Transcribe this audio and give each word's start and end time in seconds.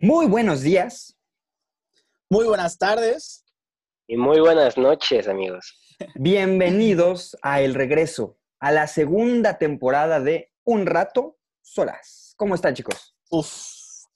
Muy 0.00 0.26
buenos 0.26 0.60
días. 0.60 1.16
Muy 2.30 2.46
buenas 2.46 2.78
tardes. 2.78 3.44
Y 4.06 4.16
muy 4.16 4.38
buenas 4.38 4.78
noches, 4.78 5.26
amigos. 5.26 5.76
Bienvenidos 6.14 7.36
a 7.42 7.62
El 7.62 7.74
Regreso, 7.74 8.38
a 8.60 8.70
la 8.70 8.86
segunda 8.86 9.58
temporada 9.58 10.20
de 10.20 10.52
Un 10.62 10.86
Rato 10.86 11.38
Solas. 11.62 12.32
¿Cómo 12.36 12.54
están, 12.54 12.76
chicos? 12.76 13.16
Uf, 13.28 13.50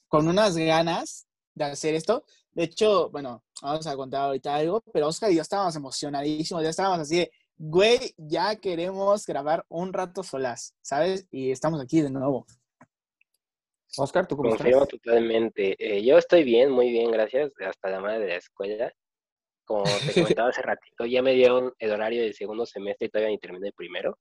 con 0.06 0.28
unas 0.28 0.56
ganas 0.56 1.26
de 1.56 1.64
hacer 1.64 1.96
esto. 1.96 2.24
De 2.52 2.62
hecho, 2.62 3.10
bueno, 3.10 3.42
vamos 3.60 3.84
a 3.88 3.96
contar 3.96 4.26
ahorita 4.26 4.54
algo, 4.54 4.84
pero 4.92 5.08
Oscar 5.08 5.32
y 5.32 5.34
yo 5.34 5.42
estábamos 5.42 5.74
emocionadísimos, 5.74 6.62
ya 6.62 6.70
estábamos 6.70 7.00
así 7.00 7.16
de, 7.16 7.32
güey, 7.58 8.14
ya 8.16 8.54
queremos 8.54 9.26
grabar 9.26 9.66
un 9.68 9.92
rato 9.92 10.22
solas, 10.22 10.76
¿sabes? 10.80 11.26
Y 11.32 11.50
estamos 11.50 11.80
aquí 11.80 12.02
de 12.02 12.10
nuevo. 12.10 12.46
Oscar, 13.98 14.26
¿tú 14.26 14.36
cómo 14.36 14.50
Confirmo 14.50 14.82
estás? 14.84 15.00
totalmente. 15.00 15.76
Eh, 15.78 16.02
yo 16.04 16.16
estoy 16.18 16.44
bien, 16.44 16.70
muy 16.70 16.90
bien, 16.90 17.10
gracias. 17.10 17.50
Hasta 17.64 17.90
la 17.90 18.00
madre 18.00 18.20
de 18.20 18.26
la 18.28 18.36
escuela. 18.36 18.92
Como 19.64 19.84
te 19.84 20.12
comentaba 20.40 20.48
hace 20.48 20.62
ratito, 20.62 21.04
ya 21.06 21.22
me 21.22 21.32
dieron 21.34 21.72
el 21.78 21.92
horario 21.92 22.22
del 22.22 22.34
segundo 22.34 22.64
semestre 22.66 23.06
y 23.06 23.10
todavía 23.10 23.30
ni 23.30 23.38
terminé 23.38 23.68
el 23.68 23.74
primero. 23.74 24.18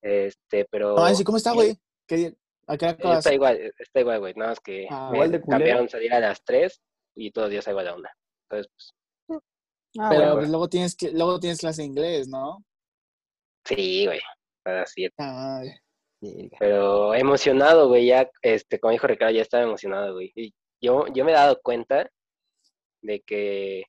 Este, 0.00 0.66
pero... 0.70 0.96
No, 0.96 1.14
sí, 1.14 1.22
¿cómo 1.24 1.36
está, 1.36 1.52
güey? 1.52 1.76
¿Qué, 2.08 2.34
¿A 2.66 2.76
qué 2.76 2.86
Eh, 2.86 2.88
acabas? 2.90 3.18
Está 3.18 3.34
igual, 3.34 3.72
está 3.78 4.00
igual, 4.00 4.18
güey. 4.20 4.34
Nada 4.34 4.50
más 4.50 4.60
que 4.60 4.86
Ah, 4.90 5.08
me 5.10 5.18
igual 5.18 5.32
de 5.32 5.40
culero. 5.40 5.58
cambiaron 5.58 5.88
salir 5.88 6.12
a 6.12 6.20
las 6.20 6.42
3 6.44 6.82
y 7.14 7.30
todos 7.30 7.46
los 7.46 7.50
días 7.52 7.64
salgo 7.64 7.80
a 7.80 7.84
la 7.84 7.94
1. 7.94 8.08
Entonces, 8.50 8.72
pues, 8.74 8.92
Ah, 9.98 10.08
pero 10.08 10.20
bueno, 10.22 10.34
pues, 10.36 10.48
luego 10.48 10.68
tienes 10.70 10.96
que, 10.96 11.10
luego 11.10 11.38
tienes 11.38 11.60
clase 11.60 11.82
de 11.82 11.86
inglés, 11.88 12.26
¿no? 12.28 12.64
sí, 13.64 14.06
güey. 14.06 14.20
Así 14.64 15.08
Ah, 15.18 15.60
verga. 15.62 15.78
Pero 16.58 17.14
emocionado, 17.14 17.88
güey, 17.88 18.06
ya, 18.06 18.30
este, 18.42 18.78
como 18.78 18.92
dijo 18.92 19.06
Ricardo, 19.06 19.34
ya 19.34 19.42
estaba 19.42 19.64
emocionado, 19.64 20.14
güey. 20.14 20.32
Y 20.36 20.54
yo, 20.80 21.06
yo 21.08 21.24
me 21.24 21.32
he 21.32 21.34
dado 21.34 21.60
cuenta 21.62 22.08
de 23.02 23.20
que 23.20 23.84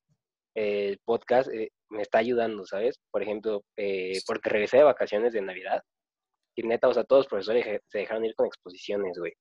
el 0.56 1.00
podcast 1.06 1.50
eh, 1.54 1.72
me 1.90 2.02
está 2.02 2.20
ayudando, 2.20 2.66
¿sabes? 2.66 3.00
Por 3.12 3.22
ejemplo, 3.22 3.64
eh, 3.78 4.20
porque 4.26 4.50
regresé 4.50 4.78
de 4.78 4.84
vacaciones 4.84 5.34
de 5.34 5.42
Navidad 5.42 5.84
y 6.56 6.64
neta, 6.64 6.88
o 6.88 6.94
sea, 6.94 7.04
todos 7.04 7.22
los 7.22 7.28
profesores 7.28 7.82
se 7.88 7.98
dejaron 7.98 8.26
ir 8.26 8.36
con 8.36 8.48
exposiciones, 8.48 9.18
güey. 9.18 9.34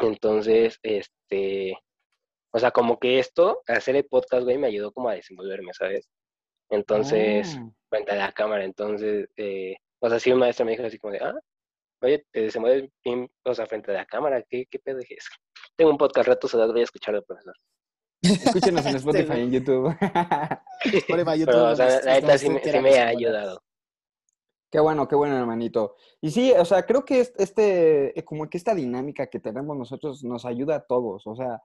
Entonces, 0.00 0.78
este, 0.82 1.76
o 2.52 2.58
sea, 2.58 2.70
como 2.70 2.98
que 2.98 3.18
esto, 3.18 3.62
hacer 3.66 3.96
el 3.96 4.06
podcast, 4.06 4.44
güey, 4.44 4.58
me 4.58 4.68
ayudó 4.68 4.92
como 4.92 5.08
a 5.08 5.14
desenvolverme, 5.14 5.72
¿sabes? 5.74 6.08
Entonces, 6.70 7.56
Ah, 7.58 7.70
frente 7.88 8.12
a 8.12 8.16
la 8.16 8.32
cámara. 8.32 8.64
Entonces, 8.64 9.28
eh, 9.36 9.76
o 10.00 10.08
sea, 10.08 10.20
sí, 10.20 10.32
un 10.32 10.38
maestro 10.40 10.64
me 10.66 10.72
dijo 10.72 10.84
así 10.84 10.98
como 10.98 11.12
de, 11.12 11.20
ah, 11.20 11.38
oye, 12.02 12.26
te 12.32 12.42
desenvuelves 12.42 12.90
bien, 13.04 13.30
o 13.44 13.54
sea, 13.54 13.66
frente 13.66 13.90
a 13.90 13.94
la 13.94 14.06
cámara, 14.06 14.42
¿qué, 14.48 14.66
qué 14.70 14.78
pedo 14.78 14.98
es? 15.00 15.28
Tengo 15.76 15.90
un 15.90 15.98
podcast 15.98 16.28
rato, 16.28 16.48
se 16.48 16.56
voy 16.56 16.80
a 16.80 16.84
escucharlo, 16.84 17.22
profesor. 17.24 17.54
escúchenos 18.22 18.84
en 18.86 18.96
Este, 18.96 18.98
Spotify 18.98 19.38
y 19.38 19.42
en 19.42 19.50
YouTube. 19.52 19.88
Spotify, 20.84 21.38
YouTube, 21.38 21.46
Pero, 21.46 21.64
o 21.70 21.76
sea, 21.76 21.86
nos- 21.96 22.04
la 22.04 22.14
neta 22.14 22.38
sí, 22.38 22.48
me- 22.48 22.54
sí 22.54 22.56
enteran 22.58 22.82
me 22.82 22.90
las 22.90 22.98
ha 23.00 23.06
ayudado. 23.08 23.62
Qué 24.70 24.80
bueno, 24.80 25.08
qué 25.08 25.14
bueno, 25.16 25.36
hermanito. 25.38 25.96
Y 26.20 26.30
sí, 26.30 26.52
o 26.52 26.64
sea, 26.64 26.84
creo 26.84 27.04
que 27.04 27.20
es- 27.20 27.32
este, 27.38 28.18
eh, 28.18 28.24
como 28.24 28.48
que 28.50 28.58
esta 28.58 28.74
dinámica 28.74 29.26
que 29.28 29.40
tenemos 29.40 29.76
nosotros 29.76 30.22
nos 30.24 30.44
ayuda 30.44 30.76
a 30.76 30.84
todos. 30.86 31.26
O 31.26 31.34
sea, 31.36 31.62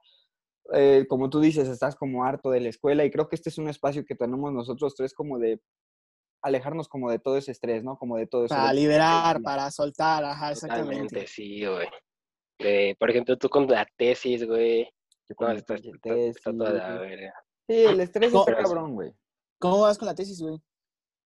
eh, 0.72 1.04
como 1.08 1.28
tú 1.28 1.40
dices, 1.40 1.68
estás 1.68 1.96
como 1.96 2.24
harto 2.24 2.50
de 2.50 2.60
la 2.60 2.70
escuela 2.70 3.04
y 3.04 3.10
creo 3.10 3.28
que 3.28 3.34
este 3.36 3.50
es 3.50 3.58
un 3.58 3.68
espacio 3.68 4.06
que 4.06 4.14
tenemos 4.14 4.50
nosotros 4.54 4.94
tres 4.94 5.12
como 5.12 5.38
de 5.38 5.60
alejarnos 6.44 6.86
como 6.88 7.10
de 7.10 7.18
todo 7.18 7.36
ese 7.38 7.50
estrés, 7.52 7.82
¿no? 7.82 7.96
Como 7.98 8.16
de 8.16 8.26
todo 8.26 8.44
eso. 8.44 8.54
Para 8.54 8.72
liberar, 8.72 9.40
para 9.42 9.70
soltar, 9.70 10.24
ajá, 10.24 10.52
Totalmente, 10.54 10.94
exactamente. 11.20 11.26
sí, 11.26 11.66
güey. 11.66 11.88
De, 12.58 12.96
por 13.00 13.10
ejemplo, 13.10 13.36
tú 13.36 13.48
con 13.48 13.66
la 13.66 13.86
tesis, 13.96 14.46
güey. 14.46 14.88
Yo 15.28 15.34
con 15.34 15.48
No, 15.48 15.54
está, 15.54 15.74
está- 15.74 16.14
está 16.16 16.52
toda 16.52 16.70
la 16.70 16.86
tesis. 16.86 17.00
verga. 17.00 17.34
Sí, 17.66 17.74
el 17.84 18.00
estrés 18.00 18.30
¿Cómo- 18.30 18.46
está 18.46 18.62
cabrón, 18.62 18.94
güey. 18.94 19.12
¿Cómo 19.58 19.80
vas 19.80 19.96
con 19.98 20.06
la 20.06 20.14
tesis, 20.14 20.40
güey? 20.40 20.58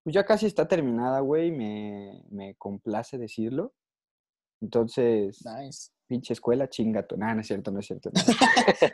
Pues 0.04 0.14
ya 0.14 0.24
casi 0.24 0.46
está 0.46 0.66
terminada, 0.68 1.20
güey, 1.20 1.50
me, 1.50 2.22
me 2.30 2.54
complace 2.54 3.18
decirlo. 3.18 3.74
Entonces, 4.60 5.44
Nice. 5.44 5.90
Pinche 6.08 6.32
escuela, 6.32 6.68
chingato. 6.68 7.16
No, 7.16 7.32
no 7.32 7.40
es 7.40 7.46
cierto, 7.46 7.70
no 7.70 7.78
es 7.78 7.86
cierto. 7.86 8.10
no. 8.12 8.20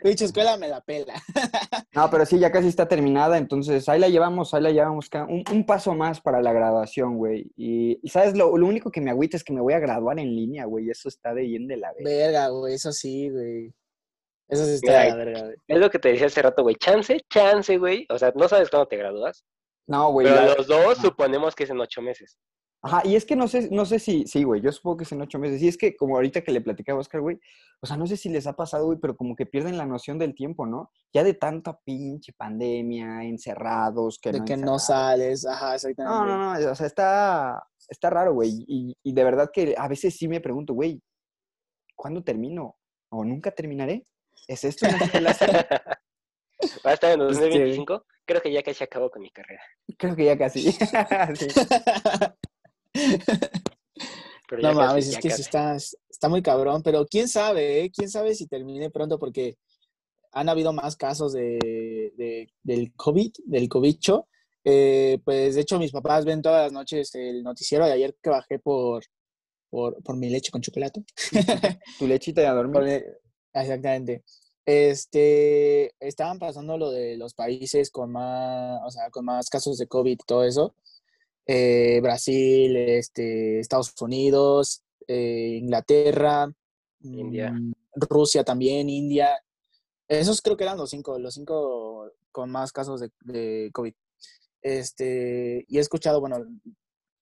Dicho 0.03 0.25
escuela 0.25 0.57
me 0.57 0.67
la 0.67 0.81
pela. 0.81 1.15
No, 1.95 2.09
pero 2.09 2.25
sí, 2.25 2.37
ya 2.37 2.51
casi 2.51 2.67
está 2.67 2.89
terminada, 2.89 3.37
entonces 3.37 3.87
ahí 3.87 4.01
la 4.01 4.09
llevamos, 4.09 4.53
ahí 4.53 4.61
la 4.61 4.71
llevamos, 4.71 5.09
un, 5.29 5.45
un 5.49 5.65
paso 5.65 5.95
más 5.95 6.19
para 6.19 6.41
la 6.41 6.51
graduación, 6.51 7.17
güey. 7.17 7.49
Y, 7.55 7.97
y 8.03 8.09
¿sabes? 8.09 8.35
Lo, 8.35 8.57
lo 8.57 8.67
único 8.67 8.91
que 8.91 8.99
me 8.99 9.11
agüita 9.11 9.37
es 9.37 9.45
que 9.45 9.53
me 9.53 9.61
voy 9.61 9.71
a 9.71 9.79
graduar 9.79 10.19
en 10.19 10.35
línea, 10.35 10.65
güey, 10.65 10.89
eso 10.89 11.07
está 11.07 11.33
de 11.33 11.43
bien 11.43 11.67
de 11.67 11.77
la 11.77 11.93
vez. 11.93 12.03
Verga, 12.03 12.49
güey, 12.49 12.73
eso 12.73 12.91
sí, 12.91 13.29
güey. 13.29 13.73
Eso 14.49 14.65
sí 14.65 14.73
está 14.73 15.03
de 15.03 15.09
la 15.09 15.15
verga, 15.15 15.41
güey. 15.43 15.55
Es 15.69 15.79
lo 15.79 15.89
que 15.89 15.99
te 15.99 16.09
decía 16.09 16.27
hace 16.27 16.41
rato, 16.41 16.63
güey. 16.63 16.75
Chance, 16.75 17.21
chance, 17.29 17.77
güey. 17.77 18.05
O 18.09 18.19
sea, 18.19 18.33
no 18.35 18.49
sabes 18.49 18.69
cuándo 18.69 18.89
te 18.89 18.97
gradúas. 18.97 19.45
No, 19.87 20.11
güey. 20.11 20.27
Pero 20.27 20.41
la- 20.41 20.55
los 20.55 20.67
dos 20.67 20.97
suponemos 20.97 21.55
que 21.55 21.63
es 21.65 21.69
en 21.69 21.79
ocho 21.79 22.01
meses. 22.01 22.37
Ajá, 22.81 23.01
y 23.03 23.15
es 23.15 23.25
que 23.25 23.35
no 23.35 23.47
sé, 23.47 23.69
no 23.71 23.83
sé 23.85 23.97
si, 23.97 24.27
sí, 24.27 24.43
güey, 24.43 24.61
yo 24.61 24.71
supongo 24.71 24.97
que 24.97 25.03
es 25.05 25.11
en 25.11 25.19
ocho 25.21 25.39
meses. 25.39 25.59
Y 25.63 25.67
es 25.67 25.75
que 25.75 25.95
como 25.95 26.15
ahorita 26.17 26.41
que 26.41 26.51
le 26.51 26.61
platicaba 26.61 26.97
a 26.97 27.01
Oscar, 27.01 27.19
güey, 27.21 27.39
o 27.81 27.87
sea, 27.87 27.97
no 27.97 28.05
sé 28.05 28.15
si 28.15 28.29
les 28.29 28.45
ha 28.45 28.53
pasado, 28.53 28.85
güey, 28.85 28.99
pero 28.99 29.15
como 29.17 29.35
que 29.35 29.47
pierden 29.47 29.75
la 29.75 29.87
noción 29.87 30.19
del 30.19 30.35
tiempo, 30.35 30.67
¿no? 30.67 30.91
Ya 31.11 31.23
de 31.23 31.33
tanta 31.33 31.79
pinche 31.83 32.31
pandemia, 32.33 33.23
encerrados, 33.23 34.19
que 34.19 34.31
De 34.31 34.39
no 34.39 34.45
que 34.45 34.57
no 34.57 34.77
sales, 34.77 35.47
ajá, 35.47 35.73
exactamente. 35.73 36.15
No, 36.15 36.25
no, 36.27 36.59
no, 36.59 36.71
o 36.71 36.75
sea, 36.75 36.85
está, 36.85 37.63
está 37.89 38.11
raro, 38.11 38.35
güey. 38.35 38.51
Y, 38.67 38.95
y 39.01 39.13
de 39.13 39.23
verdad 39.23 39.49
que 39.51 39.73
a 39.75 39.87
veces 39.87 40.15
sí 40.15 40.27
me 40.27 40.39
pregunto, 40.39 40.75
güey, 40.75 41.01
¿cuándo 41.95 42.23
termino? 42.23 42.75
¿O 43.09 43.25
nunca 43.25 43.49
terminaré? 43.49 44.05
¿Es 44.47 44.63
esto 44.63 44.85
una 44.87 44.97
escuela 44.97 45.31
así? 45.31 45.45
Va 46.85 46.91
a 46.91 46.93
estar 46.93 47.11
en 47.13 47.21
Este- 47.21 47.33
2025. 47.45 48.05
Creo 48.25 48.41
que 48.41 48.51
ya 48.51 48.63
casi 48.63 48.83
acabo 48.83 49.09
con 49.11 49.21
mi 49.21 49.29
carrera. 49.31 49.61
Creo 49.97 50.15
que 50.15 50.25
ya 50.25 50.37
casi. 50.37 50.71
Sí. 51.35 51.47
Pero 54.47 54.61
No 54.61 54.73
mames, 54.73 55.07
es 55.09 55.17
que 55.17 55.29
casi. 55.29 55.41
está, 55.41 55.75
está 55.75 56.29
muy 56.29 56.41
cabrón, 56.41 56.83
pero 56.83 57.05
quién 57.07 57.27
sabe, 57.27 57.81
¿eh? 57.81 57.91
Quién 57.91 58.09
sabe 58.09 58.35
si 58.35 58.47
termine 58.47 58.89
pronto 58.91 59.17
porque 59.17 59.57
han 60.31 60.49
habido 60.49 60.71
más 60.71 60.95
casos 60.95 61.33
de, 61.33 62.13
de- 62.15 62.47
del 62.61 62.93
COVID, 62.93 63.31
del 63.45 63.67
cobicho. 63.69 64.27
Eh, 64.63 65.19
pues 65.23 65.55
de 65.55 65.61
hecho 65.61 65.77
mis 65.79 65.91
papás 65.91 66.25
ven 66.25 66.41
todas 66.41 66.63
las 66.63 66.71
noches 66.71 67.13
el 67.15 67.43
noticiero 67.43 67.85
de 67.85 67.91
ayer 67.93 68.15
que 68.21 68.29
bajé 68.31 68.59
por, 68.59 69.03
por, 69.69 70.01
por 70.03 70.15
mi 70.17 70.29
leche 70.29 70.51
con 70.51 70.61
chocolate. 70.61 71.03
Tu 71.99 72.07
lechita 72.07 72.41
de 72.41 72.47
a 72.47 72.53
dormir. 72.53 73.05
Exactamente. 73.53 74.23
Este, 74.65 75.93
estaban 75.99 76.39
pasando 76.39 76.77
lo 76.77 76.89
de 76.91 77.17
los 77.17 77.33
países 77.33 77.91
con 77.91 78.11
más, 78.11 78.81
o 78.85 78.89
sea, 78.91 79.09
con 79.11 79.25
más 79.25 79.49
casos 79.49 79.77
de 79.77 79.87
COVID 79.87 80.13
y 80.13 80.25
todo 80.25 80.43
eso. 80.43 80.73
Eh, 81.47 81.99
Brasil, 82.01 82.75
este, 82.75 83.59
Estados 83.59 83.93
Unidos, 84.01 84.81
eh, 85.07 85.57
Inglaterra, 85.61 86.51
India. 87.01 87.51
mm, 87.51 87.73
Rusia 88.09 88.43
también, 88.43 88.89
India. 88.89 89.29
Esos 90.07 90.41
creo 90.41 90.57
que 90.57 90.63
eran 90.63 90.77
los 90.77 90.89
cinco, 90.89 91.19
los 91.19 91.35
cinco 91.35 92.11
con 92.31 92.49
más 92.49 92.71
casos 92.71 92.99
de, 93.01 93.11
de 93.21 93.69
COVID. 93.71 93.93
Este, 94.61 95.63
y 95.67 95.77
he 95.77 95.79
escuchado, 95.81 96.19
bueno, 96.19 96.43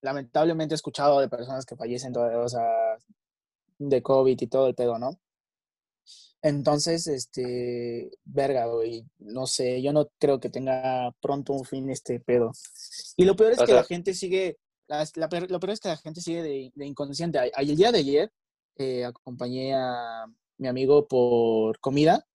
lamentablemente 0.01 0.73
he 0.73 0.77
escuchado 0.77 1.19
de 1.19 1.27
personas 1.29 1.65
que 1.65 1.75
fallecen, 1.75 2.13
todo- 2.13 2.41
o 2.43 2.47
sea, 2.49 2.65
de 3.79 4.01
COVID 4.01 4.39
y 4.39 4.47
todo 4.47 4.67
el 4.67 4.75
pedo, 4.75 4.97
¿no? 4.97 5.19
Entonces, 6.41 7.07
este, 7.07 8.11
verga, 8.25 8.65
güey, 8.65 9.05
no 9.19 9.47
sé, 9.47 9.81
yo 9.81 9.93
no 9.93 10.09
creo 10.19 10.39
que 10.39 10.49
tenga 10.49 11.11
pronto 11.21 11.53
un 11.53 11.63
fin 11.63 11.89
este 11.89 12.19
pedo. 12.19 12.51
Y 13.15 13.23
lo 13.25 13.35
peor 13.35 13.53
es 13.53 13.59
O 13.61 13.65
que 13.65 13.73
la 13.73 13.83
gente 13.85 14.13
sigue, 14.13 14.57
la 14.87 15.29
peor- 15.29 15.49
lo 15.49 15.59
peor 15.59 15.71
es 15.71 15.79
que 15.79 15.87
la 15.89 15.97
gente 15.97 16.19
sigue 16.21 16.43
de, 16.43 16.71
de 16.75 16.85
inconsciente. 16.85 17.39
A- 17.39 17.45
El 17.45 17.75
día 17.77 17.91
de 17.91 17.99
ayer 17.99 18.31
eh, 18.77 19.05
acompañé 19.05 19.73
a 19.73 20.25
mi 20.57 20.67
amigo 20.67 21.07
por 21.07 21.79
comida 21.79 22.25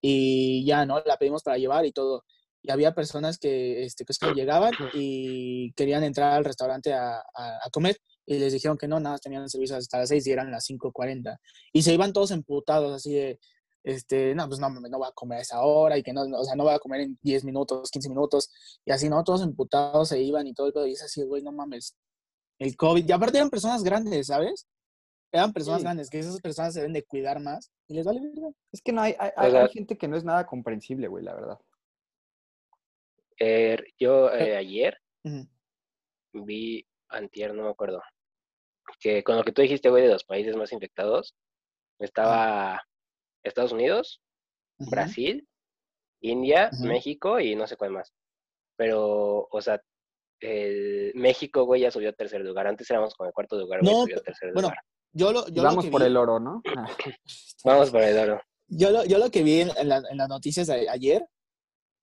y 0.00 0.64
ya, 0.66 0.84
¿no? 0.86 1.00
La 1.04 1.16
pedimos 1.18 1.42
para 1.42 1.58
llevar 1.58 1.86
y 1.86 1.92
todo. 1.92 2.24
Y 2.62 2.70
había 2.70 2.94
personas 2.94 3.38
que, 3.38 3.84
este, 3.84 4.04
que 4.06 4.14
llegaban 4.34 4.72
y 4.94 5.72
querían 5.74 6.02
entrar 6.04 6.32
al 6.32 6.44
restaurante 6.44 6.92
a, 6.94 7.18
a- 7.18 7.58
a 7.62 7.70
comer 7.70 7.98
y 8.26 8.38
les 8.38 8.52
dijeron 8.52 8.76
que 8.78 8.88
no, 8.88 9.00
nada, 9.00 9.18
tenían 9.18 9.48
servicio 9.48 9.76
hasta 9.76 9.98
las 9.98 10.08
6 10.08 10.26
y 10.26 10.32
eran 10.32 10.50
las 10.50 10.66
5.40. 10.68 11.38
Y 11.72 11.82
se 11.82 11.92
iban 11.94 12.12
todos 12.12 12.30
emputados 12.30 12.92
así 12.92 13.14
de, 13.14 13.38
este, 13.82 14.34
no, 14.34 14.48
pues 14.48 14.58
no, 14.60 14.70
mames, 14.70 14.90
no 14.90 14.98
voy 14.98 15.08
a 15.08 15.12
comer 15.12 15.38
a 15.38 15.42
esa 15.42 15.60
hora 15.62 15.98
y 15.98 16.02
que 16.02 16.12
no, 16.12 16.24
no, 16.26 16.38
o 16.40 16.44
sea, 16.44 16.54
no 16.54 16.64
voy 16.64 16.72
a 16.74 16.78
comer 16.78 17.02
en 17.02 17.18
10 17.22 17.44
minutos, 17.44 17.90
15 17.90 18.08
minutos. 18.08 18.50
Y 18.84 18.92
así, 18.92 19.08
¿no? 19.10 19.22
Todos 19.24 19.42
emputados 19.42 20.08
se 20.08 20.22
iban 20.22 20.46
y 20.46 20.54
todo 20.54 20.66
el 20.68 20.72
pedo. 20.72 20.86
Y 20.86 20.92
es 20.92 21.02
así, 21.02 21.22
güey, 21.22 21.42
no 21.42 21.52
mames. 21.52 21.96
El 22.58 22.76
COVID. 22.76 23.06
Y 23.08 23.12
aparte 23.12 23.36
eran 23.36 23.50
personas 23.50 23.82
grandes, 23.84 24.28
¿sabes? 24.28 24.66
Eran 25.32 25.52
personas 25.52 25.80
Sí. 25.80 25.84
grandes, 25.84 26.08
que 26.08 26.20
esas 26.20 26.40
personas 26.40 26.72
se 26.72 26.80
deben 26.80 26.92
de 26.92 27.02
cuidar 27.04 27.40
más 27.40 27.70
y 27.88 27.94
les 27.94 28.06
vale 28.06 28.20
verga. 28.20 28.48
Es 28.72 28.80
que 28.80 28.92
no 28.92 29.02
hay, 29.02 29.16
hay, 29.18 29.30
hay- 29.36 29.54
hay 29.56 29.68
gente 29.68 29.98
que 29.98 30.06
no 30.08 30.16
es 30.16 30.22
nada 30.24 30.46
comprensible, 30.46 31.08
güey, 31.08 31.24
la 31.24 31.34
verdad. 31.34 31.58
Eh, 33.38 33.76
yo 33.98 34.32
eh, 34.32 34.56
ayer 34.56 34.96
Ujú. 35.24 35.48
vi, 36.46 36.86
antier, 37.08 37.52
no 37.54 37.64
me 37.64 37.70
acuerdo, 37.70 38.00
que 39.00 39.22
con 39.24 39.36
lo 39.36 39.44
que 39.44 39.52
tú 39.52 39.62
dijiste, 39.62 39.90
güey, 39.90 40.02
de 40.04 40.12
los 40.12 40.24
países 40.24 40.56
más 40.56 40.72
infectados, 40.72 41.34
Estaba 41.98 42.82
Estados 43.44 43.72
Unidos. 43.72 44.20
Brasil, 44.78 45.46
India. 46.20 46.70
México 46.80 47.38
y 47.40 47.54
no 47.54 47.66
sé 47.66 47.76
cuál 47.76 47.90
más. 47.92 48.12
Pero, 48.76 49.46
o 49.50 49.62
sea, 49.62 49.80
el 50.40 51.12
México, 51.14 51.64
güey, 51.64 51.82
ya 51.82 51.90
subió 51.90 52.10
a 52.10 52.12
tercer 52.12 52.40
lugar. 52.40 52.66
Antes 52.66 52.90
éramos 52.90 53.14
con 53.14 53.26
el 53.28 53.32
cuarto 53.32 53.56
lugar, 53.58 53.80
güey, 53.80 53.92
No, 53.94 54.02
subió 54.02 54.18
a 54.18 54.22
tercer 54.22 54.52
bueno, 54.52 54.68
lugar. 54.68 54.78
Yo 55.12 55.32
lo, 55.32 55.44
vamos 55.62 55.84
que 55.84 55.90
por 55.92 56.00
vi- 56.00 56.08
el 56.08 56.16
oro, 56.16 56.40
¿no? 56.40 56.60
Ah, 56.76 56.86
Vamos 57.64 57.90
por 57.90 58.02
el 58.02 58.18
oro. 58.18 58.42
Yo 58.66 58.90
lo, 58.90 59.04
yo 59.04 59.18
lo 59.18 59.30
que 59.30 59.42
vi 59.44 59.60
en, 59.60 59.70
en 59.76 59.88
la- 59.88 60.02
en 60.10 60.16
las 60.18 60.28
noticias 60.28 60.66
de 60.66 60.88
ayer 60.90 61.24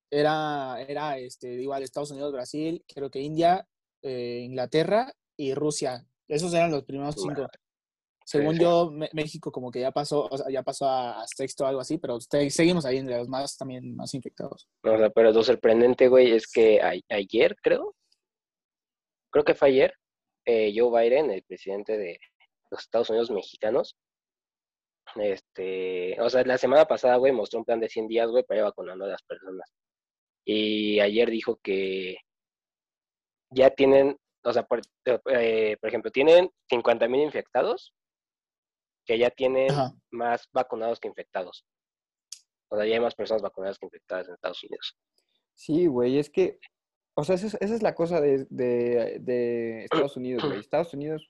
era, 0.10 0.82
era 0.88 1.18
este, 1.18 1.54
igual 1.62 1.84
Estados 1.84 2.12
Unidos, 2.12 2.32
Brasil, 2.32 2.84
creo 2.88 3.10
que 3.12 3.20
India, 3.20 3.68
eh, 4.02 4.40
Inglaterra 4.44 5.12
y 5.38 5.54
Rusia. 5.54 6.06
Esos 6.32 6.54
eran 6.54 6.72
los 6.72 6.84
primeros 6.86 7.16
cinco. 7.16 7.46
Según 8.24 8.58
yo, 8.58 8.90
México 9.12 9.52
como 9.52 9.70
que 9.70 9.82
ya 9.82 9.92
pasó, 9.92 10.28
o 10.32 10.38
sea, 10.38 10.50
ya 10.50 10.64
pasó 10.64 10.88
a, 10.88 11.26
sexto 11.28 11.66
o 11.66 11.68
algo 11.68 11.82
así, 11.82 11.98
pero 11.98 12.18
seguimos 12.22 12.86
ahí 12.86 12.98
entre 12.98 13.18
los 13.18 13.28
más 13.28 13.58
también 13.58 13.94
más 13.96 14.14
infectados. 14.14 14.70
O 14.84 14.98
sea, 14.98 15.10
pero 15.10 15.34
lo 15.34 15.44
sorprendente, 15.44 16.08
güey, 16.08 16.32
es 16.32 16.48
que 16.50 16.80
a- 16.80 16.94
ayer, 17.10 17.58
creo, 17.62 17.94
creo 19.30 19.44
que 19.44 19.56
fue 19.56 19.70
ayer, 19.70 19.94
eh, 20.46 20.74
Joe 20.74 20.90
Biden, 21.04 21.32
el 21.32 21.44
presidente 21.44 21.98
de 21.98 22.18
los 22.70 22.82
Estados 22.82 23.10
Unidos 23.10 23.30
mexicanos, 23.32 23.98
este, 25.16 26.16
o 26.22 26.30
sea, 26.30 26.46
la 26.46 26.58
semana 26.58 26.86
pasada, 26.86 27.18
güey, 27.18 27.34
mostró 27.34 27.60
un 27.60 27.66
plan 27.66 27.82
de 27.82 27.90
100 27.90 28.08
días, 28.08 28.30
güey, 28.30 28.44
para 28.44 28.60
ir 28.60 28.64
vacunando 28.64 29.04
a 29.04 29.10
las 29.10 29.24
personas. 29.24 29.70
Y 30.46 31.02
ayer 31.02 31.30
dijo 31.30 31.60
que 31.62 32.16
ya 33.50 33.72
tienen, 33.72 34.18
o 34.44 34.54
sea, 34.54 34.64
por, 34.64 34.82
eh, 35.06 35.78
por 35.80 35.88
ejemplo, 35.90 36.12
tienen 36.12 36.50
50 36.70 37.08
mil 37.08 37.22
infectados, 37.22 37.94
que 39.06 39.18
ya 39.18 39.30
tienen 39.32 39.72
Ajá. 39.72 39.94
más 40.12 40.48
vacunados 40.54 41.00
que 41.00 41.08
infectados. 41.08 41.66
O 42.70 42.78
sea, 42.78 42.86
ya 42.86 42.94
hay 42.96 43.00
más 43.02 43.16
personas 43.16 43.42
vacunadas 43.42 43.78
que 43.78 43.86
infectadas 43.86 44.28
en 44.28 44.36
Estados 44.36 44.64
Unidos. 44.64 44.98
Sí, 45.56 45.88
güey, 45.88 46.18
es 46.20 46.30
que, 46.30 46.60
o 47.16 47.24
sea, 47.24 47.36
esa 47.36 47.48
es, 47.48 47.58
esa 47.60 47.76
es 47.76 47.82
la 47.84 47.94
cosa 47.94 48.22
de, 48.22 48.46
de, 48.50 49.18
de 49.20 49.84
Estados 49.86 50.16
Unidos, 50.18 50.44
güey. 50.44 50.60
Estados 50.60 50.94
Unidos, 50.94 51.30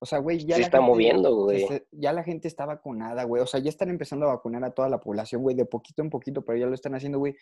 o 0.00 0.06
sea, 0.06 0.18
güey, 0.20 0.38
ya 0.38 0.56
la 0.58 0.64
está 0.64 0.78
gente- 0.78 0.90
moviendo, 0.90 1.28
se 1.50 1.64
güey. 1.66 1.82
ya 1.90 2.12
la 2.12 2.22
gente 2.22 2.48
está 2.48 2.64
vacunada, 2.66 3.24
güey. 3.24 3.42
O 3.42 3.46
sea, 3.46 3.60
ya 3.60 3.68
están 3.68 3.90
empezando 3.90 4.26
a 4.26 4.34
vacunar 4.34 4.64
a 4.64 4.70
toda 4.70 4.88
la 4.88 5.00
población, 5.00 5.42
güey, 5.42 5.56
de 5.56 5.64
poquito 5.66 6.02
en 6.02 6.10
poquito, 6.10 6.42
pero 6.44 6.56
ya 6.58 6.66
lo 6.66 6.74
están 6.74 6.94
haciendo, 6.94 7.18
güey. 7.18 7.36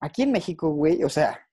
Aquí 0.00 0.22
en 0.22 0.32
México, 0.32 0.70
güey, 0.70 1.02
o 1.04 1.08
sea, 1.10 1.46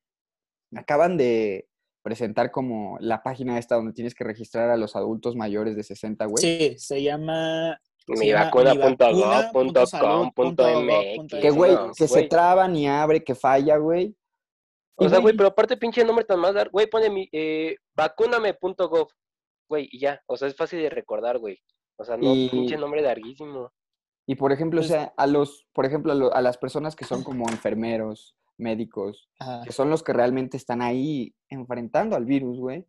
acaban 0.76 1.18
de 1.18 1.68
presentar 2.08 2.52
como 2.52 2.96
la 3.02 3.22
página 3.22 3.58
esta 3.60 3.76
donde 3.76 3.92
tienes 3.92 4.16
que 4.16 4.24
registrar 4.24 4.70
a 4.70 4.78
los 4.78 4.96
adultos 4.96 5.36
mayores 5.36 5.76
de 5.76 5.84
60, 5.84 6.24
güey. 6.26 6.42
Sí, 6.42 6.80
se 6.80 7.04
llama... 7.04 7.78
se 8.06 8.14
Mi 8.18 8.28
llama 8.30 8.46
vacuna.gov.mx. 10.06 11.42
Que, 11.42 11.50
güey, 11.52 11.74
No, 11.76 11.92
que 11.94 12.08
se 12.08 12.24
traban 12.24 12.74
y 12.78 12.88
abre, 12.88 13.24
que 13.26 13.36
falla, 13.36 13.76
güey. 13.78 14.16
O 14.96 15.06
Y, 15.06 15.10
sea, 15.10 15.20
güey, 15.20 15.36
pero 15.36 15.50
aparte 15.50 15.76
pinche 15.76 16.06
nombre 16.06 16.24
tan 16.24 16.40
más 16.40 16.54
dar, 16.54 16.70
güey, 16.70 16.88
pone 16.88 17.10
mi, 17.10 17.28
eh, 17.34 17.76
vacúname.gov, 17.94 19.10
güey, 19.70 19.90
y 19.92 20.00
ya, 20.00 20.22
o 20.28 20.38
sea, 20.38 20.48
es 20.48 20.56
fácil 20.56 20.80
de 20.82 20.90
recordar, 20.90 21.38
güey. 21.40 21.60
O 21.98 22.06
sea, 22.06 22.16
no, 22.16 22.34
Y- 22.34 22.48
pinche 22.50 22.78
nombre 22.78 23.02
larguísimo. 23.02 23.72
Y 24.26 24.36
por 24.36 24.52
ejemplo, 24.54 24.80
Pues- 24.80 24.92
o 24.92 24.94
sea, 24.94 25.14
a 25.18 25.28
los, 25.28 25.68
por 25.74 25.86
ejemplo, 25.86 26.14
a, 26.14 26.16
lo- 26.16 26.34
a 26.34 26.42
las 26.42 26.58
personas 26.58 26.96
que 26.96 27.06
son 27.06 27.24
como 27.24 27.48
enfermeros, 27.50 28.36
médicos, 28.58 29.30
Ajá. 29.40 29.64
que 29.64 29.72
son 29.72 29.90
los 29.90 30.04
que 30.04 30.14
realmente 30.14 30.58
están 30.58 30.82
ahí 30.82 31.34
enfrentando 31.50 32.16
al 32.16 32.26
virus, 32.26 32.58
güey, 32.60 32.86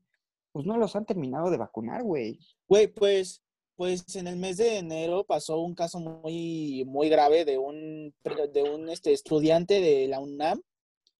pues 0.53 0.67
no 0.67 0.76
los 0.76 0.97
han 0.97 1.05
terminado 1.05 1.50
de 1.50 1.56
vacunar, 1.56 2.03
güey. 2.03 2.38
Güey, 2.67 2.88
pues, 2.88 3.43
pues 3.76 4.17
en 4.17 4.26
el 4.26 4.37
mes 4.37 4.56
de 4.56 4.79
enero 4.79 5.25
pasó 5.25 5.61
un 5.61 5.75
caso 5.75 6.00
muy, 6.00 6.85
muy 6.87 7.09
grave 7.09 7.44
de 7.44 7.59
un, 7.59 8.15
de 8.53 8.62
un 8.62 8.88
este, 8.88 9.12
estudiante 9.12 9.81
de 9.81 10.09
la 10.09 10.20
UNAM 10.20 10.61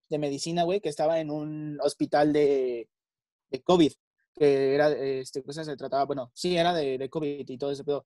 de 0.09 0.17
medicina, 0.17 0.63
güey, 0.63 0.81
que 0.81 0.89
estaba 0.89 1.19
en 1.19 1.31
un 1.31 1.79
hospital 1.81 2.33
de, 2.33 2.89
de 3.51 3.61
COVID, 3.61 3.93
que 4.35 4.73
era, 4.73 4.91
este, 4.91 5.41
pues 5.41 5.57
se 5.57 5.77
trataba, 5.77 6.05
bueno, 6.05 6.31
sí, 6.33 6.57
era 6.57 6.73
de, 6.73 6.97
de 6.97 7.09
COVID 7.09 7.47
y 7.47 7.57
todo 7.57 7.71
ese 7.71 7.83
pedo. 7.83 8.03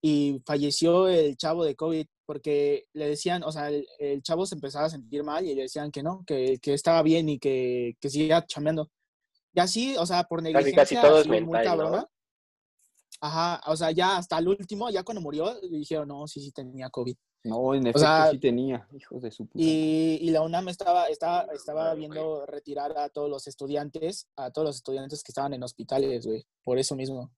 Y 0.00 0.42
falleció 0.44 1.08
el 1.08 1.36
chavo 1.36 1.64
de 1.64 1.76
COVID 1.76 2.06
porque 2.28 2.84
le 2.92 3.08
decían, 3.08 3.42
o 3.42 3.50
sea, 3.50 3.70
el, 3.70 3.86
el 3.98 4.22
chavo 4.22 4.44
se 4.44 4.54
empezaba 4.54 4.84
a 4.84 4.90
sentir 4.90 5.24
mal 5.24 5.46
y 5.46 5.54
le 5.54 5.62
decían 5.62 5.90
que 5.90 6.02
no, 6.02 6.24
que, 6.26 6.58
que 6.60 6.74
estaba 6.74 7.02
bien 7.02 7.26
y 7.30 7.38
que, 7.38 7.96
que 7.98 8.10
seguía 8.10 8.44
chambeando. 8.44 8.90
Y 9.54 9.60
así, 9.60 9.96
o 9.96 10.04
sea, 10.04 10.24
por 10.24 10.42
Casi, 10.42 10.52
negligencia 10.52 11.00
casi 11.00 11.08
todo 11.08 11.20
es 11.22 11.26
mental, 11.26 11.78
¿no? 11.78 12.10
Ajá, 13.22 13.62
o 13.66 13.74
sea, 13.78 13.92
ya 13.92 14.18
hasta 14.18 14.36
el 14.36 14.48
último, 14.48 14.90
ya 14.90 15.04
cuando 15.04 15.22
murió, 15.22 15.54
le 15.62 15.78
dijeron, 15.78 16.06
no, 16.06 16.28
sí, 16.28 16.42
sí 16.42 16.52
tenía 16.52 16.90
COVID. 16.90 17.16
No, 17.44 17.74
en 17.74 17.86
efecto 17.86 18.00
sea, 18.00 18.30
sí 18.30 18.38
tenía, 18.38 18.86
hijos 18.92 19.22
de 19.22 19.30
su 19.30 19.46
puta. 19.46 19.64
Y, 19.64 20.18
y 20.20 20.30
la 20.30 20.42
UNAM 20.42 20.68
estaba, 20.68 21.06
estaba, 21.06 21.46
estaba 21.54 21.94
viendo 21.94 22.44
retirar 22.44 22.92
a 22.98 23.08
todos 23.08 23.30
los 23.30 23.46
estudiantes, 23.46 24.28
a 24.36 24.50
todos 24.50 24.68
los 24.68 24.76
estudiantes 24.76 25.22
que 25.22 25.32
estaban 25.32 25.54
en 25.54 25.62
hospitales, 25.62 26.26
güey, 26.26 26.46
por 26.62 26.78
eso 26.78 26.94
mismo. 26.94 27.32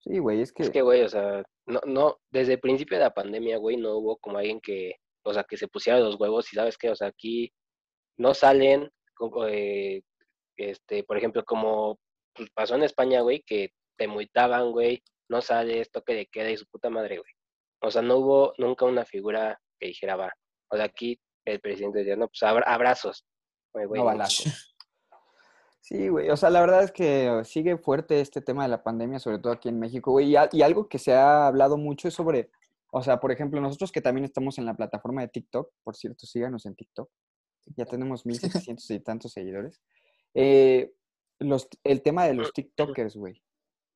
Sí, 0.00 0.18
güey, 0.18 0.40
es 0.40 0.52
que, 0.52 0.62
Es 0.62 0.70
que, 0.70 0.82
güey, 0.82 1.02
o 1.02 1.08
sea, 1.08 1.42
no, 1.66 1.80
no, 1.86 2.18
desde 2.30 2.54
el 2.54 2.60
principio 2.60 2.96
de 2.98 3.04
la 3.04 3.14
pandemia, 3.14 3.58
güey, 3.58 3.76
no 3.76 3.96
hubo 3.96 4.16
como 4.18 4.38
alguien 4.38 4.60
que, 4.60 4.94
o 5.24 5.32
sea, 5.34 5.44
que 5.44 5.56
se 5.56 5.68
pusiera 5.68 5.98
los 5.98 6.18
huevos 6.18 6.52
y 6.52 6.56
sabes 6.56 6.78
qué, 6.78 6.90
o 6.90 6.94
sea, 6.96 7.08
aquí 7.08 7.52
no 8.16 8.32
salen, 8.34 8.90
como, 9.14 9.46
eh, 9.46 10.02
este, 10.56 11.02
por 11.04 11.16
ejemplo, 11.16 11.44
como 11.44 11.98
pues, 12.34 12.48
pasó 12.54 12.76
en 12.76 12.84
España, 12.84 13.20
güey, 13.22 13.42
que 13.44 13.70
te 13.98 14.06
multaban, 14.06 14.70
güey, 14.70 15.02
no 15.28 15.42
sales, 15.42 15.90
toque 15.90 16.14
de 16.14 16.26
queda 16.26 16.50
y 16.50 16.56
su 16.56 16.66
puta 16.66 16.90
madre, 16.90 17.18
güey. 17.18 17.32
O 17.82 17.90
sea, 17.90 18.02
no 18.02 18.16
hubo 18.18 18.54
nunca 18.58 18.84
una 18.86 19.04
figura 19.04 19.60
que 19.78 19.88
dijera, 19.88 20.16
va, 20.16 20.32
o 20.70 20.76
sea, 20.76 20.84
aquí 20.86 21.20
el 21.44 21.60
presidente 21.60 21.98
decía, 22.00 22.16
no, 22.16 22.28
pues 22.28 22.42
abra- 22.42 22.66
abrazos. 22.72 23.24
Güey, 23.72 23.86
güey, 23.86 23.98
no 24.00 24.04
no. 24.04 24.10
balazos. 24.12 24.67
Sí, 25.88 26.08
güey, 26.08 26.28
o 26.28 26.36
sea, 26.36 26.50
la 26.50 26.60
verdad 26.60 26.82
es 26.82 26.92
que 26.92 27.40
sigue 27.44 27.78
fuerte 27.78 28.20
este 28.20 28.42
tema 28.42 28.62
de 28.64 28.68
la 28.68 28.82
pandemia, 28.82 29.18
sobre 29.18 29.38
todo 29.38 29.54
aquí 29.54 29.70
en 29.70 29.78
México, 29.78 30.10
güey, 30.10 30.34
y, 30.34 30.36
y 30.52 30.60
algo 30.60 30.86
que 30.86 30.98
se 30.98 31.14
ha 31.14 31.46
hablado 31.46 31.78
mucho 31.78 32.08
es 32.08 32.14
sobre, 32.14 32.50
o 32.92 33.02
sea, 33.02 33.20
por 33.20 33.32
ejemplo, 33.32 33.58
nosotros 33.62 33.90
que 33.90 34.02
también 34.02 34.26
estamos 34.26 34.58
en 34.58 34.66
la 34.66 34.74
plataforma 34.76 35.22
de 35.22 35.28
TikTok, 35.28 35.72
por 35.82 35.96
cierto, 35.96 36.26
síganos 36.26 36.66
en 36.66 36.74
TikTok, 36.74 37.08
ya 37.74 37.86
tenemos 37.86 38.26
1700 38.26 38.90
y 38.90 39.00
tantos 39.00 39.32
seguidores, 39.32 39.80
eh, 40.34 40.92
los, 41.38 41.66
el 41.84 42.02
tema 42.02 42.26
de 42.26 42.34
los 42.34 42.52
TikTokers, 42.52 43.16
güey, 43.16 43.42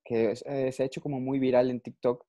que 0.02 0.32
eh, 0.46 0.72
se 0.72 0.82
ha 0.82 0.86
hecho 0.86 1.02
como 1.02 1.20
muy 1.20 1.38
viral 1.38 1.68
en 1.68 1.82
TikTok, 1.82 2.24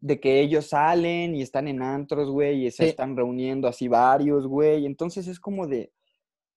de 0.00 0.20
que 0.20 0.40
ellos 0.40 0.68
salen 0.68 1.34
y 1.34 1.42
están 1.42 1.68
en 1.68 1.82
antros, 1.82 2.30
güey, 2.30 2.64
y 2.64 2.70
se 2.70 2.84
Sí. 2.84 2.88
están 2.88 3.14
reuniendo 3.14 3.68
así 3.68 3.88
varios, 3.88 4.46
güey, 4.46 4.86
entonces 4.86 5.28
es 5.28 5.38
como 5.38 5.66
de, 5.66 5.92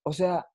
o 0.03 0.13
sea, 0.13 0.47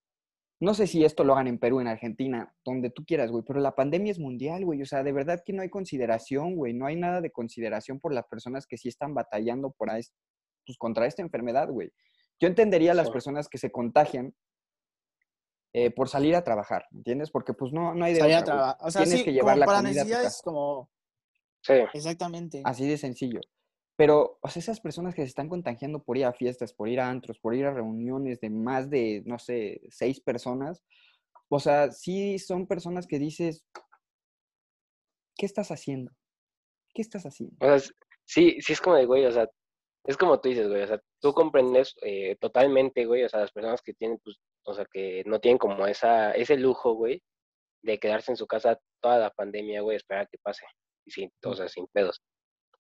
no 0.60 0.74
sé 0.74 0.86
si 0.86 1.04
esto 1.04 1.24
lo 1.24 1.32
hagan 1.32 1.46
en 1.48 1.58
Perú, 1.58 1.80
en 1.80 1.88
Argentina, 1.88 2.54
donde 2.64 2.90
tú 2.90 3.04
quieras, 3.06 3.30
güey, 3.30 3.42
pero 3.46 3.60
la 3.60 3.74
pandemia 3.74 4.12
es 4.12 4.18
mundial, 4.18 4.64
güey. 4.64 4.82
O 4.82 4.86
sea, 4.86 5.02
de 5.02 5.12
verdad 5.12 5.42
que 5.44 5.54
no 5.54 5.62
hay 5.62 5.70
consideración, 5.70 6.54
güey. 6.54 6.74
No 6.74 6.84
hay 6.86 6.96
nada 6.96 7.20
de 7.22 7.30
consideración 7.30 7.98
por 7.98 8.12
las 8.12 8.26
personas 8.26 8.66
que 8.66 8.76
sí 8.76 8.88
están 8.88 9.14
batallando 9.14 9.70
por 9.70 9.90
ahí, 9.90 10.02
pues, 10.66 10.76
contra 10.76 11.06
esta 11.06 11.22
enfermedad, 11.22 11.68
güey. 11.70 11.90
Yo 12.38 12.46
entendería 12.48 12.92
a 12.92 12.94
las 12.94 13.06
Sí. 13.06 13.12
personas 13.12 13.48
que 13.48 13.58
se 13.58 13.70
contagian 13.72 14.34
eh, 15.72 15.90
por 15.92 16.08
salir 16.08 16.34
a 16.34 16.42
trabajar, 16.42 16.84
¿entiendes? 16.90 17.30
Porque 17.30 17.54
pues 17.54 17.72
no, 17.72 17.94
no 17.94 18.04
hay 18.04 18.12
de 18.14 18.36
otra. 18.36 18.76
O 18.80 18.90
sea, 18.90 19.04
Tienes 19.04 19.20
sí, 19.20 19.24
que 19.24 19.32
llevar 19.32 19.54
como 19.54 19.60
la 19.60 19.66
para 19.66 19.78
comida 19.78 19.90
a 19.90 19.92
tu 19.92 19.98
necesidades 20.08 20.26
casa. 20.32 20.42
como... 20.42 20.90
Sí, 21.62 21.74
Exactamente. 21.94 22.62
Así 22.64 22.88
de 22.88 22.98
sencillo. 22.98 23.40
Pero, 24.00 24.38
o 24.40 24.48
sea, 24.48 24.60
esas 24.60 24.80
personas 24.80 25.14
que 25.14 25.20
se 25.20 25.28
están 25.28 25.50
contagiando 25.50 26.02
por 26.02 26.16
ir 26.16 26.24
a 26.24 26.32
fiestas, 26.32 26.72
por 26.72 26.88
ir 26.88 27.00
a 27.00 27.10
antros, 27.10 27.38
por 27.38 27.54
ir 27.54 27.66
a 27.66 27.74
reuniones 27.74 28.40
de 28.40 28.48
más 28.48 28.88
de, 28.88 29.22
no 29.26 29.38
sé, 29.38 29.82
seis 29.90 30.22
personas, 30.22 30.82
o 31.50 31.60
sea, 31.60 31.90
sí 31.90 32.38
son 32.38 32.66
personas 32.66 33.06
que 33.06 33.18
dices, 33.18 33.62
¿qué 35.36 35.44
estás 35.44 35.70
haciendo? 35.70 36.12
¿Qué 36.94 37.02
estás 37.02 37.26
haciendo? 37.26 37.54
O 37.60 37.78
sea, 37.78 37.94
sí, 38.24 38.56
sí 38.62 38.72
es 38.72 38.80
como 38.80 38.96
de, 38.96 39.04
güey, 39.04 39.26
o 39.26 39.32
sea, 39.32 39.46
es 40.04 40.16
como 40.16 40.40
tú 40.40 40.48
dices, 40.48 40.66
güey, 40.66 40.80
o 40.80 40.86
sea, 40.86 41.02
tú 41.20 41.34
comprendes 41.34 41.94
eh, 42.00 42.36
totalmente, 42.40 43.04
güey, 43.04 43.24
o 43.24 43.28
sea, 43.28 43.40
las 43.40 43.52
personas 43.52 43.82
que 43.82 43.92
tienen, 43.92 44.18
pues, 44.24 44.38
o 44.64 44.72
sea, 44.72 44.86
que 44.90 45.24
no 45.26 45.40
tienen 45.40 45.58
como 45.58 45.86
esa, 45.86 46.32
ese 46.32 46.56
lujo, 46.56 46.94
güey, 46.94 47.22
de 47.82 47.98
quedarse 47.98 48.32
en 48.32 48.38
su 48.38 48.46
casa 48.46 48.80
toda 49.02 49.18
la 49.18 49.30
pandemia, 49.30 49.82
güey, 49.82 49.98
esperar 49.98 50.22
a 50.22 50.26
que 50.26 50.38
pase, 50.38 50.64
y 51.04 51.10
sin, 51.10 51.30
o 51.44 51.54
sea, 51.54 51.68
sin 51.68 51.86
pedos. 51.88 52.22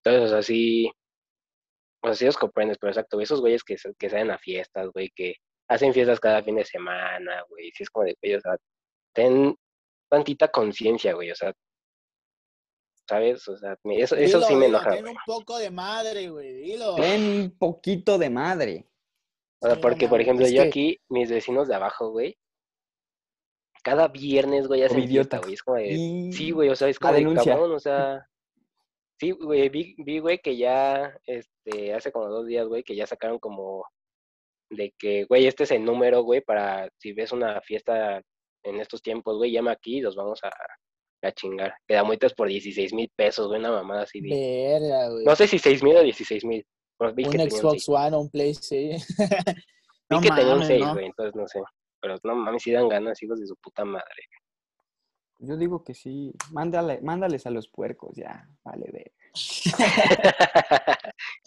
Entonces, 0.02 0.30
o 0.30 0.32
sea, 0.32 0.42
sí, 0.42 0.90
o 2.02 2.06
sea, 2.08 2.14
sí 2.14 2.24
los 2.26 2.36
comprendes, 2.38 2.78
pero 2.80 2.90
exacto, 2.90 3.16
güey, 3.16 3.24
esos 3.24 3.40
güeyes 3.40 3.62
que, 3.64 3.76
sa- 3.78 3.92
que 3.98 4.08
salen 4.10 4.30
a 4.30 4.38
fiestas, 4.38 4.88
güey, 4.92 5.10
que 5.14 5.34
hacen 5.68 5.92
fiestas 5.92 6.18
cada 6.20 6.42
fin 6.42 6.56
de 6.56 6.64
semana, 6.64 7.42
güey, 7.48 7.70
sí 7.74 7.82
es 7.82 7.90
como 7.90 8.06
de, 8.06 8.16
güey, 8.22 8.34
o 8.34 8.40
sea, 8.40 8.56
ten 9.14 9.54
tantita 10.10 10.48
conciencia, 10.48 11.14
güey, 11.14 11.30
o 11.30 11.34
sea, 11.36 11.52
¿sabes? 13.08 13.46
O 13.48 13.56
sea, 13.56 13.76
me- 13.84 14.00
eso, 14.00 14.16
eso 14.16 14.38
Dilo, 14.38 14.48
sí 14.48 14.54
me 14.54 14.66
dilo, 14.66 14.78
enoja, 14.78 14.90
ten 14.92 15.00
güey. 15.02 15.12
un 15.14 15.18
poco 15.26 15.58
de 15.58 15.70
madre, 15.70 16.28
güey, 16.30 16.52
dilo. 16.54 16.94
Ten 16.96 17.22
un 17.22 17.58
poquito 17.58 18.18
de 18.18 18.30
madre. 18.30 18.86
O 19.62 19.66
sea, 19.66 19.80
porque, 19.80 20.08
por 20.08 20.20
ejemplo, 20.20 20.46
es 20.46 20.52
yo 20.52 20.62
que- 20.62 20.68
aquí, 20.68 21.00
mis 21.10 21.30
vecinos 21.30 21.68
de 21.68 21.74
abajo, 21.74 22.10
güey, 22.10 22.36
cada 23.82 24.08
viernes, 24.08 24.66
güey, 24.68 24.82
hacen 24.82 25.06
fiesta, 25.08 25.38
güey. 25.38 25.54
Es 25.54 25.62
como 25.62 25.76
de, 25.78 25.88
Y 25.88 26.32
sí, 26.32 26.50
güey, 26.50 26.68
o 26.68 26.76
sea, 26.76 26.88
es 26.88 26.96
la 26.96 27.00
como 27.00 27.12
de 27.14 27.18
denuncia. 27.20 27.52
cabrón, 27.52 27.72
o 27.72 27.78
sea, 27.80 28.28
Sí, 29.20 29.32
güey, 29.32 29.68
vi, 29.68 29.94
vi, 29.98 30.18
güey, 30.18 30.38
que 30.38 30.56
ya, 30.56 31.14
este, 31.26 31.92
hace 31.92 32.10
como 32.10 32.28
dos 32.28 32.46
días, 32.46 32.66
güey, 32.66 32.82
que 32.82 32.96
ya 32.96 33.06
sacaron 33.06 33.38
como 33.38 33.84
de 34.70 34.94
que, 34.98 35.24
güey, 35.24 35.46
este 35.46 35.64
es 35.64 35.72
el 35.72 35.84
número, 35.84 36.22
güey, 36.22 36.40
para 36.40 36.88
si 36.96 37.12
ves 37.12 37.30
una 37.30 37.60
fiesta 37.60 38.22
en 38.64 38.80
estos 38.80 39.02
tiempos, 39.02 39.36
güey, 39.36 39.52
llama 39.52 39.72
aquí 39.72 39.98
y 39.98 40.00
los 40.00 40.16
vamos 40.16 40.40
a, 40.42 40.50
a 41.22 41.32
chingar. 41.32 41.74
Quedamuitas 41.86 42.32
por 42.32 42.48
16 42.48 42.94
mil 42.94 43.10
pesos, 43.14 43.48
güey, 43.48 43.60
una 43.60 43.72
mamada 43.72 44.02
así. 44.02 44.22
Verga, 44.22 45.10
güey. 45.10 45.24
No 45.26 45.36
sé 45.36 45.46
si 45.46 45.58
6 45.58 45.82
mil 45.82 45.96
o 45.98 46.02
16 46.02 46.44
mil. 46.46 46.64
un 46.98 47.50
Xbox. 47.50 47.88
One 47.90 48.16
o 48.16 48.20
un 48.20 48.30
PlayStation. 48.30 49.00
Vi 50.10 50.16
no 50.16 50.20
que 50.22 50.30
mames, 50.30 50.66
6, 50.66 50.80
¿no? 50.80 50.94
güey, 50.94 51.06
entonces 51.06 51.34
no 51.36 51.46
sé. 51.46 51.60
Pero 52.00 52.16
no 52.24 52.34
mames, 52.36 52.62
si 52.62 52.72
dan 52.72 52.88
ganas, 52.88 53.22
hijos 53.22 53.38
de 53.38 53.46
su 53.46 53.54
puta 53.56 53.84
madre. 53.84 54.24
Yo 55.42 55.56
digo 55.56 55.82
que 55.82 55.94
sí. 55.94 56.32
Mándale, 56.52 57.00
mándales 57.00 57.46
a 57.46 57.50
los 57.50 57.68
puercos, 57.68 58.16
ya. 58.16 58.46
Vale, 58.62 58.90
ve. 58.92 59.12
es 59.34 59.72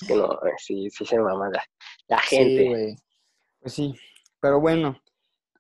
que 0.08 0.16
no, 0.16 0.40
sí, 0.58 0.90
sí 0.90 1.06
se 1.06 1.20
mama 1.20 1.50
la, 1.50 1.64
la 2.08 2.20
Sí, 2.28 2.36
gente. 2.36 2.70
güey. 2.70 2.96
Pues 3.62 3.74
sí. 3.74 3.94
Pero 4.40 4.60
bueno, 4.60 5.00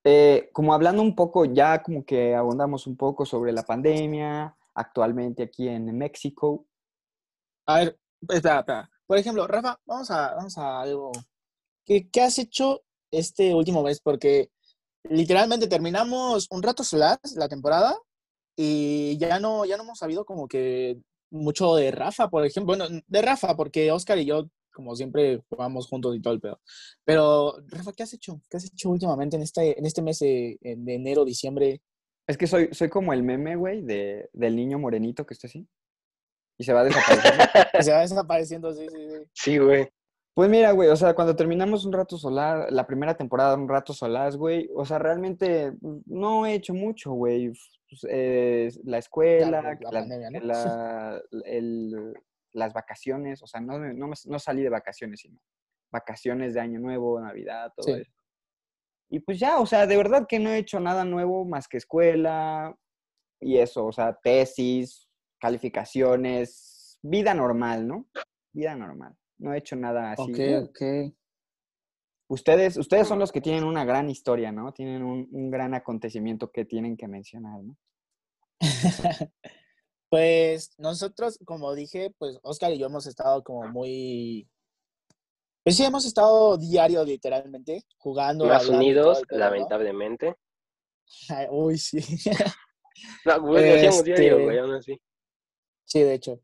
eh, 0.04 0.50
como 0.52 0.74
hablando 0.74 1.02
un 1.02 1.16
poco, 1.16 1.46
ya 1.46 1.82
como 1.84 2.04
que 2.04 2.36
abundamos 2.36 2.88
un 2.88 2.98
poco 2.98 3.26
sobre 3.26 3.52
la 3.52 3.64
pandemia 3.64 4.56
actualmente 4.74 5.44
aquí 5.44 5.68
en 5.68 5.96
México. 5.98 6.66
A 7.68 7.80
ver, 7.80 8.00
espera, 8.28 8.60
espera. 8.60 8.90
Por 9.06 9.18
ejemplo, 9.18 9.46
Rafa, 9.48 9.80
vamos 9.86 10.10
a, 10.10 10.34
vamos 10.36 10.58
a 10.58 10.82
algo. 10.82 11.12
¿Qué, 11.86 12.10
qué 12.10 12.22
has 12.22 12.40
hecho 12.40 12.82
este 13.12 13.54
último 13.54 13.84
mes? 13.84 14.02
Porque 14.02 14.50
literalmente 15.04 15.68
terminamos 15.68 16.48
un 16.50 16.64
rato 16.64 16.84
solar 16.84 17.20
la 17.36 17.48
temporada 17.48 17.96
y 18.56 19.18
ya 19.18 19.40
no, 19.40 19.66
ya 19.66 19.78
no 19.78 19.84
hemos 19.84 20.00
sabido 20.00 20.26
como 20.26 20.48
que 20.48 20.98
mucho 21.32 21.76
de 21.76 21.92
Rafa, 21.92 22.30
por 22.30 22.46
ejemplo. 22.46 22.76
Bueno, 22.76 23.02
de 23.08 23.22
Rafa, 23.22 23.56
porque 23.56 23.92
Oscar 23.92 24.18
y 24.20 24.26
yo, 24.26 24.48
como 24.72 24.96
siempre, 24.96 25.42
jugamos 25.50 25.88
juntos 25.88 26.16
y 26.16 26.22
todo 26.22 26.34
el 26.34 26.40
pedo. 26.40 26.60
Pero, 27.04 27.58
Rafa, 27.68 27.94
¿qué 27.94 28.04
has 28.04 28.14
hecho? 28.14 28.42
¿Qué 28.50 28.58
has 28.58 28.66
hecho 28.66 28.90
últimamente 28.90 29.36
en 29.36 29.42
este, 29.42 29.78
en 29.78 29.86
este 29.86 30.02
mes 30.02 30.20
de, 30.20 30.58
de 30.62 30.94
enero, 30.94 31.26
diciembre? 31.26 31.82
Es 32.28 32.38
que 32.38 32.48
soy, 32.48 32.70
soy 32.72 32.90
como 32.90 33.12
el 33.14 33.24
meme, 33.24 33.56
güey, 33.56 33.82
de, 33.82 34.30
del 34.34 34.56
niño 34.56 34.80
morenito 34.80 35.26
que 35.26 35.34
está 35.34 35.48
así. 35.48 35.68
Y 36.58 36.64
se 36.64 36.74
va 36.74 36.84
desapareciendo. 36.84 37.44
Se 37.82 37.92
va 37.92 38.00
desapareciendo, 38.02 38.74
sí, 38.74 38.88
sí, 38.90 39.10
sí. 39.10 39.18
Sí, 39.34 39.58
güey. 39.58 39.90
Pues 40.34 40.50
mira, 40.50 40.72
güey, 40.72 40.90
o 40.90 40.96
sea, 40.96 41.14
cuando 41.14 41.36
terminamos 41.36 41.86
un 41.86 41.94
rato 41.94 42.18
solar, 42.18 42.72
la 42.72 42.88
primera 42.88 43.16
temporada, 43.16 43.56
un 43.56 43.70
rato 43.70 43.94
solar, 43.94 44.36
güey, 44.36 44.68
o 44.76 44.84
sea, 44.84 44.98
realmente 44.98 45.74
no 46.06 46.46
he 46.46 46.56
hecho 46.56 46.74
mucho, 46.74 47.12
güey. 47.12 47.52
Pues, 48.02 48.08
eh, 48.10 48.72
la 48.86 48.98
escuela, 48.98 49.60
Claro, 49.62 49.78
que 49.78 49.84
la 49.86 49.92
la- 49.92 50.00
pandemia, 50.00 50.30
¿no? 50.32 50.40
que 50.40 50.46
la- 50.46 51.22
el- 51.46 52.14
las 52.54 52.74
vacaciones, 52.74 53.42
o 53.44 53.48
sea, 53.48 53.62
no, 53.62 53.78
no, 53.80 54.40
salí 54.40 54.64
de 54.64 54.70
vacaciones, 54.70 55.22
sino 55.22 55.40
vacaciones 55.92 56.54
de 56.54 56.60
Año 56.62 56.80
Nuevo, 56.80 57.20
Navidad, 57.20 57.72
todo 57.76 57.94
Sí. 57.96 58.02
eso. 58.02 58.12
Y 59.10 59.20
pues 59.20 59.40
ya, 59.40 59.60
o 59.60 59.66
sea, 59.68 59.86
de 59.86 59.96
verdad 59.98 60.26
que 60.28 60.40
no 60.40 60.50
he 60.50 60.58
hecho 60.58 60.80
nada 60.80 61.06
nuevo 61.06 61.46
más 61.46 61.68
que 61.68 61.78
escuela 61.78 62.76
y 63.40 63.58
eso, 63.60 63.86
o 63.86 63.92
sea, 63.92 64.18
tesis, 64.24 65.08
calificaciones, 65.40 67.00
vida 67.04 67.34
normal, 67.34 67.88
¿no? 67.88 68.08
Vida 68.54 68.76
normal. 68.76 69.16
No 69.38 69.54
he 69.54 69.58
hecho 69.58 69.76
nada 69.76 70.14
así. 70.14 70.22
Ok, 70.32 70.70
ok. 70.70 71.14
Ustedes, 72.34 72.78
ustedes 72.78 73.08
son 73.08 73.20
los 73.20 73.32
que 73.32 73.42
tienen 73.42 73.64
una 73.64 73.86
gran 73.86 74.10
historia, 74.10 74.52
¿no? 74.52 74.74
Tienen 74.74 75.04
un, 75.04 75.28
un 75.32 75.52
gran 75.52 75.76
acontecimiento 75.76 76.52
que 76.52 76.66
tienen 76.66 76.98
que 76.98 77.08
mencionar, 77.08 77.62
¿no? 77.64 77.78
Pues 80.10 80.76
nosotros, 80.78 81.40
como 81.44 81.74
dije, 81.74 82.14
pues 82.20 82.38
Oscar 82.44 82.72
y 82.72 82.78
yo 82.78 82.86
hemos 82.86 83.08
estado 83.08 83.44
como 83.44 83.68
muy... 83.70 84.48
Pues 85.64 85.76
sí, 85.76 85.84
hemos 85.84 86.06
estado 86.06 86.56
diario, 86.56 87.04
literalmente, 87.04 87.84
jugando. 87.98 88.46
Más 88.46 88.62
hablando 88.62 88.84
y 88.86 88.94
todo 88.94 89.04
unidos, 89.10 89.24
lamentablemente. 89.30 90.36
Ay, 91.30 91.48
Uy, 91.50 91.80
sí. 91.80 91.98
No, 93.26 93.42
güey, 93.42 93.70
lo 93.70 93.76
hacíamos 93.76 94.04
diario, 94.04 94.34
Este- 94.34 94.44
güey, 94.44 94.58
aún 94.60 94.74
así. 94.76 95.02
Sí, 95.84 96.02
de 96.02 96.14
hecho. 96.14 96.42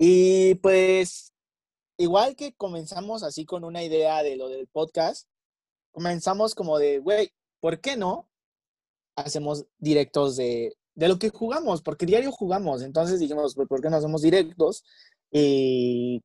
Y 0.00 0.56
pues, 0.56 1.32
igual 1.98 2.36
que 2.36 2.54
comenzamos 2.54 3.22
así 3.22 3.44
con 3.44 3.64
una 3.64 3.82
idea 3.82 4.22
de 4.22 4.36
lo 4.36 4.48
del 4.48 4.66
podcast, 4.68 5.28
comenzamos 5.92 6.54
como 6.54 6.78
de, 6.78 6.98
güey, 6.98 7.32
¿por 7.60 7.80
qué 7.80 7.96
no 7.96 8.28
hacemos 9.16 9.64
directos 9.78 10.36
de, 10.36 10.76
de 10.94 11.08
lo 11.08 11.18
que 11.18 11.30
jugamos? 11.30 11.82
Porque 11.82 12.06
diario 12.06 12.30
jugamos. 12.32 12.82
Entonces 12.82 13.18
dijimos, 13.18 13.54
pues, 13.54 13.66
¿por 13.68 13.80
qué 13.80 13.88
no 13.88 13.96
hacemos 13.96 14.22
directos? 14.22 14.84
Y, 15.30 16.22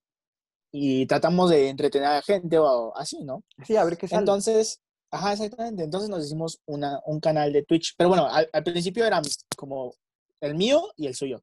y 0.71 1.05
tratamos 1.05 1.49
de 1.49 1.69
entretener 1.69 2.07
a 2.07 2.15
la 2.15 2.21
gente 2.21 2.57
o 2.59 2.95
así, 2.97 3.23
¿no? 3.23 3.43
Sí, 3.65 3.75
a 3.75 3.85
ver 3.85 3.97
qué 3.97 4.07
sale. 4.07 4.19
Entonces, 4.19 4.81
ajá, 5.09 5.33
exactamente. 5.33 5.83
Entonces 5.83 6.09
nos 6.09 6.25
hicimos 6.25 6.59
una, 6.65 6.99
un 7.05 7.19
canal 7.19 7.53
de 7.53 7.63
Twitch. 7.63 7.95
Pero 7.97 8.09
bueno, 8.09 8.27
al, 8.27 8.49
al 8.51 8.63
principio 8.63 9.05
era 9.05 9.21
como 9.55 9.93
el 10.41 10.55
mío 10.55 10.91
y 10.97 11.07
el 11.07 11.15
suyo. 11.15 11.41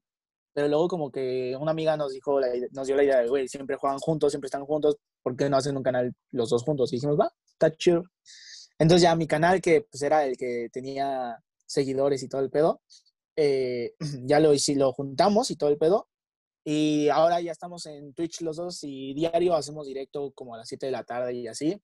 Pero 0.59 0.67
luego 0.67 0.89
como 0.89 1.13
que 1.13 1.57
una 1.57 1.71
amiga 1.71 1.97
nos 1.97 2.11
dijo, 2.13 2.41
la 2.41 2.49
nos 2.73 2.89
dio 2.89 2.97
la 2.97 3.05
idea 3.05 3.19
de, 3.21 3.29
güey, 3.29 3.47
siempre 3.47 3.77
juegan 3.77 4.01
juntos, 4.01 4.33
siempre 4.33 4.47
están 4.49 4.65
juntos, 4.67 4.97
¿por 5.23 5.37
qué 5.37 5.49
no 5.49 5.57
hacen 5.57 5.77
un 5.77 5.85
canal 5.85 6.13
los 6.33 6.51
dos 6.51 6.65
juntos? 6.65 6.93
Y 6.93 6.97
dijimos, 6.97 7.17
va, 7.17 7.33
está 7.53 7.71
chido. 7.77 8.03
Entonces 8.77 9.03
ya 9.05 9.15
mi 9.15 9.29
canal, 9.29 9.61
que 9.61 9.83
pues 9.89 10.03
era 10.03 10.25
el 10.27 10.37
que 10.37 10.69
tenía 10.73 11.39
seguidores 11.65 12.25
y 12.25 12.29
todo 12.29 12.41
el 12.41 12.51
pedo, 12.51 12.83
eh, 13.37 13.93
ya 14.27 14.41
lo, 14.41 14.53
hici- 14.53 14.75
lo 14.75 14.93
juntamos 14.93 15.53
y 15.53 15.57
todo 15.57 15.71
el 15.71 15.79
pedo. 15.79 16.09
Y 16.65 17.09
ahora 17.09 17.41
ya 17.41 17.53
estamos 17.53 17.87
en 17.87 18.13
Twitch 18.13 18.41
los 18.41 18.57
dos 18.57 18.81
y 18.83 19.15
diario 19.15 19.55
hacemos 19.55 19.87
directo 19.87 20.33
como 20.33 20.57
a 20.57 20.59
las 20.59 20.67
7 20.69 20.87
de 20.87 20.93
la 20.93 21.05
tarde 21.05 21.35
y 21.35 21.47
así. 21.47 21.81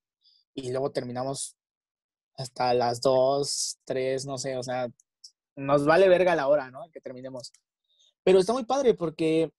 Y 0.52 0.73
luego 0.73 0.90
terminamos 0.90 1.54
hasta 2.37 2.75
las 2.75 3.00
2, 3.00 3.78
3, 3.85 4.26
no 4.26 4.37
sé, 4.37 4.57
o 4.57 4.64
sea, 4.64 4.88
nos 5.54 5.87
vale 5.87 6.09
verga 6.09 6.35
la 6.35 6.49
hora, 6.49 6.73
¿no? 6.73 6.90
Que 6.90 7.00
terminemos. 7.00 7.52
Pero 8.25 8.38
está 8.38 8.52
muy 8.52 8.64
padre 8.64 8.95
porque 8.95 9.50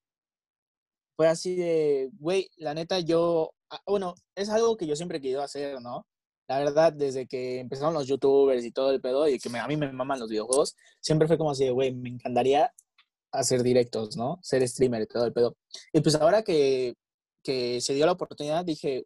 fue 1.16 1.28
así 1.28 1.56
de, 1.56 2.10
güey, 2.20 2.50
la 2.58 2.74
neta 2.74 3.00
yo, 3.00 3.52
ah, 3.70 3.82
bueno, 3.86 4.16
es 4.36 4.50
algo 4.50 4.76
que 4.78 4.88
yo 4.88 4.96
siempre 4.96 5.20
he 5.20 5.22
querido 5.22 5.42
hacer, 5.42 5.82
¿no? 5.82 6.06
La 6.48 6.60
verdad, 6.60 6.94
desde 6.94 7.26
que 7.28 7.60
empezaron 7.60 7.94
los 7.94 8.08
youtubers 8.08 8.64
y 8.66 8.72
todo 8.72 8.92
el 8.92 9.02
pedo, 9.02 9.28
y 9.28 9.40
que 9.40 9.50
me- 9.50 9.60
a 9.60 9.68
mí 9.68 9.78
me 9.78 9.92
maman 9.92 10.20
los 10.20 10.30
videojuegos, 10.30 10.76
siempre 11.02 11.28
fue 11.28 11.38
como 11.38 11.52
así 11.52 11.64
de, 11.66 11.72
güey, 11.72 11.94
me 11.94 12.10
encantaría 12.10 12.72
hacer 13.32 13.64
directos, 13.64 14.16
¿no? 14.18 14.40
Ser 14.44 14.68
streamer 14.68 15.04
y 15.04 15.08
todo 15.08 15.26
el 15.26 15.34
pedo. 15.34 15.56
Y 15.94 16.02
pues 16.02 16.16
ahora 16.16 16.44
que, 16.44 16.96
que 17.44 17.82
se 17.82 17.94
dio 17.94 18.06
la 18.06 18.12
oportunidad, 18.14 18.66
dije, 18.66 19.06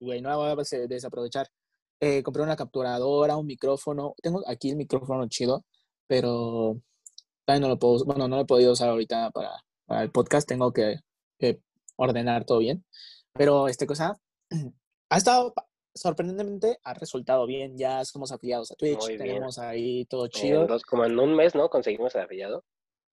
güey, 0.00 0.20
no 0.22 0.28
la 0.30 0.36
voy 0.36 0.50
a 0.50 0.56
des- 0.56 0.88
desaprovechar. 0.88 1.48
Eh, 2.00 2.22
compré 2.22 2.42
una 2.42 2.56
capturadora, 2.56 3.36
un 3.36 3.46
micrófono. 3.46 4.14
Tengo 4.22 4.42
aquí 4.48 4.70
el 4.70 4.76
micrófono 4.76 5.26
chido, 5.28 5.64
pero 6.06 6.80
todavía 7.48 7.66
no 7.66 7.72
lo 7.72 7.78
puedo, 7.78 8.04
bueno, 8.04 8.28
no 8.28 8.36
lo 8.36 8.42
he 8.42 8.46
podido 8.46 8.72
usar 8.72 8.90
ahorita 8.90 9.30
para, 9.30 9.64
para 9.86 10.02
el 10.02 10.10
podcast. 10.10 10.46
Tengo 10.46 10.70
que, 10.70 11.00
que 11.38 11.62
ordenar 11.96 12.44
todo 12.44 12.58
bien. 12.58 12.84
Pero 13.32 13.68
esta 13.68 13.86
cosa 13.86 14.20
ha 15.10 15.16
estado, 15.16 15.54
sorprendentemente, 15.94 16.78
ha 16.84 16.92
resultado 16.92 17.46
bien. 17.46 17.78
Ya 17.78 18.04
somos 18.04 18.32
afiliados 18.32 18.70
a 18.70 18.74
Twitch, 18.74 19.06
tenemos 19.16 19.58
ahí 19.58 20.04
todo 20.04 20.26
En 20.26 20.30
chido. 20.30 20.66
como 20.86 21.06
en 21.06 21.18
un 21.18 21.34
mes, 21.34 21.54
¿no? 21.54 21.70
Conseguimos 21.70 22.14
el 22.16 22.20
afiliado. 22.20 22.64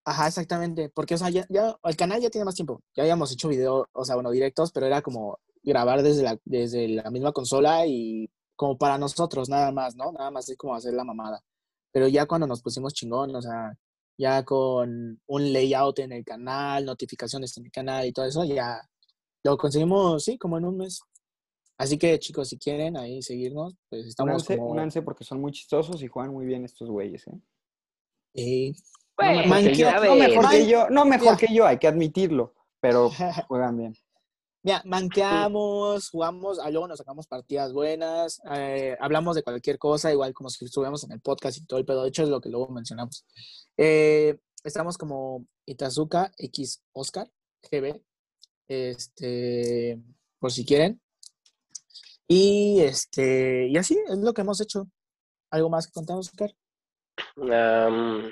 Ajá, 0.03 0.27
exactamente, 0.27 0.89
porque, 0.89 1.15
o 1.15 1.17
sea, 1.17 1.29
ya, 1.31 1.47
ya 1.49 1.75
el 1.83 1.95
canal 1.95 2.21
ya 2.21 2.29
tiene 2.29 2.45
más 2.45 2.53
tiempo, 2.53 2.83
ya 2.95 3.01
habíamos 3.01 3.31
hecho 3.31 3.47
video, 3.47 3.87
o 3.91 4.05
sea, 4.05 4.13
bueno, 4.13 4.29
directos, 4.29 4.71
pero 4.71 4.85
era 4.85 5.01
como 5.01 5.39
grabar 5.63 6.03
desde 6.03 6.21
la, 6.21 6.37
desde 6.45 6.87
la 6.89 7.09
misma 7.09 7.31
consola 7.31 7.87
y 7.87 8.29
como 8.55 8.77
para 8.77 8.99
nosotros, 8.99 9.49
nada 9.49 9.71
más, 9.71 9.95
¿no? 9.95 10.11
Nada 10.11 10.29
más 10.29 10.47
es 10.47 10.57
como 10.57 10.75
hacer 10.75 10.93
la 10.93 11.03
mamada. 11.03 11.41
Pero 11.91 12.07
ya 12.07 12.27
cuando 12.27 12.45
nos 12.45 12.61
pusimos 12.61 12.93
chingón, 12.93 13.35
o 13.35 13.41
sea, 13.41 13.75
ya 14.17 14.43
con 14.43 15.21
un 15.25 15.53
layout 15.53 15.99
en 15.99 16.11
el 16.11 16.23
canal, 16.23 16.85
notificaciones 16.85 17.55
en 17.57 17.65
el 17.65 17.71
canal 17.71 18.05
y 18.05 18.13
todo 18.13 18.25
eso, 18.25 18.43
ya 18.45 18.81
lo 19.43 19.57
conseguimos, 19.57 20.23
sí, 20.23 20.37
como 20.37 20.57
en 20.57 20.65
un 20.65 20.77
mes. 20.77 21.01
Así 21.77 21.97
que, 21.97 22.17
chicos, 22.19 22.49
si 22.49 22.57
quieren 22.57 22.95
ahí 22.95 23.21
seguirnos, 23.21 23.75
pues 23.89 24.05
estamos 24.07 24.33
Únanse, 24.33 24.57
como... 24.57 24.69
únanse 24.71 25.01
porque 25.01 25.25
son 25.25 25.41
muy 25.41 25.51
chistosos 25.51 26.01
y 26.01 26.07
juegan 26.07 26.33
muy 26.33 26.45
bien 26.45 26.63
estos 26.63 26.89
güeyes, 26.89 27.27
¿eh? 27.27 27.39
eh, 28.33 28.71
No 29.17 29.25
Güey, 29.25 29.49
mejor, 29.49 29.61
que 29.61 29.75
yo, 29.75 29.91
no 29.91 30.15
mejor 30.15 30.49
que 30.49 30.67
yo, 30.67 30.89
no 30.89 31.05
mejor 31.05 31.37
que 31.37 31.53
yo, 31.53 31.65
hay 31.65 31.77
que 31.77 31.87
admitirlo, 31.87 32.53
pero 32.79 33.09
juegan 33.47 33.77
bien. 33.77 33.95
Mira, 34.65 34.81
manqueamos, 34.83 36.09
jugamos, 36.09 36.57
ah, 36.57 36.71
luego 36.71 36.87
nos 36.87 36.97
sacamos 36.97 37.27
partidas 37.27 37.71
buenas, 37.71 38.41
eh, 38.51 38.97
hablamos 38.99 39.35
de 39.35 39.43
cualquier 39.43 39.77
cosa, 39.77 40.11
igual 40.11 40.33
como 40.33 40.49
si 40.49 40.65
estuviéramos 40.65 41.03
en 41.03 41.11
el 41.11 41.21
podcast 41.21 41.59
y 41.59 41.67
todo 41.67 41.77
el 41.77 41.85
pedo. 41.85 42.01
De 42.01 42.09
hecho, 42.09 42.23
es 42.23 42.29
lo 42.29 42.41
que 42.41 42.49
luego 42.49 42.69
mencionamos. 42.69 43.27
Eh, 43.77 44.39
estamos 44.63 44.97
como 44.97 45.45
Itazuka 45.67 46.31
X 46.39 46.81
Oscar 46.93 47.29
GB, 47.71 48.01
este, 48.67 50.01
por 50.39 50.51
si 50.51 50.65
quieren. 50.65 50.99
Y 52.27 52.79
este, 52.81 53.67
y 53.67 53.77
así 53.77 53.95
es 54.07 54.17
lo 54.17 54.33
que 54.33 54.41
hemos 54.41 54.59
hecho. 54.61 54.87
¿Algo 55.51 55.69
más 55.69 55.85
que 55.85 55.93
contar, 55.93 56.17
Oscar? 56.17 56.55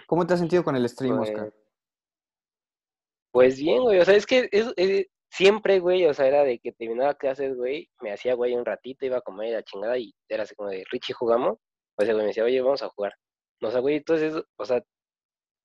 ¿Cómo 0.08 0.26
te 0.26 0.34
has 0.34 0.40
sentido 0.40 0.64
con 0.64 0.76
el 0.76 0.90
stream, 0.90 1.16
pues, 1.16 1.30
Oscar? 1.30 1.54
Pues 3.32 3.58
bien, 3.58 3.84
güey, 3.84 4.00
o 4.00 4.06
sea, 4.06 4.16
es 4.16 4.26
que 4.26 4.50
es, 4.52 4.74
es- 4.78 5.06
siempre, 5.34 5.80
güey, 5.80 6.06
o 6.06 6.14
sea, 6.14 6.28
era 6.28 6.44
de 6.44 6.60
que 6.60 6.72
terminaba 6.74 7.16
clases, 7.16 7.56
güey, 7.58 7.90
me 8.02 8.12
hacía, 8.14 8.36
güey, 8.36 8.54
un 8.54 8.66
ratito, 8.66 9.06
iba 9.06 9.18
a 9.18 9.22
comer 9.22 9.54
la 9.54 9.64
chingada 9.64 9.98
y 9.98 10.14
era 10.30 10.44
así 10.44 10.54
como 10.54 10.70
de, 10.70 10.84
Richie, 10.92 11.14
¿jugamos? 11.14 11.58
O 11.98 12.04
sea, 12.06 12.14
güey, 12.14 12.24
me 12.24 12.28
decía, 12.30 12.44
oye, 12.44 12.62
vamos 12.62 12.84
a 12.84 12.90
jugar. 12.90 13.14
O 13.62 13.72
sea, 13.72 13.80
güey, 13.80 13.98
entonces, 13.98 14.36
o 14.58 14.66
sea, 14.66 14.84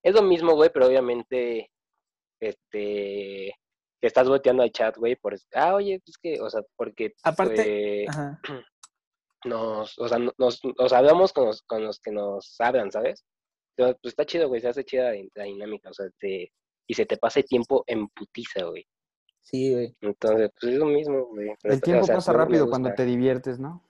es 0.02 0.14
lo 0.14 0.22
mismo, 0.22 0.54
güey, 0.54 0.70
pero 0.72 0.86
obviamente, 0.86 1.70
este, 2.40 3.52
que 4.00 4.06
estás 4.06 4.28
volteando 4.28 4.62
al 4.62 4.72
chat, 4.72 4.96
güey, 4.96 5.16
por, 5.16 5.36
ah, 5.54 5.74
oye, 5.74 6.00
pues 6.04 6.16
que, 6.18 6.40
o 6.40 6.48
sea, 6.48 6.62
porque, 6.76 7.12
Aparte- 7.24 8.02
eh, 8.04 8.06
Ajá. 8.08 8.40
nos, 9.44 9.98
o 9.98 10.08
sea, 10.08 10.18
no- 10.18 10.32
nos, 10.38 10.60
nos 10.64 10.92
hablamos 10.92 11.32
con 11.32 11.46
los, 11.46 11.62
con 11.62 11.84
los 11.84 12.00
que 12.00 12.10
nos 12.10 12.56
hablan, 12.58 12.90
¿sabes? 12.90 13.24
Entonces, 13.76 13.98
pues 14.02 14.12
está 14.12 14.24
chido, 14.26 14.48
güey, 14.48 14.60
se 14.60 14.68
hace 14.68 14.84
chida 14.84 15.12
la, 15.12 15.22
la 15.34 15.44
dinámica, 15.44 15.90
o 15.90 15.94
sea, 15.94 16.06
te, 16.18 16.52
y 16.88 16.94
se 16.94 17.06
te 17.06 17.16
pasa 17.18 17.40
el 17.40 17.46
tiempo 17.46 17.84
en 17.86 18.08
putiza, 18.08 18.64
güey. 18.64 18.84
Sí, 19.50 19.72
güey. 19.72 19.96
Entonces, 20.02 20.50
pues 20.60 20.72
es 20.72 20.78
lo 20.78 20.86
mismo, 20.86 21.26
güey. 21.26 21.48
El 21.62 21.78
o 21.78 21.80
tiempo 21.80 22.04
sea, 22.04 22.16
pasa 22.16 22.32
rápido 22.34 22.68
cuando 22.68 22.92
te 22.94 23.04
diviertes, 23.06 23.58
¿no? 23.58 23.82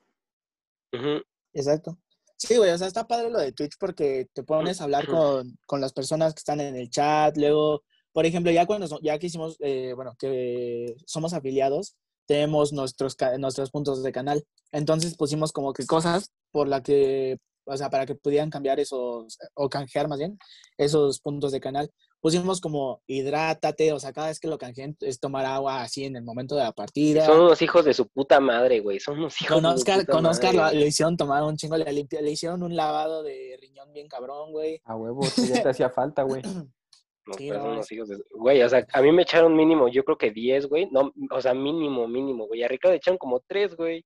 Exacto. 1.53 1.99
Sí, 2.37 2.57
güey, 2.57 2.71
o 2.71 2.79
sea, 2.79 2.87
está 2.87 3.07
padre 3.09 3.31
lo 3.31 3.39
de 3.41 3.51
Twitch 3.53 3.77
porque 3.81 4.29
te 4.33 4.45
pones 4.45 4.81
a 4.81 4.85
hablar 4.85 5.07
con, 5.09 5.59
con 5.67 5.81
las 5.81 5.93
personas 5.93 6.35
que 6.35 6.39
están 6.39 6.61
en 6.61 6.77
el 6.77 6.89
chat, 6.89 7.37
luego, 7.37 7.83
por 8.13 8.25
ejemplo, 8.27 8.53
ya 8.53 8.65
cuando, 8.67 8.87
ya 9.03 9.19
que 9.19 9.27
hicimos, 9.27 9.57
eh, 9.59 9.93
bueno, 9.97 10.15
que 10.17 10.95
somos 11.07 11.33
afiliados, 11.35 11.97
tenemos 12.27 12.73
nuestros, 12.73 13.17
ca- 13.17 13.37
nuestros 13.39 13.71
puntos 13.73 14.05
de 14.05 14.13
canal. 14.13 14.45
Entonces 14.71 15.17
pusimos 15.17 15.51
como 15.53 15.73
que 15.73 15.85
cosas 15.87 16.31
por 16.53 16.69
la 16.69 16.81
que, 16.83 17.39
o 17.65 17.77
sea, 17.77 17.91
para 17.91 18.07
que 18.07 18.15
pudieran 18.15 18.51
cambiar 18.51 18.79
esos, 18.79 19.37
o 19.55 19.69
canjear 19.69 20.07
más 20.07 20.19
bien, 20.21 20.39
esos 20.77 21.19
puntos 21.21 21.51
de 21.51 21.61
canal. 21.61 21.91
Pusimos 22.21 22.61
como 22.61 23.01
hidrátate, 23.07 23.93
o 23.93 24.01
sea, 24.01 24.13
cada 24.13 24.27
vez 24.29 24.41
que 24.41 24.49
lo 24.49 24.59
canjeen 24.59 24.97
es 25.01 25.21
tomar 25.21 25.47
agua 25.47 25.83
así 25.83 26.05
en 26.05 26.17
el 26.17 26.25
momento 26.25 26.57
de 26.57 26.65
la 26.65 26.73
partida. 26.73 27.25
Son 27.25 27.41
unos 27.41 27.63
hijos 27.63 27.85
de 27.85 27.95
su 27.95 28.09
puta 28.09 28.41
madre, 28.41 28.81
güey. 28.81 28.99
Son 28.99 29.19
unos 29.19 29.41
hijos 29.41 29.55
Con 29.55 29.63
de 29.63 29.71
su 29.71 29.75
Oscar, 29.77 30.01
puta 30.01 30.13
con 30.13 30.27
Oscar 30.27 30.55
madre, 30.55 30.75
lo- 30.75 30.81
le 30.81 30.87
hicieron 30.89 31.17
tomar 31.17 31.43
un 31.45 31.57
chingo, 31.57 31.77
le, 31.77 31.85
limpia- 31.93 32.21
le 32.21 32.33
hicieron 32.33 32.63
un 32.65 32.75
lavado 32.75 33.23
de 33.23 33.57
riñón 33.61 33.93
bien 33.93 34.09
cabrón, 34.09 34.51
güey. 34.51 34.81
A 34.85 34.97
huevo, 34.97 35.21
ya 35.61 35.63
te 35.63 35.69
hacía 35.69 35.91
falta, 35.91 36.23
güey. 36.25 36.43
No, 36.43 37.35
Sí, 37.37 37.49
pero 37.51 37.59
no, 37.59 37.65
son 37.67 37.73
unos 37.75 37.93
hijos 37.93 38.09
de 38.09 38.17
su- 38.17 38.25
Güey, 38.33 38.63
o 38.63 38.69
sea, 38.69 38.85
a 38.93 39.03
mí 39.03 39.13
me 39.13 39.23
echaron 39.23 39.55
mínimo, 39.55 39.87
yo 39.89 40.03
creo 40.03 40.17
que 40.19 40.31
10, 40.33 40.67
güey. 40.67 40.89
No, 40.91 41.13
o 41.31 41.41
sea, 41.41 41.55
mínimo, 41.55 42.09
mínimo, 42.09 42.47
güey. 42.49 42.63
A 42.65 42.69
Ricardo 42.69 42.93
le 42.95 42.97
echaron 42.97 43.19
como 43.19 43.41
3, 43.47 43.77
güey. 43.77 44.05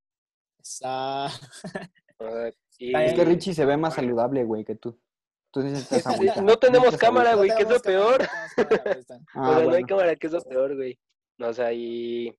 Esa- 0.62 1.26
O 2.19 2.28
sea, 2.31 2.50
y... 2.78 2.87
Está 2.88 3.04
Es 3.04 3.14
que. 3.14 3.25
Richie 3.25 3.54
se 3.54 3.64
ve 3.64 3.76
más 3.76 3.95
saludable, 3.95 4.45
güey, 4.45 4.64
que 4.64 4.75
tú. 4.75 4.99
Tú 5.53 5.61
necesitas 5.61 6.03
Sí, 6.05 6.15
agüita. 6.15 6.41
no 6.43 6.57
tenemos 6.59 6.97
cámara, 6.97 7.35
güey, 7.35 7.51
No 7.51 7.57
que 7.57 7.63
es 7.63 7.69
lo 7.71 7.81
peor. 7.81 8.21
no 8.23 8.27
tenemos 8.29 8.55
cámara, 8.57 8.93
ahí 8.95 9.01
están. 9.01 9.27
Ah, 9.35 9.51
o 9.51 9.55
sea, 9.57 9.65
no 9.67 9.73
hay 9.75 9.85
cámara, 9.85 10.17
que 10.17 10.27
es 10.27 10.33
lo 10.33 10.41
peor, 10.43 10.75
güey. 10.77 10.99
O 11.41 11.53
sea, 11.53 11.73
y... 11.73 12.35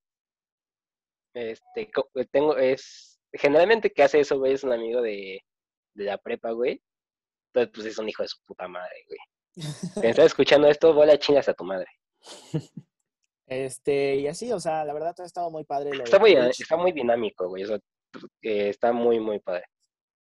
Este, 1.34 1.92
co- 1.92 2.10
tengo, 2.32 2.58
es... 2.58 3.20
Generalmente 3.32 3.92
que 3.92 4.04
hace 4.04 4.20
eso, 4.20 4.38
güey, 4.38 4.54
es 4.54 4.64
un 4.64 4.72
amigo 4.74 5.02
de, 5.02 5.42
de 5.96 6.04
la 6.06 6.18
prepa, 6.18 6.52
güey. 6.52 6.82
Entonces, 7.54 7.72
pues 7.74 7.88
es 7.88 7.98
un 7.98 8.08
hijo 8.10 8.22
de 8.24 8.30
su 8.30 8.38
puta 8.46 8.68
madre, 8.68 9.06
güey. 9.08 9.20
Si 9.56 10.08
estás 10.08 10.26
escuchando 10.28 10.68
esto, 10.68 10.94
bola 10.94 11.18
chingas 11.18 11.48
a 11.50 11.54
tu 11.54 11.64
madre. 11.64 11.88
Este, 13.48 14.16
y 14.16 14.28
así, 14.28 14.52
o 14.52 14.60
sea, 14.60 14.86
la 14.86 14.94
verdad 14.94 15.14
ha 15.20 15.26
estado 15.26 15.50
muy 15.52 15.64
padre 15.64 15.92
Está 16.04 16.18
muy, 16.20 16.34
está 16.34 16.78
muy 16.78 16.92
dinámico, 16.92 17.48
güey. 17.50 17.64
O 17.64 17.68
sea, 17.68 17.76
eh, 18.42 18.70
está 18.70 18.92
muy, 18.94 19.20
muy 19.20 19.40
padre. 19.40 19.66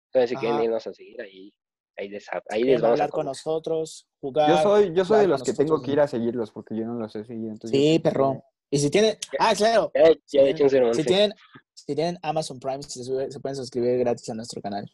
Entonces, 0.08 0.30
si 0.32 0.36
quieren 0.36 0.56
Ajá. 0.58 0.66
irnos 0.66 0.88
a 0.88 0.94
seguir, 0.94 1.22
ahí, 1.22 1.54
ahí 1.98 2.10
les, 2.10 2.26
ahí 2.50 2.64
les 2.64 2.82
vamos 2.82 3.00
a 3.00 3.04
hablar 3.04 3.10
con 3.12 3.22
conocer. 3.26 3.42
nosotros, 3.46 4.08
jugar. 4.22 4.50
Yo 4.50 4.58
soy, 4.58 4.94
yo 4.94 5.06
soy 5.06 5.22
de 5.22 5.28
los 5.28 5.42
con 5.42 5.46
que 5.46 5.54
tengo 5.54 5.82
que 5.82 5.92
ir 5.92 6.00
a 6.00 6.08
seguirlos 6.08 6.52
porque 6.52 6.76
yo 6.76 6.86
no 6.86 6.96
los 6.96 7.16
he 7.16 7.24
seguido. 7.26 7.52
Entonces 7.52 7.72
Sí, 7.80 7.98
yo- 7.98 8.04
perro. 8.04 8.44
Y 8.70 8.80
si 8.80 8.90
tienen, 8.90 9.18
ah, 9.40 9.54
claro, 9.56 9.92
Ya, 9.94 10.06
si 10.26 10.38
ya 10.38 10.42
he 10.44 10.50
hecho 10.50 10.64
un 10.64 10.70
sermón. 10.72 10.96
si 10.96 11.02
sí. 11.04 11.08
tienen, 11.08 11.34
si 11.74 11.94
tienen 11.96 12.18
Amazon 12.24 12.60
Prime, 12.60 12.82
se, 12.82 13.04
sube- 13.04 13.30
se 13.32 13.40
pueden 13.40 13.56
suscribir 13.56 14.00
gratis 14.00 14.28
a 14.30 14.34
nuestro 14.34 14.62
canal. 14.62 14.92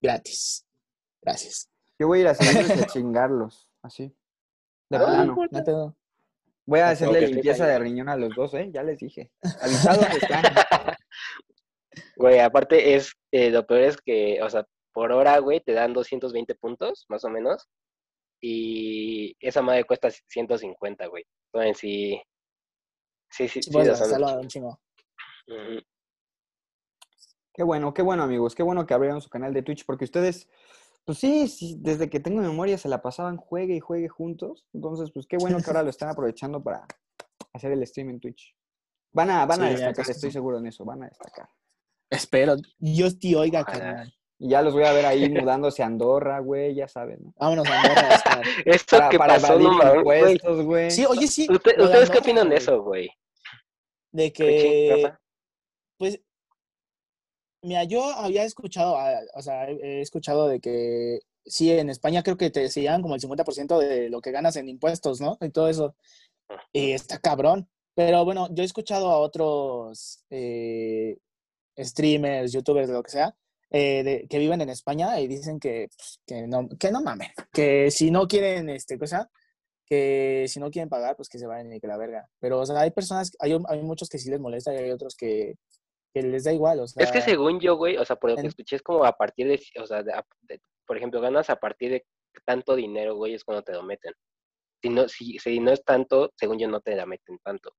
Gratis. 0.00 0.64
Gracias. 1.20 1.68
Yo 1.98 2.06
voy 2.08 2.18
a 2.18 2.22
ir 2.22 2.28
a 2.28 2.34
seguirlos 2.34 2.76
y 2.76 2.82
a 2.82 2.86
chingarlos. 2.86 3.68
Así. 3.82 4.14
De 4.90 4.96
Ah, 4.98 5.04
plano. 5.04 5.34
no 5.34 5.42
hay 5.58 5.64
pedo. 5.64 5.96
Voy 6.64 6.78
a 6.80 6.86
Ok, 6.86 6.92
hacerle 6.92 7.18
ok, 7.24 7.30
limpieza 7.32 7.66
de 7.66 7.78
riñón 7.80 8.08
a 8.08 8.16
los 8.16 8.34
dos, 8.36 8.54
¿eh? 8.54 8.70
Ya 8.72 8.82
les 8.84 8.98
dije. 9.00 9.32
Avisados 9.60 10.06
están. 10.14 10.42
Güey, 12.16 12.38
aparte 12.38 12.94
es, 12.94 13.12
eh, 13.32 13.50
lo 13.50 13.66
peor 13.66 13.80
es 13.82 13.96
que, 13.98 14.40
o 14.42 14.48
sea, 14.48 14.66
por 14.92 15.12
hora, 15.12 15.38
güey, 15.38 15.60
te 15.60 15.72
dan 15.72 15.92
220 15.92 16.54
puntos, 16.54 17.06
más 17.08 17.24
o 17.24 17.30
menos. 17.30 17.68
Y 18.40 19.36
esa 19.40 19.62
madre 19.62 19.84
cuesta 19.84 20.10
150, 20.10 21.06
güey. 21.06 21.24
Entonces, 21.52 21.78
sí. 21.78 22.20
Sí, 23.30 23.48
sí, 23.48 23.62
Sí, 23.62 23.70
sí, 23.72 23.78
un 23.80 24.48
chingo. 24.48 24.80
Ujú. 25.46 25.80
Qué 27.54 27.62
bueno, 27.62 27.92
qué 27.94 28.02
bueno, 28.02 28.22
amigos. 28.22 28.54
Qué 28.54 28.62
bueno 28.62 28.86
que 28.86 28.94
abrieron 28.94 29.20
su 29.20 29.28
canal 29.30 29.52
de 29.52 29.62
Twitch 29.62 29.84
porque 29.84 30.04
ustedes, 30.04 30.48
pues 31.04 31.18
sí, 31.18 31.48
sí, 31.48 31.76
desde 31.78 32.08
que 32.10 32.20
tengo 32.20 32.40
memoria 32.40 32.78
se 32.78 32.88
la 32.88 33.02
pasaban 33.02 33.36
juegue 33.36 33.76
y 33.76 33.80
juegue 33.80 34.08
juntos. 34.08 34.66
Entonces, 34.72 35.10
pues 35.12 35.26
qué 35.26 35.36
bueno 35.38 35.58
que 35.58 35.70
ahora 35.70 35.82
lo 35.82 35.90
están 35.90 36.08
aprovechando 36.10 36.62
para 36.62 36.86
hacer 37.52 37.72
el 37.72 37.86
stream 37.86 38.10
en 38.10 38.20
Twitch. 38.20 38.54
Van 39.12 39.30
a, 39.30 39.44
van 39.44 39.62
a 39.62 39.66
Sí, 39.68 39.72
destacar, 39.74 40.10
estoy 40.10 40.30
sí. 40.30 40.32
seguro 40.32 40.58
en 40.58 40.66
eso, 40.66 40.84
van 40.84 41.02
a 41.02 41.08
destacar. 41.08 41.48
Espero. 42.10 42.56
Dios 42.78 43.18
te 43.18 43.36
oiga, 43.36 43.60
Ojalá. 43.60 43.78
carnal. 43.78 44.14
Y 44.44 44.48
ya 44.48 44.60
los 44.60 44.74
voy 44.74 44.82
a 44.82 44.92
ver 44.92 45.06
ahí 45.06 45.28
mudándose 45.46 45.84
a 45.84 45.86
Andorra, 45.86 46.40
güey, 46.40 46.74
ya 46.74 46.88
saben, 46.88 47.18
¿no? 47.22 47.32
Vámonos 47.36 47.64
a 47.68 47.80
Andorra 47.80 48.08
a 48.08 48.14
estar. 48.14 48.42
Esto 48.66 48.96
Para, 48.96 49.08
que 49.08 49.18
para 49.18 49.34
pasó, 49.34 49.56
no 49.56 49.94
impuestos, 49.94 50.64
güey. 50.64 50.90
Sí, 50.90 51.06
oye, 51.06 51.28
sí. 51.28 51.46
¿Ustedes 51.48 52.10
qué 52.10 52.18
opinan 52.18 52.48
de 52.48 52.56
eso, 52.56 52.82
güey? 52.82 53.08
De 54.10 54.32
¿Qué 54.32 54.44
ching- 54.44 54.60
que, 55.04 55.12
pues, 55.96 56.20
mira, 57.62 57.84
yo 57.84 58.02
había 58.04 58.42
escuchado, 58.42 58.96
ah, 58.96 59.20
o 59.34 59.42
sea, 59.42 59.70
he 59.70 59.74
he 59.80 60.00
escuchado 60.00 60.48
de 60.48 60.58
que 60.58 61.20
sí, 61.46 61.70
en 61.70 61.88
España 61.88 62.24
creo 62.24 62.36
que 62.36 62.50
te 62.50 62.60
decían 62.60 63.00
como 63.00 63.14
el 63.14 63.20
50% 63.20 63.78
de 63.78 64.10
lo 64.10 64.20
que 64.20 64.32
ganas 64.32 64.56
en 64.56 64.68
impuestos, 64.68 65.20
¿no? 65.20 65.38
Y 65.40 65.50
todo 65.50 65.68
eso. 65.68 65.94
Y 66.72 66.90
está 66.90 67.18
cabrón. 67.18 67.68
Pero 67.94 68.24
bueno, 68.24 68.48
yo 68.52 68.64
he 68.64 68.66
escuchado 68.66 69.08
a 69.10 69.18
otros 69.18 70.24
eh, 70.30 71.16
streamers, 71.78 72.52
youtubers, 72.52 72.88
lo 72.90 73.02
que 73.04 73.10
sea, 73.10 73.36
eh, 73.74 74.02
de- 74.04 74.26
que 74.28 74.38
viven 74.38 74.60
en 74.60 74.68
España 74.68 75.18
y 75.20 75.26
dicen 75.26 75.58
que, 75.58 75.88
que 76.26 76.46
no, 76.46 76.68
que 76.78 76.90
no 76.90 77.00
mames, 77.02 77.30
que 77.52 77.90
si 77.90 78.10
no 78.10 78.28
quieren, 78.28 78.68
este, 78.68 78.98
cosa, 78.98 79.30
que 79.86 80.44
si 80.48 80.60
no 80.60 80.70
quieren 80.70 80.88
pagar, 80.88 81.16
pues 81.16 81.28
que 81.28 81.38
se 81.38 81.46
vayan 81.46 81.72
y 81.72 81.80
que 81.80 81.86
la 81.86 81.96
verga. 81.96 82.28
Pero, 82.38 82.60
o 82.60 82.66
sea, 82.66 82.78
hay 82.80 82.90
personas, 82.90 83.32
hay, 83.40 83.56
hay 83.68 83.82
muchos 83.82 84.08
que 84.08 84.18
sí 84.18 84.30
les 84.30 84.40
molesta 84.40 84.72
y 84.74 84.78
hay 84.78 84.90
otros 84.90 85.14
que, 85.16 85.54
que 86.14 86.22
les 86.22 86.44
da 86.44 86.52
igual, 86.52 86.80
o 86.80 86.86
sea. 86.86 87.02
Es 87.02 87.10
que 87.10 87.20
según 87.22 87.60
yo, 87.60 87.76
güey, 87.76 87.96
o 87.96 88.04
sea, 88.04 88.16
por 88.16 88.30
lo 88.30 88.36
que 88.36 88.42
en- 88.42 88.46
escuché 88.48 88.76
es 88.76 88.82
como 88.82 89.04
a 89.04 89.12
partir 89.16 89.48
de, 89.48 89.60
o 89.80 89.86
sea, 89.86 90.02
de- 90.02 90.12
a- 90.12 90.26
de- 90.42 90.60
por 90.86 90.96
ejemplo, 90.96 91.20
ganas 91.20 91.48
a 91.50 91.56
partir 91.56 91.90
de 91.90 92.06
tanto 92.44 92.74
dinero, 92.76 93.16
güey, 93.16 93.34
es 93.34 93.44
cuando 93.44 93.62
te 93.62 93.72
lo 93.72 93.82
meten. 93.82 94.12
Si 94.82 94.88
no, 94.90 95.08
si, 95.08 95.38
si 95.38 95.60
no 95.60 95.70
es 95.72 95.82
tanto, 95.84 96.32
según 96.36 96.58
yo, 96.58 96.68
no 96.68 96.80
te 96.80 96.94
la 96.96 97.06
meten 97.06 97.38
tanto. 97.42 97.74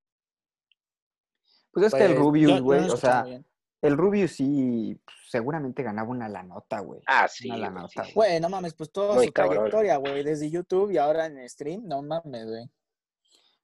Pues 1.72 1.88
es 1.88 1.94
que 1.94 2.06
el 2.06 2.12
pues, 2.12 2.20
Rubius, 2.20 2.52
no 2.60 2.64
güey, 2.64 2.90
o 2.90 2.98
sea, 2.98 3.22
muy 3.22 3.32
bien. 3.32 3.46
El 3.84 3.98
Rubius 3.98 4.32
sí, 4.32 5.00
pues, 5.06 5.18
seguramente 5.30 5.84
ganaba 5.84 6.10
una 6.10 6.30
la 6.30 6.42
nota, 6.42 6.80
güey. 6.80 7.02
Ah, 7.06 7.28
sí, 7.28 7.48
Una 7.50 7.58
güey, 7.58 7.62
lanota, 7.70 7.88
sí, 7.90 7.96
güey. 8.00 8.08
sí. 8.08 8.14
Güey, 8.16 8.40
no 8.40 8.50
mames, 8.50 8.74
pues 8.74 8.92
toda 8.92 9.16
Muy 9.16 9.28
su 9.28 9.34
cabrón. 9.34 9.56
trayectoria, 9.70 9.98
güey, 9.98 10.24
desde 10.24 10.50
YouTube 10.50 10.92
y 10.92 10.98
ahora 10.98 11.26
en 11.26 11.48
stream, 11.50 11.84
no 11.86 12.02
mames, 12.02 12.48
güey. 12.48 12.70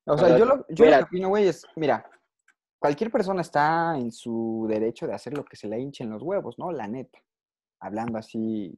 O 0.06 0.18
sea, 0.18 0.38
yo 0.38 0.46
lo, 0.46 0.66
yo 0.70 0.86
lo 0.86 0.92
que 0.92 1.04
opino, 1.04 1.30
güey, 1.30 1.48
es, 1.48 1.66
mira, 1.76 2.06
cualquier 2.80 3.12
persona 3.12 3.42
está 3.42 3.96
en 3.98 4.12
su 4.12 4.66
derecho 4.70 5.08
de 5.08 5.14
hacer 5.14 5.34
lo 5.38 5.46
que 5.46 5.56
se 5.56 5.68
le 5.68 5.80
hinchen 5.80 6.10
los 6.10 6.22
huevos, 6.22 6.60
¿no? 6.60 6.72
La 6.72 6.88
neta. 6.88 7.20
Hablando 7.80 8.18
así, 8.18 8.76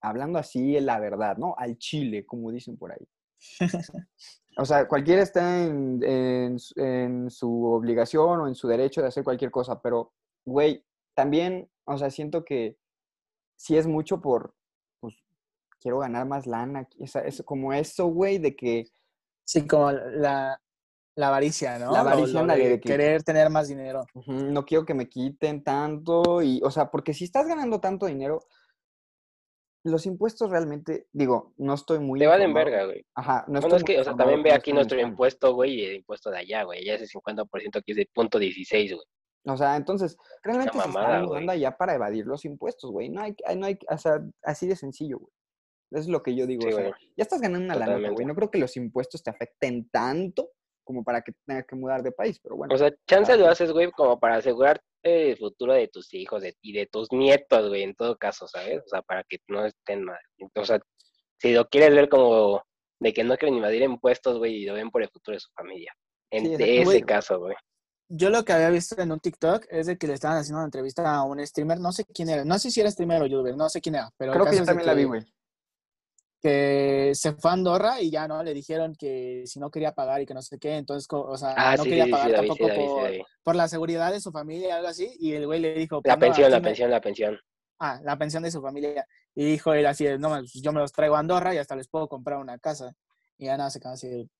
hablando 0.00 0.38
así 0.38 0.78
la 0.80 1.00
verdad, 1.00 1.36
¿no? 1.36 1.54
Al 1.58 1.78
chile, 1.78 2.24
como 2.24 2.50
dicen 2.52 2.76
por 2.76 2.92
ahí. 2.92 3.08
O 4.58 4.64
sea, 4.64 4.88
cualquiera 4.88 5.20
está 5.20 5.64
en, 5.66 6.00
en 6.02 7.28
su 7.30 7.64
obligación 7.66 8.40
o 8.40 8.48
en 8.48 8.54
su 8.54 8.66
derecho 8.66 9.02
de 9.02 9.08
hacer 9.08 9.22
cualquier 9.22 9.50
cosa, 9.50 9.82
pero, 9.82 10.14
güey, 10.46 10.84
también, 11.14 11.70
o 11.84 11.98
sea, 11.98 12.10
siento 12.10 12.44
que 12.44 12.78
si 13.56 13.76
es 13.76 13.86
mucho 13.86 14.20
por, 14.20 14.54
pues, 15.00 15.14
quiero 15.80 15.98
ganar 15.98 16.26
más 16.26 16.46
lana, 16.46 16.88
o 16.98 17.06
sea, 17.06 17.22
es 17.22 17.42
como 17.44 17.72
eso, 17.72 18.06
güey, 18.06 18.38
de 18.38 18.56
que 18.56 18.86
Sí, 19.48 19.64
como 19.66 19.92
la, 19.92 20.60
la 21.14 21.28
avaricia, 21.28 21.78
¿no? 21.78 21.92
La 21.92 22.00
avaricia, 22.00 22.42
lo 22.42 22.52
de 22.52 22.68
de 22.68 22.80
que- 22.80 22.88
querer 22.88 23.22
tener 23.22 23.48
más 23.48 23.68
dinero. 23.68 24.04
No 24.26 24.64
quiero 24.64 24.84
que 24.84 24.92
me 24.94 25.08
quiten 25.08 25.62
tanto 25.62 26.42
y, 26.42 26.60
o 26.64 26.70
sea, 26.70 26.90
porque 26.90 27.14
si 27.14 27.24
estás 27.24 27.46
ganando 27.46 27.78
tanto 27.80 28.06
dinero, 28.06 28.40
los 29.84 30.04
impuestos 30.04 30.50
realmente, 30.50 31.06
digo, 31.12 31.54
no 31.58 31.74
estoy 31.74 32.00
muy 32.00 32.18
Te 32.18 32.26
valen 32.26 32.52
verga, 32.52 32.86
güey. 32.86 33.06
Ajá, 33.14 33.44
no 33.46 33.60
Bueno, 33.60 33.76
estoy 33.76 33.78
es 33.78 33.84
que, 33.84 34.00
o 34.00 34.04
sea, 34.04 34.16
también 34.16 34.42
ve 34.42 34.50
aquí 34.52 34.72
nuestro 34.72 35.00
impuesto, 35.00 35.54
güey, 35.54 35.74
y 35.80 35.84
el 35.84 35.96
impuesto 35.98 36.28
de 36.30 36.38
allá, 36.38 36.64
güey. 36.64 36.84
Ya 36.84 36.94
es 36.94 37.02
el 37.02 37.08
50% 37.08 37.78
aquí 37.78 37.92
es 37.92 37.96
de 37.98 38.10
punto 38.12 38.40
16, 38.40 38.94
güey. 38.94 39.06
O 39.46 39.56
sea, 39.56 39.76
entonces, 39.76 40.16
realmente 40.42 40.72
se 40.72 40.78
mamada, 40.78 41.06
están 41.06 41.18
güey. 41.20 41.28
mudando 41.28 41.52
allá 41.52 41.76
para 41.76 41.94
evadir 41.94 42.26
los 42.26 42.44
impuestos, 42.44 42.90
güey. 42.90 43.08
No 43.08 43.22
hay, 43.22 43.34
no 43.56 43.66
hay, 43.66 43.78
o 43.88 43.98
sea, 43.98 44.20
así 44.42 44.66
de 44.66 44.76
sencillo, 44.76 45.18
güey. 45.18 45.32
Es 45.92 46.08
lo 46.08 46.22
que 46.22 46.34
yo 46.34 46.46
digo. 46.46 46.62
Sí, 46.62 46.68
o 46.68 46.72
sea, 46.76 46.88
güey. 46.88 46.94
ya 47.16 47.22
estás 47.22 47.40
ganando 47.40 47.64
una 47.64 47.76
lana, 47.76 48.10
güey. 48.10 48.26
No 48.26 48.34
creo 48.34 48.50
que 48.50 48.58
los 48.58 48.76
impuestos 48.76 49.22
te 49.22 49.30
afecten 49.30 49.88
tanto 49.90 50.50
como 50.84 51.04
para 51.04 51.22
que 51.22 51.32
tengas 51.46 51.64
que 51.66 51.76
mudar 51.76 52.02
de 52.02 52.12
país, 52.12 52.38
pero 52.40 52.56
bueno. 52.56 52.74
O 52.74 52.78
sea, 52.78 52.92
chance 53.08 53.36
lo 53.36 53.48
haces, 53.48 53.72
güey, 53.72 53.90
como 53.92 54.18
para 54.18 54.36
asegurar 54.36 54.80
el 55.04 55.36
futuro 55.36 55.72
de 55.74 55.86
tus 55.88 56.12
hijos 56.14 56.42
de- 56.42 56.56
y 56.60 56.72
de 56.72 56.86
tus 56.86 57.12
nietos, 57.12 57.68
güey, 57.68 57.82
en 57.82 57.94
todo 57.94 58.16
caso, 58.16 58.48
¿sabes? 58.48 58.82
O 58.84 58.88
sea, 58.88 59.02
para 59.02 59.22
que 59.28 59.38
no 59.48 59.64
estén 59.64 60.02
mal. 60.04 60.18
O 60.56 60.64
sea, 60.64 60.80
si 61.40 61.52
lo 61.54 61.68
quieres 61.68 61.94
ver 61.94 62.08
como 62.08 62.62
de 63.00 63.12
que 63.12 63.22
no 63.24 63.36
quieren 63.36 63.56
invadir 63.56 63.82
impuestos, 63.82 64.38
güey, 64.38 64.56
y 64.62 64.66
lo 64.66 64.74
ven 64.74 64.90
por 64.90 65.02
el 65.02 65.08
futuro 65.10 65.36
de 65.36 65.40
su 65.40 65.50
familia. 65.52 65.92
En 66.32 66.46
Sí, 66.46 66.54
ese 66.54 66.84
güey. 66.84 67.02
caso, 67.02 67.38
güey. 67.38 67.54
Yo 68.08 68.30
lo 68.30 68.44
que 68.44 68.52
había 68.52 68.70
visto 68.70 69.00
en 69.00 69.10
un 69.10 69.18
TikTok 69.18 69.66
es 69.68 69.86
de 69.86 69.98
que 69.98 70.06
le 70.06 70.14
estaban 70.14 70.38
haciendo 70.38 70.58
una 70.58 70.66
entrevista 70.66 71.12
a 71.14 71.24
un 71.24 71.44
streamer, 71.44 71.80
no 71.80 71.90
sé 71.90 72.04
quién 72.04 72.28
era, 72.28 72.44
no 72.44 72.58
sé 72.58 72.70
si 72.70 72.80
era 72.80 72.90
streamer 72.90 73.22
o 73.22 73.26
youtuber, 73.26 73.56
no 73.56 73.68
sé 73.68 73.80
quién 73.80 73.96
era, 73.96 74.10
pero 74.16 74.32
el 74.32 74.38
creo 74.38 74.50
que 74.50 74.56
yo 74.58 74.64
también 74.64 74.86
la 74.86 74.94
vi, 74.94 75.04
güey. 75.04 75.24
que 76.40 77.10
se 77.14 77.32
fue 77.32 77.50
a 77.50 77.54
Andorra 77.54 78.00
y 78.00 78.10
ya 78.10 78.28
no 78.28 78.42
le 78.44 78.54
dijeron 78.54 78.94
que 78.94 79.42
si 79.46 79.58
no 79.58 79.70
quería 79.70 79.92
pagar 79.92 80.20
y 80.20 80.26
que 80.26 80.34
no 80.34 80.42
sé 80.42 80.58
qué, 80.58 80.76
entonces, 80.76 81.08
o 81.10 81.36
sea, 81.36 81.54
Ah, 81.56 81.76
no 81.76 81.82
sí, 81.82 81.88
quería 81.88 82.04
sí, 82.04 82.10
pagar 82.12 82.26
sí, 82.28 82.32
la 82.32 82.40
vi, 82.42 82.46
sí, 82.50 82.58
tampoco 82.58 82.68
la 82.68 82.74
vi, 82.74 82.80
sí, 82.80 82.86
la 82.86 83.00
por, 83.02 83.10
vi. 83.10 83.22
por 83.42 83.56
la 83.56 83.68
seguridad 83.68 84.12
de 84.12 84.20
su 84.20 84.30
familia, 84.30 84.76
algo 84.76 84.88
así, 84.88 85.16
y 85.18 85.32
el 85.32 85.46
güey 85.46 85.60
le 85.60 85.74
dijo, 85.74 85.96
La 85.96 86.02
"Pues 86.02 86.14
no, 86.14 86.20
pensión, 86.20 86.50
la 86.52 86.60
pensión, 86.62 86.90
la 86.90 87.00
pensión. 87.00 87.38
Ah, 87.80 88.00
la 88.04 88.16
pensión 88.16 88.42
de 88.42 88.50
su 88.50 88.62
familia. 88.62 89.06
Y 89.34 89.44
dijo 89.44 89.74
él 89.74 89.84
así, 89.86 90.06
no, 90.18 90.28
pues, 90.30 90.52
yo 90.62 90.72
me 90.72 90.80
los 90.80 90.92
traigo 90.92 91.16
a 91.16 91.18
Andorra 91.18 91.54
y 91.54 91.58
hasta 91.58 91.74
les 91.76 91.88
puedo 91.88 92.08
comprar 92.08 92.38
una 92.38 92.58
casa. 92.58 92.92
Y 93.36 93.46
ya 93.46 93.56
nada, 93.56 93.68
se 93.70 93.80
quedó 93.80 93.92
así. 93.92 94.30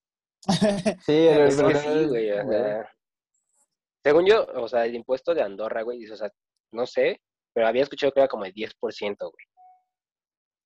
Sí, 0.47 0.47
el, 1.09 1.41
Es 1.43 1.57
que 1.57 1.67
el- 1.67 1.77
sí, 1.77 1.89
el- 1.89 2.09
güey, 2.09 2.31
o 2.33 2.49
sea, 2.49 2.89
según 4.07 4.25
yo, 4.25 4.47
o 4.55 4.69
sea, 4.69 4.85
el 4.87 4.95
impuesto 4.95 5.35
de 5.35 5.43
Andorra, 5.43 5.83
güey, 5.83 5.99
dice, 5.99 6.13
o 6.13 6.17
sea, 6.17 6.31
no 6.73 6.87
sé, 6.87 7.21
pero 7.53 7.67
había 7.67 7.83
escuchado 7.83 8.13
que 8.13 8.21
era 8.21 8.29
como 8.29 8.45
el 8.45 8.55
10%, 8.55 8.71
güey. 9.19 9.47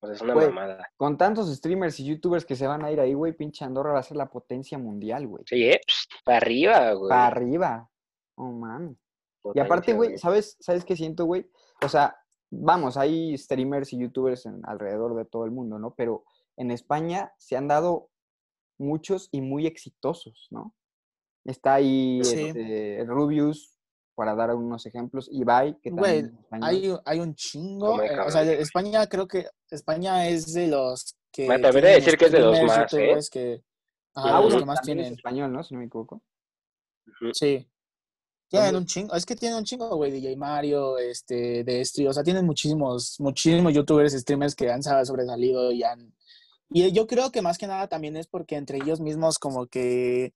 O 0.03 0.05
sea, 0.05 0.15
es 0.15 0.21
una 0.21 0.33
Güey, 0.35 0.47
mamada. 0.49 0.87
Con 0.95 1.17
tantos 1.17 1.51
streamers 1.55 1.99
y 1.99 2.05
youtubers 2.05 2.45
que 2.45 2.55
se 2.55 2.67
van 2.67 2.85
a 2.85 2.91
ir 2.91 2.99
ahí, 2.99 3.15
güey, 3.15 3.33
pinche 3.33 3.65
Andorra 3.65 3.93
va 3.93 3.99
a 3.99 4.03
ser 4.03 4.17
la 4.17 4.29
potencia 4.29 4.77
mundial, 4.77 5.25
güey. 5.27 5.43
Sí, 5.47 5.63
¿eh? 5.69 5.81
Para 6.23 6.37
arriba, 6.37 6.93
güey. 6.93 7.09
Para 7.09 7.25
arriba. 7.27 7.89
Oh, 8.35 8.51
man. 8.51 8.95
Y 9.55 9.59
aparte, 9.59 9.93
güey, 9.93 10.19
¿sabes, 10.19 10.55
¿sabes 10.59 10.85
qué 10.85 10.95
siento, 10.95 11.25
güey? 11.25 11.49
O 11.83 11.89
sea, 11.89 12.15
vamos, 12.51 12.95
hay 12.95 13.35
streamers 13.39 13.91
y 13.93 13.97
youtubers 13.99 14.45
en- 14.45 14.61
alrededor 14.65 15.15
de 15.15 15.25
todo 15.25 15.45
el 15.45 15.51
mundo, 15.51 15.79
¿no? 15.79 15.95
Pero 15.95 16.25
en 16.57 16.69
España 16.69 17.33
se 17.37 17.57
han 17.57 17.67
dado 17.67 18.09
muchos 18.77 19.29
y 19.31 19.41
muy 19.41 19.65
exitosos, 19.65 20.47
¿no? 20.51 20.75
Está 21.45 21.75
ahí 21.75 22.23
Sí. 22.23 22.39
este, 22.47 23.03
Rubius, 23.07 23.75
para 24.15 24.35
dar 24.35 24.53
unos 24.55 24.85
ejemplos, 24.85 25.27
Ibai, 25.31 25.77
que 25.81 25.89
Güey, 25.89 26.21
también 26.21 26.39
español. 26.43 26.69
hay, 26.69 26.95
hay 27.05 27.19
un 27.19 27.33
chingo. 27.35 28.01
Eh, 28.01 28.19
o 28.19 28.29
sea, 28.29 28.43
de 28.43 28.61
España 28.61 29.07
creo 29.07 29.27
que 29.27 29.47
España 29.69 30.27
es 30.27 30.53
de 30.53 30.67
los 30.67 31.15
que. 31.31 31.47
Me 31.47 31.55
atrevería 31.55 31.91
a 31.91 31.93
tienen 31.93 32.05
decir 32.05 32.17
que 32.19 32.25
es 32.25 32.31
de 32.31 32.39
los 32.39 32.61
más, 32.63 32.93
¿eh? 32.93 33.17
que, 33.31 33.63
ajá, 34.13 34.37
Ah, 34.37 34.41
de 34.41 34.43
los 34.49 34.55
que 34.57 34.65
más 34.65 34.75
también 34.79 34.99
es 34.99 35.03
tienen. 35.05 35.13
español, 35.13 35.51
¿no? 35.53 35.63
Si 35.63 35.73
no 35.73 35.79
me 35.79 35.85
equivoco. 35.87 36.21
Sí. 37.33 37.67
Tienen 38.49 38.75
un 38.75 38.85
chingo, 38.85 39.15
es 39.15 39.25
que 39.25 39.35
tienen 39.37 39.57
un 39.59 39.63
chingo, 39.63 39.95
güey, 39.95 40.11
DJ 40.11 40.35
Mario, 40.35 40.97
este, 40.97 41.63
Destri, 41.63 42.05
o 42.07 42.11
sea, 42.13 42.21
tienen 42.21 42.45
muchísimos, 42.45 43.15
muchísimos 43.19 43.73
youtubers, 43.73 44.11
streamers 44.13 44.55
que 44.55 44.69
han 44.69 44.83
sobresalido 44.83 45.71
y 45.71 45.83
han... 45.83 46.13
Y 46.69 46.91
yo 46.91 47.07
creo 47.07 47.31
que 47.31 47.41
más 47.41 47.57
que 47.57 47.65
nada 47.67 47.87
también 47.87 48.17
es 48.17 48.27
porque 48.27 48.57
entre 48.57 48.77
ellos 48.77 48.99
mismos 48.99 49.39
como 49.39 49.67
que, 49.67 50.33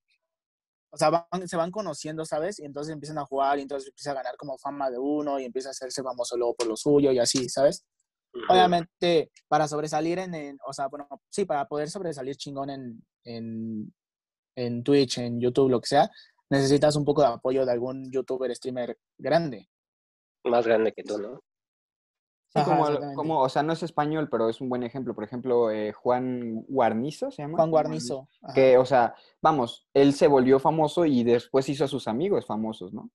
o 0.95 0.97
sea, 0.97 1.09
van- 1.09 1.47
se 1.47 1.57
van 1.57 1.71
conociendo, 1.71 2.23
¿sabes? 2.25 2.57
Y 2.59 2.63
entonces 2.65 2.93
empiezan 2.93 3.17
a 3.17 3.25
jugar 3.25 3.59
y 3.59 3.63
entonces 3.63 3.89
empieza 3.89 4.11
a 4.11 4.15
ganar 4.15 4.37
como 4.37 4.57
fama 4.57 4.89
de 4.89 4.97
uno 4.97 5.39
y 5.39 5.43
empieza 5.45 5.67
a 5.69 5.71
hacerse 5.71 6.01
famoso 6.01 6.37
luego 6.37 6.55
por 6.55 6.67
lo 6.67 6.77
suyo 6.77 7.11
y 7.11 7.19
así, 7.19 7.49
¿sabes? 7.49 7.85
Obviamente, 8.49 9.31
para 9.47 9.67
sobresalir 9.67 10.19
en, 10.19 10.33
en- 10.33 10.57
o 10.65 10.73
sea, 10.73 10.87
bueno, 10.87 11.07
sí, 11.29 11.45
para 11.45 11.67
poder 11.67 11.89
sobresalir 11.89 12.35
chingón 12.37 12.69
en, 12.69 13.05
en, 13.25 13.93
en 14.55 14.83
Twitch, 14.83 15.17
en 15.19 15.39
YouTube, 15.41 15.69
lo 15.69 15.81
que 15.81 15.87
sea, 15.87 16.09
necesitas 16.49 16.95
un 16.95 17.03
poco 17.05 17.21
de 17.21 17.27
apoyo 17.27 17.65
de 17.65 17.71
algún 17.71 18.09
youtuber, 18.11 18.53
streamer 18.55 18.97
grande. 19.17 19.67
Más 20.45 20.65
grande 20.65 20.93
que 20.93 21.03
tú, 21.03 21.17
¿no? 21.17 21.41
Ajá, 22.55 23.13
como, 23.15 23.41
o 23.41 23.49
sea, 23.49 23.63
no 23.63 23.73
es 23.73 23.83
español, 23.83 24.29
pero 24.31 24.49
es 24.49 24.61
un 24.61 24.69
buen 24.69 24.83
ejemplo. 24.83 25.13
Por 25.13 25.25
ejemplo, 25.25 25.69
eh, 25.71 25.91
Juan 25.91 26.63
Guarnizo 26.67 27.29
se 27.29 27.41
llama. 27.41 27.57
Juan 27.57 27.69
Guarnizo. 27.69 28.29
ajá. 28.41 28.53
Que, 28.53 28.77
o 28.77 28.85
sea, 28.85 29.13
vamos, 29.41 29.87
él 29.93 30.13
se 30.13 30.27
volvió 30.27 30.59
famoso 30.59 31.05
y 31.05 31.23
después 31.23 31.67
hizo 31.67 31.83
a 31.83 31.89
sus 31.89 32.07
amigos 32.07 32.45
famosos, 32.45 32.93
¿no? 32.93 33.11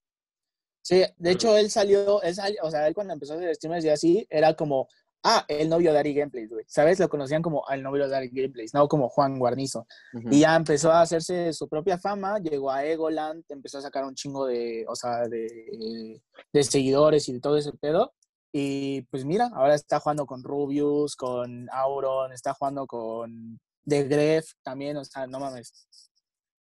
Sí, 0.82 1.02
de 1.16 1.30
hecho, 1.30 1.56
él 1.56 1.70
salió, 1.70 2.22
él 2.22 2.34
salió, 2.34 2.58
o 2.62 2.70
sea, 2.70 2.86
él 2.86 2.94
cuando 2.94 3.12
empezó 3.12 3.34
a 3.34 3.36
hacer 3.36 3.54
streamers 3.54 3.84
y 3.84 3.88
así, 3.90 4.26
era 4.30 4.54
como, 4.54 4.88
ah, 5.22 5.44
el 5.48 5.68
novio 5.68 5.92
de 5.92 5.98
Ari 5.98 6.14
Gameplays, 6.14 6.50
güey. 6.50 6.64
¿Sabes? 6.68 6.98
Lo 6.98 7.08
conocían 7.08 7.42
como 7.42 7.64
el 7.68 7.82
novio 7.82 8.08
de 8.08 8.16
Ari 8.16 8.30
Gameplays, 8.32 8.74
no 8.74 8.88
como 8.88 9.08
Juan 9.08 9.38
Guarnizo. 9.38 9.86
Y 10.30 10.40
ya 10.40 10.56
empezó 10.56 10.90
a 10.90 11.02
hacerse 11.02 11.52
su 11.52 11.68
propia 11.68 11.98
fama, 11.98 12.38
llegó 12.38 12.70
a 12.70 12.84
Egoland, 12.84 13.44
empezó 13.48 13.78
a 13.78 13.82
sacar 13.82 14.04
un 14.04 14.14
chingo 14.14 14.46
de, 14.46 14.84
o 14.88 14.94
sea, 14.94 15.28
de, 15.28 16.20
de 16.52 16.64
seguidores 16.64 17.28
y 17.28 17.34
de 17.34 17.40
todo 17.40 17.56
ese 17.56 17.72
pedo. 17.72 18.12
Y 18.52 19.02
pues 19.02 19.24
mira, 19.24 19.50
ahora 19.54 19.74
está 19.74 20.00
jugando 20.00 20.26
con 20.26 20.42
Rubius, 20.42 21.14
con 21.14 21.68
Auron, 21.70 22.32
está 22.32 22.52
jugando 22.54 22.86
con 22.86 23.60
The 23.86 24.04
Gref 24.04 24.52
también, 24.62 24.96
o 24.96 25.04
sea, 25.04 25.26
no 25.26 25.38
mames. 25.38 25.86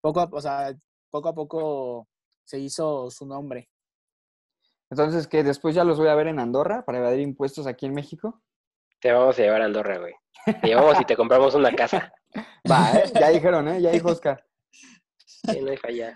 Poco 0.01 0.20
a, 0.20 0.29
o 0.31 0.40
sea, 0.40 0.74
poco 1.11 1.29
a 1.29 1.35
poco 1.35 2.09
se 2.44 2.59
hizo 2.59 3.11
su 3.11 3.27
nombre. 3.27 3.70
Entonces, 4.90 5.27
que 5.27 5.42
después 5.42 5.74
ya 5.74 5.85
los 5.85 5.98
voy 5.98 6.09
a 6.09 6.14
ver 6.14 6.29
en 6.29 6.38
Andorra 6.38 6.85
para 6.85 6.98
evadir 6.98 7.20
impuestos 7.20 7.66
aquí 7.66 7.87
en 7.87 7.94
México. 7.94 8.42
Te 9.01 9.12
vamos 9.12 9.38
a 9.38 9.42
llevar 9.42 9.62
a 9.62 9.66
Andorra, 9.66 9.98
güey. 9.98 10.14
Te 10.44 10.68
llevamos 10.68 11.01
y 11.01 11.05
te 11.05 11.16
compramos 11.16 11.55
una 11.55 11.74
casa. 11.74 12.12
Va, 12.70 12.92
¿eh? 12.92 13.12
Ya 13.14 13.29
dijeron, 13.29 13.68
¿eh? 13.68 13.81
Ya 13.81 13.90
dijo 13.90 14.09
Oscar. 14.09 14.44
Sí, 14.70 15.61
no 15.61 15.70
hay 15.70 15.77
falla. 15.77 16.14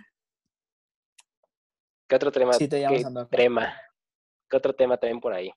¿Qué 2.08 2.16
otro 2.16 2.32
tema? 2.32 2.52
Sí, 2.54 2.68
te 2.68 2.80
llamas 2.80 3.00
qué 3.00 3.06
Andorra. 3.06 3.28
tema? 3.30 3.74
¿Qué 4.48 4.56
otro 4.56 4.74
tema 4.74 4.96
traen 4.96 5.20
por 5.20 5.32
ahí? 5.32 5.52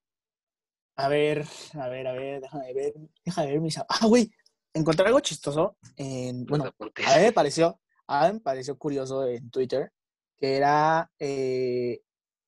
A 0.97 1.07
ver, 1.09 1.45
a 1.73 1.89
ver, 1.89 2.07
a 2.07 2.13
ver, 2.13 2.41
déjame 2.41 2.73
ver, 2.73 2.93
déjame 3.25 3.47
ver 3.51 3.59
mis... 3.61 3.77
Ah, 3.77 4.05
güey, 4.07 4.31
encontré 4.73 5.05
algo 5.05 5.19
chistoso. 5.19 5.77
En, 5.97 6.45
bueno, 6.45 6.65
a 6.79 7.17
mí 7.17 7.23
me 7.23 7.31
pareció, 7.33 7.79
a 8.07 8.27
mí 8.27 8.33
me 8.35 8.39
pareció 8.39 8.77
curioso 8.77 9.27
en 9.27 9.49
Twitter 9.49 9.91
que 10.37 10.55
era 10.57 11.09
eh, 11.19 12.01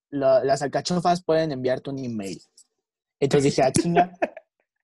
lo- 0.10 0.44
las 0.44 0.62
alcachofas 0.62 1.24
pueden 1.24 1.52
enviarte 1.52 1.90
un 1.90 2.00
email. 2.00 2.42
Entonces 3.20 3.56
dije, 3.56 3.64
a 3.64 3.72
chinga, 3.72 4.12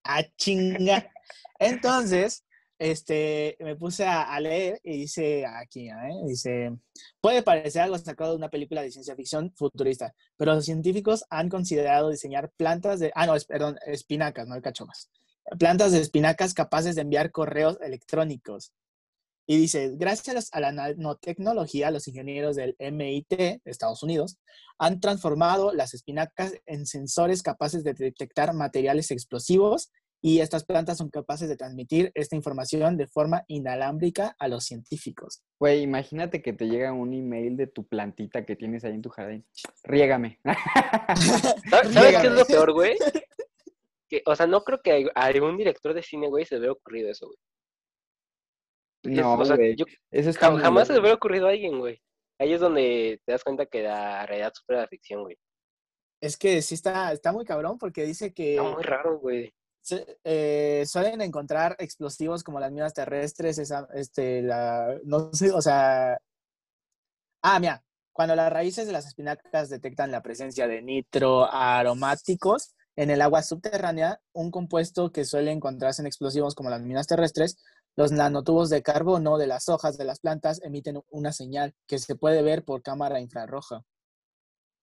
a 0.04 0.24
chinga. 0.36 1.10
Entonces, 1.60 2.44
este, 2.80 3.56
me 3.60 3.76
puse 3.76 4.06
a, 4.06 4.24
a 4.24 4.40
leer 4.40 4.80
y 4.84 4.98
dice 4.98 5.46
aquí, 5.46 5.90
¿eh? 5.90 5.94
dice, 6.28 6.72
puede 7.22 7.44
parecer 7.44 7.82
algo 7.84 7.98
sacado 7.98 8.32
de 8.32 8.38
una 8.38 8.50
película 8.50 8.82
de 8.82 8.92
ciencia 8.92 9.16
ficción 9.16 9.54
futurista, 9.56 10.14
pero 10.38 10.54
los 10.56 10.66
científicos 10.66 11.24
han 11.30 11.50
considerado 11.50 12.10
diseñar 12.10 12.52
plantas 12.58 13.00
de, 13.00 13.12
ah, 13.16 13.26
no, 13.26 13.36
es- 13.36 13.46
perdón, 13.46 13.78
espinacas, 13.86 14.48
no 14.48 14.56
alcachofas. 14.56 15.10
Plantas 15.60 15.92
de 15.92 16.00
espinacas 16.00 16.54
capaces 16.54 16.96
de 16.96 17.02
enviar 17.02 17.32
correos 17.32 17.78
electrónicos. 17.82 18.74
Y 19.46 19.58
dice, 19.58 19.92
gracias 19.96 20.48
a 20.54 20.62
la 20.62 20.72
nanotecnología, 20.72 21.92
los 21.92 22.08
ingenieros 22.08 22.56
del 22.56 22.78
MIT 22.80 23.30
de 23.38 23.62
Estados 23.66 24.02
Unidos 24.02 24.38
han 24.78 25.02
transformado 25.02 25.74
las 25.74 25.94
espinacas 25.94 26.54
en 26.66 26.86
sensores 26.86 27.44
capaces 27.44 27.84
de 27.84 27.94
detectar 27.94 28.54
materiales 28.54 29.12
explosivos 29.12 29.92
y 30.26 30.40
estas 30.40 30.64
plantas 30.64 30.98
son 31.00 31.10
capaces 31.10 31.50
de 31.50 31.58
transmitir 31.58 32.10
esta 32.16 32.38
información 32.38 32.96
de 32.96 33.08
forma 33.08 33.44
inalámbrica 33.48 34.38
a 34.40 34.48
los 34.48 34.64
científicos. 34.64 35.44
Güey, 35.60 35.82
imagínate 35.82 36.42
que 36.42 36.54
te 36.54 36.70
llega 36.70 36.94
un 36.94 37.14
email 37.14 37.58
de 37.58 37.68
tu 37.68 37.86
plantita 37.86 38.46
que 38.46 38.56
tienes 38.56 38.86
ahí 38.86 38.94
en 38.94 39.02
tu 39.02 39.10
jardín. 39.10 39.46
Riégame. 39.84 40.40
¿Sabes 41.70 42.18
qué 42.22 42.28
es 42.28 42.34
lo 42.34 42.46
peor, 42.46 42.72
güey? 42.72 42.96
Que, 44.08 44.24
o 44.26 44.34
sea, 44.34 44.48
no 44.48 44.64
creo 44.64 44.82
que 44.82 45.10
a 45.14 45.26
algún 45.26 45.58
director 45.58 45.94
de 45.94 46.02
cine, 46.02 46.30
güey, 46.30 46.46
se 46.46 46.56
le 46.56 46.60
hubiera 46.60 46.74
ocurrido 46.74 47.10
eso, 47.12 47.28
güey. 47.28 47.38
No, 49.18 49.34
o 49.34 49.44
sea, 49.44 49.58
güey. 49.58 49.76
yo 49.76 49.84
Eso 50.10 50.30
está 50.30 50.48
jam- 50.48 50.54
muy 50.54 50.62
jamás 50.62 50.88
se 50.88 50.94
le 50.94 51.00
hubiera 51.00 51.16
ocurrido 51.16 51.48
a 51.48 51.50
alguien, 51.50 51.80
güey. 51.80 52.02
Ahí 52.40 52.54
es 52.54 52.62
donde 52.62 53.20
te 53.26 53.34
das 53.34 53.44
cuenta 53.44 53.66
que 53.66 53.84
la 53.84 54.26
realidad 54.26 54.54
supera 54.56 54.82
la 54.82 54.88
ficción, 54.88 55.24
güey. 55.24 55.38
Es 56.22 56.38
que 56.38 56.62
sí 56.62 56.76
está, 56.76 57.12
está 57.12 57.34
muy 57.34 57.44
cabrón 57.44 57.78
porque 57.78 58.06
dice 58.06 58.34
que 58.34 58.52
Está 58.56 58.64
muy 58.64 58.84
raro, 58.84 59.20
güey. 59.20 59.54
Eh, 60.24 60.84
suelen 60.88 61.22
encontrar 61.22 61.76
explosivos 61.80 62.44
como 62.44 62.60
las 62.60 62.72
minas 62.72 62.94
terrestres, 62.94 63.60
este, 63.94 64.42
la, 64.42 64.98
no 65.04 65.32
sé, 65.34 65.52
o 65.52 65.62
sea... 65.62 66.18
Ah, 67.42 67.60
mira, 67.60 67.84
cuando 68.14 68.36
las 68.36 68.52
raíces 68.52 68.88
de 68.88 68.94
las 68.94 69.06
espinacas 69.06 69.70
detectan 69.70 70.12
la 70.12 70.22
presencia 70.22 70.68
de 70.68 70.82
nitroaromáticos 70.82 72.74
en 72.96 73.10
el 73.10 73.22
agua 73.22 73.42
subterránea, 73.42 74.22
un 74.34 74.52
compuesto 74.52 75.12
que 75.12 75.26
suele 75.26 75.52
encontrarse 75.52 76.02
en 76.02 76.08
explosivos 76.08 76.56
como 76.56 76.70
las 76.70 76.82
minas 76.82 77.08
terrestres, 77.08 77.58
los 77.96 78.12
nanotubos 78.12 78.70
de 78.70 78.82
carbono 78.82 79.38
de 79.38 79.48
las 79.48 79.70
hojas 79.70 79.98
de 79.98 80.06
las 80.06 80.20
plantas 80.20 80.62
emiten 80.64 81.02
una 81.10 81.32
señal 81.32 81.76
que 81.88 82.00
se 82.00 82.16
puede 82.16 82.42
ver 82.42 82.64
por 82.64 82.82
cámara 82.82 83.20
infrarroja. 83.20 83.84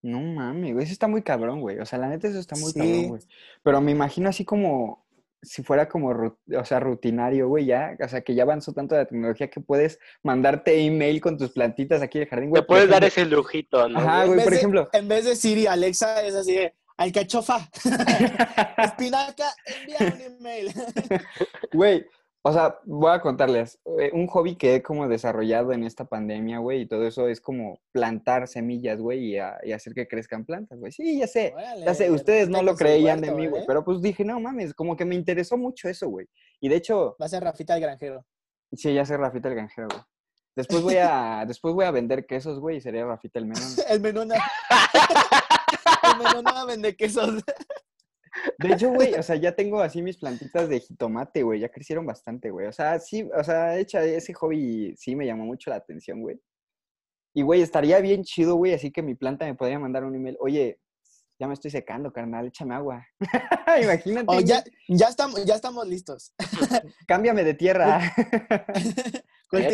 No 0.03 0.21
mames, 0.21 0.73
güey, 0.73 0.85
eso 0.85 0.93
está 0.93 1.09
muy 1.09 1.23
cabrón, 1.23 1.61
güey. 1.61 1.79
O 1.79 1.87
sea, 1.87 1.99
la 1.99 2.09
neta 2.09 2.29
eso 2.29 2.39
está 2.39 2.57
muy 2.57 2.73
Sí. 2.73 2.79
cabrón, 2.79 3.09
güey. 3.09 3.23
Pero 3.63 3.81
me 3.81 3.91
imagino 3.93 4.29
así 4.31 4.45
como, 4.45 5.05
si 5.43 5.63
fuera 5.63 5.89
como, 5.89 6.09
o 6.11 6.65
sea, 6.65 6.81
rutinario, 6.81 7.49
güey, 7.49 7.67
ya, 7.67 7.97
o 8.03 8.09
sea, 8.09 8.21
que 8.23 8.35
ya 8.35 8.43
avanzó 8.45 8.73
tanto 8.73 8.95
la 8.95 9.07
tecnología 9.07 9.49
que 9.49 9.61
puedes 9.61 9.99
mandarte 10.23 10.85
email 10.85 11.21
con 11.21 11.37
tus 11.39 11.51
plantitas 11.53 12.03
aquí 12.03 12.19
en 12.19 12.23
el 12.25 12.29
jardín, 12.31 12.51
güey. 12.51 12.63
Te 12.63 12.67
puedes 12.67 12.89
dar 12.89 13.05
ese 13.05 13.25
lujito, 13.27 13.89
¿no? 13.89 13.99
Ajá, 13.99 14.25
güey? 14.27 14.41
por 14.43 14.51
de- 14.51 14.57
ejemplo. 14.57 14.89
En 14.93 15.09
vez 15.09 15.25
de 15.25 15.37
Siri, 15.37 15.67
Alexa 15.67 16.23
es 16.23 16.35
así 16.35 16.55
de 16.55 16.75
alcachofa. 16.97 17.69
Espinaca, 18.79 19.55
envía 19.67 20.15
un 20.15 20.21
email. 20.39 20.73
Güey, 21.73 22.07
o 22.43 22.53
sea, 22.53 22.79
voy 22.85 23.13
a 23.13 23.21
contarles, 23.21 23.79
eh, 23.99 24.11
un 24.15 24.27
hobby 24.27 24.57
que 24.57 24.77
he 24.77 24.83
como 24.83 25.09
desarrollado 25.09 25.73
en 25.73 25.85
esta 25.85 26.07
pandemia, 26.07 26.59
güey, 26.59 26.83
y 26.83 26.87
todo 26.87 27.07
eso 27.07 27.29
es 27.29 27.41
como 27.41 27.81
plantar 27.93 28.49
semillas, 28.49 28.99
güey, 28.99 29.35
y, 29.35 29.37
y 29.37 29.73
hacer 29.73 29.93
que 29.93 30.09
crezcan 30.09 30.47
plantas, 30.47 30.79
güey. 30.79 30.91
Sí, 30.91 31.19
ya 31.19 31.27
sé, 31.27 31.55
ya 31.85 31.95
sé, 31.95 32.11
ustedes 32.11 32.49
no 32.49 32.59
Rafita 32.59 32.73
lo 32.73 32.77
creían 32.79 33.21
de 33.21 33.33
mí, 33.33 33.47
güey, 33.47 33.63
¿eh? 33.63 33.65
pero 33.67 33.85
pues 33.85 34.01
dije, 34.01 34.25
no 34.25 34.41
mames, 34.41 34.73
como 34.73 34.97
que 34.97 35.05
me 35.05 35.15
interesó 35.15 35.59
mucho 35.59 35.89
eso, 35.89 36.09
güey. 36.09 36.27
Y 36.61 36.69
de 36.69 36.77
hecho, 36.77 37.17
Va 37.21 37.27
a 37.27 37.29
ser 37.29 37.43
Rafita 37.43 37.75
el 37.75 37.83
granjero. 37.83 38.25
sí, 38.73 38.95
ya 38.95 39.05
sé 39.05 39.17
Rafita 39.19 39.49
el 39.49 39.55
granjero, 39.57 39.89
güey. 39.89 40.03
Después 40.57 40.83
voy 40.83 40.97
a, 40.97 41.45
después 41.47 41.75
voy 41.75 41.85
a 41.85 41.91
vender 41.91 42.27
quesos, 42.27 42.59
güey, 42.59 42.79
y 42.79 42.81
sería 42.81 43.05
Rafita 43.05 43.39
el 43.39 43.47
menón. 43.47 43.69
El 43.89 44.01
menona. 44.01 44.35
el 46.03 46.19
menona 46.19 46.65
vende 46.65 46.97
quesos. 46.97 47.45
De 48.59 48.73
hecho, 48.73 48.91
güey, 48.93 49.15
o 49.15 49.23
sea, 49.23 49.37
ya 49.37 49.55
tengo 49.55 49.81
así 49.81 50.03
mis 50.03 50.17
plantitas 50.17 50.69
de 50.69 50.81
jitomate, 50.81 51.43
güey, 51.43 51.61
ya 51.61 51.69
crecieron 51.69 52.07
bastante, 52.07 52.51
güey. 52.51 52.67
O 52.67 52.73
sea, 52.73 52.99
sí, 53.01 53.29
o 53.37 53.43
sea, 53.43 53.79
hecha 53.79 54.05
ese 54.05 54.33
hobby 54.35 54.95
sí 54.97 55.17
me 55.17 55.27
llamó 55.27 55.45
mucho 55.45 55.71
la 55.71 55.77
atención, 55.77 56.21
güey. 56.21 56.41
Y, 57.35 57.43
güey, 57.43 57.63
estaría 57.63 58.01
bien 58.01 58.25
chido, 58.25 58.57
güey, 58.57 58.75
así 58.75 58.91
que 58.91 59.03
mi 59.03 59.15
planta 59.15 59.45
me 59.45 59.55
podría 59.55 59.79
mandar 59.79 60.05
un 60.05 60.15
email. 60.15 60.37
Oye, 60.41 60.81
ya 61.39 61.47
me 61.47 61.55
estoy 61.55 61.71
secando, 61.71 62.13
carnal, 62.13 62.47
échame 62.47 62.75
agua. 62.75 63.07
Imagínate, 63.83 64.27
Oh, 64.29 64.41
ya, 64.41 64.63
ya, 64.89 65.09
estamos, 65.09 65.45
ya 65.45 65.55
estamos 65.55 65.87
listos. 65.89 66.35
cámbiame 67.07 67.45
de 67.45 67.55
tierra. 67.55 68.01
Güey. 69.53 69.67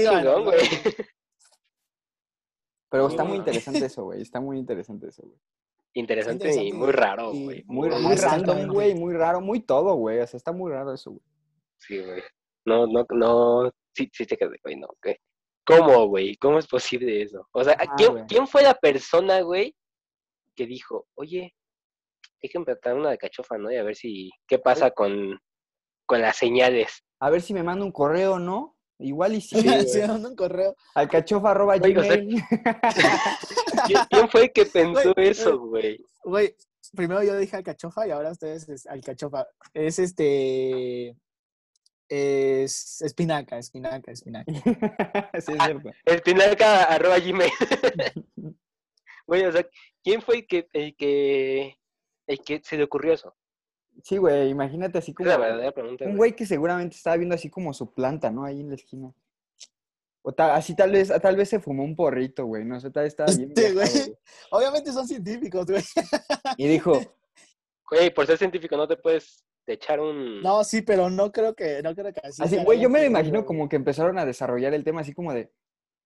Pero 2.89 3.09
está 3.09 3.25
muy 3.25 3.37
interesante 3.37 3.85
eso, 3.85 4.05
güey, 4.05 4.23
está 4.23 4.41
muy 4.41 4.59
interesante 4.59 5.09
eso, 5.09 5.23
güey. 5.23 5.39
Interesante, 5.97 6.45
y 6.45 6.49
Interesante 6.49 6.77
muy 6.77 6.93
raro, 6.93 7.33
y 7.33 7.45
güey. 7.45 7.65
Muy, 7.65 7.89
Ajá, 7.89 7.99
muy 8.01 8.17
random, 8.17 8.67
güey, 8.71 8.95
muy 8.95 9.15
raro, 9.15 9.41
muy 9.41 9.61
todo, 9.61 9.95
güey. 9.95 10.21
O 10.21 10.27
sea, 10.27 10.37
está 10.37 10.53
muy 10.53 10.71
raro 10.71 10.93
eso, 10.93 11.13
güey. 11.13 11.23
Sí, 11.79 11.99
güey. 12.01 12.23
No, 12.67 12.87
no, 12.87 13.07
no. 13.15 13.73
Sí, 13.95 14.11
sí 14.13 14.27
te 14.27 14.37
quedé, 14.37 14.59
güey, 14.63 14.77
no. 14.77 14.89
¿qué? 15.01 15.17
¿Cómo, 15.65 16.07
güey? 16.07 16.37
¿Cómo 16.37 16.59
es 16.59 16.67
posible 16.67 17.23
eso? 17.23 17.49
O 17.51 17.65
sea, 17.65 17.73
Ajá, 17.81 17.95
¿quién, 17.97 18.13
güey. 18.13 18.25
¿quién 18.27 18.47
fue 18.47 18.63
la 18.63 18.75
persona, 18.75 19.41
güey, 19.41 19.75
que 20.55 20.67
dijo, 20.67 21.07
oye, 21.15 21.55
hay 22.43 22.49
que 22.51 22.61
plantar 22.61 22.95
una 22.95 23.11
de 23.11 23.19
cachofa, 23.19 23.57
¿no? 23.57 23.73
Y 23.73 23.77
a 23.77 23.83
ver 23.83 23.97
si, 23.97 24.31
¿qué 24.47 24.59
pasa 24.59 24.91
con, 24.91 25.41
con 26.05 26.21
las 26.21 26.37
señales? 26.37 27.05
A 27.21 27.31
ver 27.31 27.41
si 27.41 27.55
me 27.55 27.63
manda 27.63 27.87
un 27.87 27.93
correo, 27.93 28.39
¿no? 28.39 28.76
Igual 28.99 29.35
y 29.35 29.41
sí. 29.41 29.61
Sí, 29.87 30.01
un 30.01 30.35
correo. 30.37 30.77
Alcachofa 30.95 31.51
arroba 31.51 31.77
Güey, 31.79 31.97
o 31.97 32.03
sea, 32.03 32.17
gmail. 32.17 32.43
¿Quién, 34.11 34.29
fue 34.29 34.45
el 34.45 34.53
que 34.53 34.67
pensó 34.67 35.13
Güey, 35.15 35.29
eso, 35.29 35.59
güey? 35.59 36.05
Güey, 36.25 36.57
primero 36.95 37.23
yo 37.23 37.37
dije 37.37 37.57
alcachofa 37.57 38.07
y 38.07 38.11
ahora 38.11 38.33
ustedes 38.33 38.69
es 38.69 38.87
alcachofa. 38.87 39.47
Es 39.75 39.99
este. 39.99 41.17
Es 42.09 43.03
espinaca, 43.03 43.59
espinaca, 43.59 44.13
espinaca. 44.13 44.53
sí, 45.41 45.53
es 45.53 45.63
cierto. 45.63 45.91
Espinaca 46.05 46.85
arroba 46.85 47.19
gmail. 47.19 47.51
Güey, 49.27 49.45
o 49.45 49.53
sea, 49.53 49.67
¿quién 50.05 50.23
fue 50.23 50.37
el 50.37 50.47
que, 50.47 50.69
el 50.73 50.95
que, 50.95 51.77
el 52.29 52.41
que 52.41 52.63
se 52.63 52.77
le 52.77 52.85
ocurrió 52.85 53.13
eso? 53.13 53.35
Sí, 54.03 54.17
güey, 54.19 54.51
imagínate 54.51 54.99
así 54.99 55.13
como 55.15 55.29
es 55.31 55.35
la 55.37 55.41
verdadera 55.43 55.73
pregunta, 55.73 56.05
un 56.05 56.17
güey. 56.17 56.35
que 56.37 56.47
seguramente 56.47 56.97
estaba 56.97 57.17
viendo 57.17 57.35
así 57.35 57.49
como 57.51 57.73
su 57.73 57.93
planta, 57.93 58.31
¿no? 58.31 58.45
Ahí 58.45 58.61
en 58.61 58.69
la 58.69 58.75
esquina. 58.75 59.13
O 60.23 60.33
ta- 60.33 60.55
así 60.57 60.75
tal 60.75 60.91
vez, 60.93 61.13
tal 61.23 61.37
vez 61.37 61.49
se 61.49 61.61
fumó 61.61 61.85
un 61.85 61.95
porrito, 61.97 62.45
güey, 62.47 62.65
no 62.65 62.81
sé, 62.81 62.91
tal 62.91 63.05
vez 63.05 63.13
estaba 63.13 63.33
bien 63.33 63.51
Este, 63.51 63.73
viajado, 63.73 63.91
güey. 63.93 64.07
güey. 64.07 64.19
Obviamente 64.51 64.93
son 64.93 65.07
científicos, 65.07 65.67
güey. 65.67 65.83
Y 66.57 66.67
dijo, 66.69 67.01
Güey, 67.89 68.13
por 68.13 68.27
ser 68.27 68.37
científico 68.37 68.77
no 68.77 68.89
te 68.89 68.97
puedes 68.97 69.45
echar 69.65 70.01
un... 70.01 70.43
No, 70.43 70.65
sí, 70.65 70.83
pero 70.83 71.09
no 71.09 71.31
creo 71.31 71.55
que, 71.55 71.81
no 71.83 71.95
creo 71.95 72.13
que 72.13 72.21
así. 72.25 72.43
así, 72.43 72.55
sea 72.57 72.65
güey, 72.65 72.81
yo 72.81 72.91
me 72.91 73.01
lo 73.01 73.07
imagino 73.07 73.39
güey. 73.39 73.47
como 73.47 73.69
que 73.69 73.77
empezaron 73.77 74.19
a 74.19 74.25
desarrollar 74.27 74.75
el 74.75 74.83
tema 74.85 75.03
así 75.03 75.13
como 75.15 75.33
de, 75.33 75.53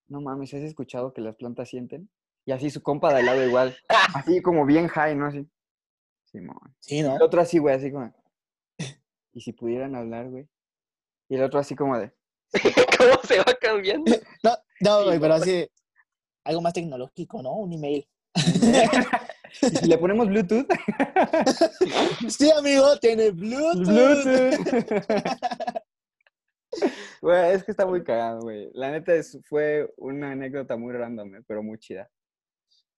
no 0.09 0.21
mames, 0.21 0.53
¿has 0.55 0.61
escuchado 0.61 1.13
que 1.15 1.23
las 1.23 1.37
plantas 1.37 1.71
sienten? 1.71 2.11
Y 2.45 2.53
así 2.53 2.69
su 2.71 2.83
compa 2.83 3.13
de 3.15 3.21
al 3.21 3.27
lado 3.27 3.43
igual, 3.47 3.75
así 4.15 4.43
como 4.43 4.67
bien 4.67 4.89
high, 4.89 5.15
¿no? 5.17 5.27
Así. 5.27 5.47
Simón. 6.33 6.77
Sí, 6.79 7.03
¿no? 7.03 7.17
El 7.17 7.23
otro 7.23 7.41
así, 7.41 7.59
güey, 7.59 7.75
así 7.75 7.91
como. 7.91 8.13
¿Y 9.33 9.41
si 9.41 9.53
pudieran 9.53 9.95
hablar, 9.95 10.29
güey? 10.29 10.49
Y 11.29 11.37
el 11.37 11.43
otro 11.43 11.61
así 11.61 11.75
como 11.75 11.99
de. 11.99 12.13
¿Cómo 12.99 13.23
se 13.25 13.39
va 13.39 13.55
cambiando? 13.61 14.13
No, 14.43 14.57
no, 14.81 15.05
güey, 15.05 15.21
pero 15.21 15.35
así. 15.35 15.69
Algo 16.45 16.63
más 16.63 16.73
tecnológico, 16.73 17.43
¿no? 17.43 17.55
Un 17.57 17.73
email. 17.73 18.09
¿Y 19.63 19.77
si 19.77 19.87
le 19.87 19.99
ponemos 19.99 20.29
Bluetooth? 20.29 20.67
Sí, 22.29 22.51
amigo, 22.51 22.99
tiene 22.99 23.31
Bluetooth. 23.31 23.87
Bluetooth. 23.87 25.01
Güey, 27.21 27.53
es 27.53 27.65
que 27.65 27.73
está 27.73 27.85
muy 27.85 28.03
cagado, 28.03 28.41
güey. 28.41 28.71
La 28.73 28.91
neta 28.91 29.15
es, 29.15 29.39
fue 29.45 29.93
una 29.97 30.31
anécdota 30.33 30.77
muy 30.77 30.93
random, 30.95 31.37
eh, 31.37 31.43
pero 31.47 31.63
muy 31.63 31.79
chida. 31.79 32.11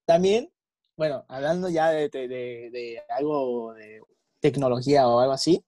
También, 0.04 0.50
bueno, 0.96 1.24
hablando 1.28 1.68
ya 1.68 1.90
de, 1.90 2.08
de- 2.08 2.28
de- 2.28 2.70
de 2.70 3.02
algo 3.10 3.72
de 3.74 4.00
tecnología 4.40 5.08
o 5.08 5.20
algo 5.20 5.32
así, 5.32 5.64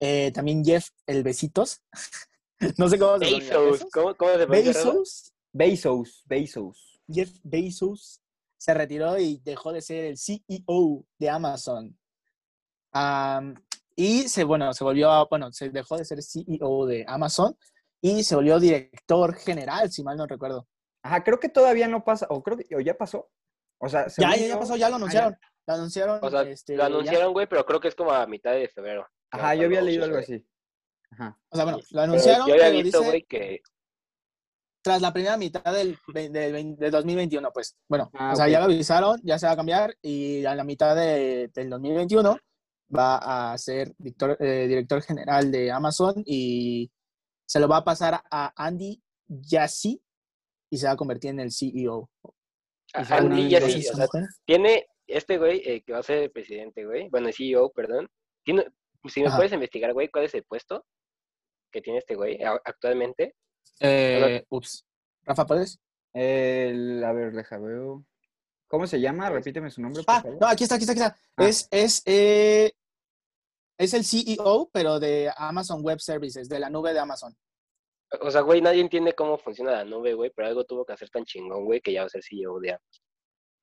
eh, 0.00 0.32
también 0.32 0.64
Jeff 0.64 0.88
el 1.06 1.22
Besitos. 1.22 1.82
no 2.78 2.88
sé 2.88 2.98
cómo 2.98 3.18
se. 3.18 3.24
Bezos. 3.26 3.84
¿Cómo, 3.92 4.14
cómo 4.16 4.32
se? 4.32 4.46
Bezos. 4.46 5.32
Bezos, 5.52 6.22
Bezos. 6.26 7.00
Jeff 7.08 7.30
Bezos 7.42 8.20
se 8.56 8.74
retiró 8.74 9.18
y 9.18 9.40
dejó 9.44 9.72
de 9.72 9.82
ser 9.82 10.04
el 10.04 10.16
CEO 10.18 11.04
de 11.18 11.30
Amazon. 11.30 11.96
Am, 12.92 13.54
y 13.96 14.28
se, 14.28 14.44
bueno, 14.44 14.72
se 14.72 14.84
volvió, 14.84 15.10
a- 15.10 15.26
bueno, 15.26 15.52
se 15.52 15.70
dejó 15.70 15.96
de 15.96 16.04
ser 16.04 16.22
CEO 16.22 16.86
de 16.86 17.04
Amazon 17.06 17.56
y 18.00 18.24
se 18.24 18.34
volvió 18.34 18.58
director 18.58 19.34
general, 19.34 19.90
si 19.90 20.02
mal 20.02 20.16
no 20.16 20.26
recuerdo. 20.26 20.66
Ajá, 21.02 21.22
creo 21.22 21.38
que 21.38 21.48
todavía 21.48 21.86
no 21.88 22.02
pasa, 22.04 22.26
o 22.30 22.42
creo 22.42 22.56
que 22.56 22.74
o 22.76 22.80
ya 22.80 22.94
pasó. 22.94 23.28
O 23.84 23.88
sea, 23.88 24.06
Ya, 24.18 24.36
ya, 24.36 24.58
pasó, 24.58 24.76
ya 24.76 24.88
lo 24.88 24.94
Ah, 24.94 24.98
anunciaron. 24.98 25.36
Lo 25.66 25.74
anunciaron. 25.74 26.18
O 26.22 26.30
sea, 26.30 26.42
este, 26.42 26.76
lo 26.76 26.84
anunciaron, 26.84 27.32
güey, 27.32 27.46
pero 27.46 27.64
creo 27.64 27.80
que 27.80 27.88
es 27.88 27.94
como 27.94 28.10
a 28.12 28.26
mitad 28.26 28.52
de 28.52 28.68
febrero. 28.68 29.06
Ajá, 29.30 29.54
yo 29.54 29.64
había 29.66 29.80
leído 29.82 30.04
algo 30.04 30.18
así. 30.18 30.46
Ajá. 31.10 31.38
O 31.50 31.56
sea, 31.56 31.64
bueno, 31.64 31.78
lo 31.78 31.84
Pero 31.90 32.02
anunciaron, 32.02 32.46
yo 32.48 32.54
había 32.54 32.70
visto, 32.82 33.02
güey, 33.02 33.22
que... 33.24 33.60
tras 34.82 35.00
la 35.00 35.12
primera 35.12 35.36
mitad 35.36 35.72
del, 35.72 35.96
del, 36.12 36.76
del 36.76 36.90
2021, 36.90 37.50
pues. 37.52 37.76
Bueno, 37.88 38.10
Ah, 38.14 38.32
o 38.32 38.36
sea, 38.36 38.48
ya 38.48 38.58
lo 38.58 38.66
avisaron, 38.66 39.20
ya 39.22 39.38
se 39.38 39.46
va 39.46 39.52
a 39.52 39.56
cambiar 39.56 39.96
y 40.02 40.44
a 40.44 40.54
la 40.54 40.64
mitad 40.64 40.94
de- 40.94 41.50
del 41.54 41.70
2021 41.70 42.36
va 42.94 43.52
a 43.52 43.58
ser 43.58 43.94
director, 43.96 44.36
eh, 44.40 44.66
director 44.68 45.02
general 45.02 45.50
de 45.50 45.72
Amazon 45.72 46.14
y 46.26 46.90
se 47.48 47.58
lo 47.60 47.66
va 47.68 47.78
a 47.78 47.84
pasar 47.84 48.20
a 48.30 48.52
Andy 48.56 49.02
Jassy 49.48 50.02
y 50.70 50.76
se 50.78 50.86
va 50.86 50.92
a 50.92 50.96
convertir 50.96 51.30
en 51.30 51.40
el 51.40 51.50
CEO. 51.52 52.10
Andy 52.94 53.48
ya 53.50 53.60
seguramente 53.60 53.60
sí, 53.60 53.74
Entonces, 53.78 53.92
o 53.92 53.96
sea, 53.96 54.06
mujer. 54.06 54.22
tiene 54.46 54.86
este 55.06 55.38
güey 55.38 55.62
eh, 55.64 55.82
que 55.82 55.92
va 55.92 55.98
a 55.98 56.02
ser 56.02 56.18
el 56.18 56.30
presidente, 56.30 56.84
güey. 56.86 57.08
Bueno, 57.10 57.28
el 57.28 57.34
CEO, 57.34 57.70
perdón. 57.72 58.08
Tiene, 58.44 58.66
si 59.06 59.20
me 59.20 59.28
Ajá. 59.28 59.36
puedes 59.36 59.52
investigar, 59.52 59.92
güey, 59.92 60.08
cuál 60.08 60.24
es 60.24 60.34
el 60.34 60.44
puesto 60.44 60.84
que 61.70 61.82
tiene 61.82 61.98
este 61.98 62.14
güey 62.14 62.38
actualmente. 62.64 63.34
Eh, 63.80 64.44
ups. 64.48 64.86
Rafa, 65.24 65.44
¿puedes? 65.46 65.78
El, 66.12 67.02
a 67.04 67.12
ver, 67.12 67.32
deja 67.32 67.58
veo. 67.58 68.04
¿Cómo 68.68 68.86
se 68.86 69.00
llama? 69.00 69.28
Repíteme 69.30 69.70
su 69.70 69.82
nombre, 69.82 70.02
por 70.04 70.14
Ah, 70.14 70.22
favor. 70.22 70.38
no, 70.40 70.46
aquí 70.46 70.62
está, 70.64 70.76
aquí 70.76 70.84
está, 70.84 70.92
aquí 70.92 71.00
está. 71.02 71.16
Ah. 71.36 71.44
Es, 71.48 71.68
es, 71.70 72.02
eh, 72.06 72.72
es 73.78 73.94
el 73.94 74.04
CEO, 74.04 74.70
pero 74.72 75.00
de 75.00 75.30
Amazon 75.36 75.82
Web 75.82 76.00
Services, 76.00 76.48
de 76.48 76.60
la 76.60 76.70
nube 76.70 76.92
de 76.92 77.00
Amazon. 77.00 77.36
O 78.22 78.30
sea, 78.30 78.40
güey, 78.42 78.60
nadie 78.60 78.80
entiende 78.80 79.14
cómo 79.14 79.38
funciona 79.38 79.72
la 79.72 79.84
nube, 79.84 80.14
güey, 80.14 80.30
pero 80.34 80.48
algo 80.48 80.64
tuvo 80.64 80.84
que 80.84 80.92
hacer 80.92 81.10
tan 81.10 81.24
chingón, 81.24 81.64
güey, 81.64 81.80
que 81.80 81.92
ya 81.92 82.00
va 82.02 82.06
a 82.06 82.10
ser 82.10 82.22
CEO 82.22 82.58
de 82.60 82.70
Amazon. 82.70 83.04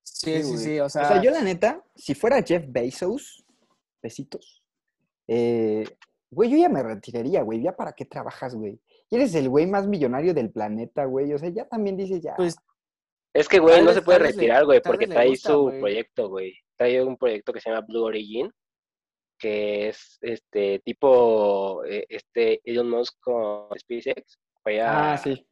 Sí, 0.04 0.44
sí, 0.44 0.58
sí, 0.58 0.80
o 0.80 0.90
sea, 0.90 1.04
O 1.04 1.08
sea, 1.08 1.22
yo 1.22 1.32
la 1.32 1.42
neta, 1.42 1.84
si 1.96 2.14
fuera 2.16 2.42
Jeff 2.44 2.64
Bezos, 2.68 3.44
besitos, 4.02 4.64
eh, 5.28 5.86
güey, 6.30 6.50
yo 6.50 6.58
ya 6.58 6.70
me 6.70 6.84
retiraría, 6.84 7.42
güey. 7.44 7.62
¿Ya 7.62 7.76
para 7.76 7.94
qué 7.94 8.06
trabajas, 8.06 8.56
güey? 8.56 8.80
Y 9.10 9.16
eres 9.16 9.34
el 9.36 9.50
güey 9.50 9.68
más 9.68 9.88
millonario 9.88 10.34
del 10.34 10.52
planeta, 10.52 11.06
güey. 11.06 11.34
O 11.34 11.38
sea, 11.38 11.50
ya 11.50 11.68
también 11.68 11.98
dices 11.98 12.22
ya. 12.22 12.36
pues 12.36 12.56
Es 13.34 13.48
que, 13.48 13.60
güey, 13.60 13.80
no 13.82 13.88
vez- 13.88 13.96
se 13.96 14.02
puede 14.02 14.20
retirar, 14.20 14.66
güey, 14.66 14.82
porque 14.82 15.08
trae 15.08 15.30
gusta, 15.30 15.50
su 15.52 15.62
güey. 15.64 15.80
proyecto, 15.80 16.30
güey. 16.30 16.54
Trae 16.78 17.04
un 17.04 17.18
proyecto 17.18 17.54
que 17.54 17.60
se 17.62 17.70
llama 17.70 17.86
Blue 17.88 18.04
Origin, 18.04 18.52
que 19.42 19.88
es 19.90 20.20
este 20.22 20.80
tipo, 20.86 21.84
eh, 21.86 22.06
este 22.08 22.62
Elon 22.64 22.90
Musk 22.90 23.20
con 23.20 23.68
SpaceX. 23.80 24.40
fue 24.64 24.80
a- 24.80 25.14
ah, 25.14 25.18
sí. 25.18 25.44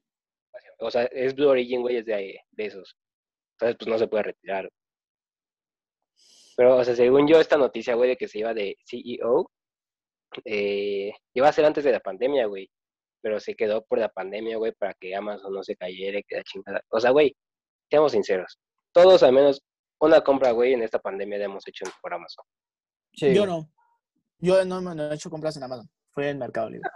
O 0.79 0.91
sea, 0.91 1.05
es 1.05 1.33
Blue 1.33 1.49
Origin, 1.49 1.81
güey, 1.81 1.97
es 1.97 2.05
de, 2.05 2.13
ahí, 2.13 2.35
de 2.51 2.65
esos. 2.65 2.95
Entonces, 3.53 3.75
pues 3.79 3.87
no 3.89 3.97
se 3.97 4.07
puede 4.07 4.23
retirar. 4.23 4.69
Pero, 6.55 6.77
o 6.77 6.83
sea, 6.83 6.95
según 6.95 7.27
yo, 7.27 7.39
esta 7.39 7.57
noticia, 7.57 7.95
güey, 7.95 8.09
de 8.09 8.17
que 8.17 8.27
se 8.27 8.39
iba 8.39 8.53
de 8.53 8.77
CEO, 8.85 9.49
eh, 10.45 11.11
iba 11.33 11.47
a 11.49 11.51
ser 11.53 11.65
antes 11.65 11.83
de 11.83 11.91
la 11.91 11.99
pandemia, 11.99 12.45
güey. 12.45 12.69
Pero 13.21 13.39
se 13.39 13.55
quedó 13.55 13.83
por 13.83 13.97
la 13.99 14.09
pandemia, 14.09 14.57
güey, 14.57 14.71
para 14.73 14.93
que 14.93 15.15
Amazon 15.15 15.53
no 15.53 15.63
se 15.63 15.75
cayera 15.75 16.19
y 16.19 16.23
queda 16.23 16.43
chingada. 16.43 16.81
O 16.89 16.99
sea, 16.99 17.11
güey, 17.11 17.35
seamos 17.89 18.11
sinceros. 18.11 18.59
Todos 18.93 19.23
al 19.23 19.33
menos 19.33 19.61
una 19.99 20.21
compra, 20.21 20.51
güey, 20.51 20.73
en 20.73 20.83
esta 20.83 20.99
pandemia 20.99 21.39
la 21.39 21.45
hemos 21.45 21.67
hecho 21.67 21.85
por 22.01 22.13
Amazon. 22.13 22.45
Sí. 23.13 23.33
Yo 23.33 23.45
no. 23.45 23.69
Yo 24.39 24.63
no, 24.65 24.81
no 24.81 25.11
he 25.11 25.15
hecho 25.15 25.29
compras 25.29 25.55
en 25.57 25.63
Amazon. 25.63 25.89
Fue 26.11 26.29
en 26.29 26.37
Mercado 26.39 26.69
Libre. 26.69 26.89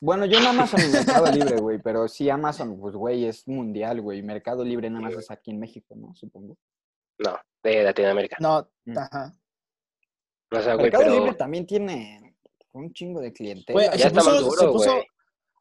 Bueno, 0.00 0.26
yo 0.26 0.38
en 0.38 0.46
Amazon 0.46 0.80
y 0.80 0.92
Mercado 0.92 1.30
Libre, 1.32 1.56
güey, 1.60 1.78
pero 1.82 2.06
sí 2.08 2.30
Amazon, 2.30 2.78
pues, 2.80 2.94
güey, 2.94 3.24
es 3.26 3.46
mundial, 3.48 4.00
güey. 4.00 4.22
Mercado 4.22 4.64
Libre 4.64 4.88
nada 4.90 5.02
más 5.02 5.14
es 5.14 5.30
aquí 5.30 5.50
en 5.50 5.60
México, 5.60 5.94
¿no? 5.96 6.14
Supongo. 6.14 6.56
No, 7.18 7.36
de 7.62 7.82
Latinoamérica. 7.82 8.36
No, 8.40 8.68
Mm. 8.84 8.96
ajá. 8.98 9.34
O 10.50 10.60
sea, 10.62 10.74
güey, 10.74 10.84
Mercado 10.84 11.04
pero 11.04 11.14
Libre 11.18 11.34
también 11.34 11.66
tiene 11.66 12.36
un 12.72 12.92
chingo 12.92 13.20
de 13.20 13.32
clientes. 13.32 13.74
Ya 13.76 13.90
se 13.92 14.06
está 14.06 14.12
más 14.22 14.24
puso- 14.28 14.50
se 14.52 14.64
duro, 14.66 14.72
puso- 14.72 15.02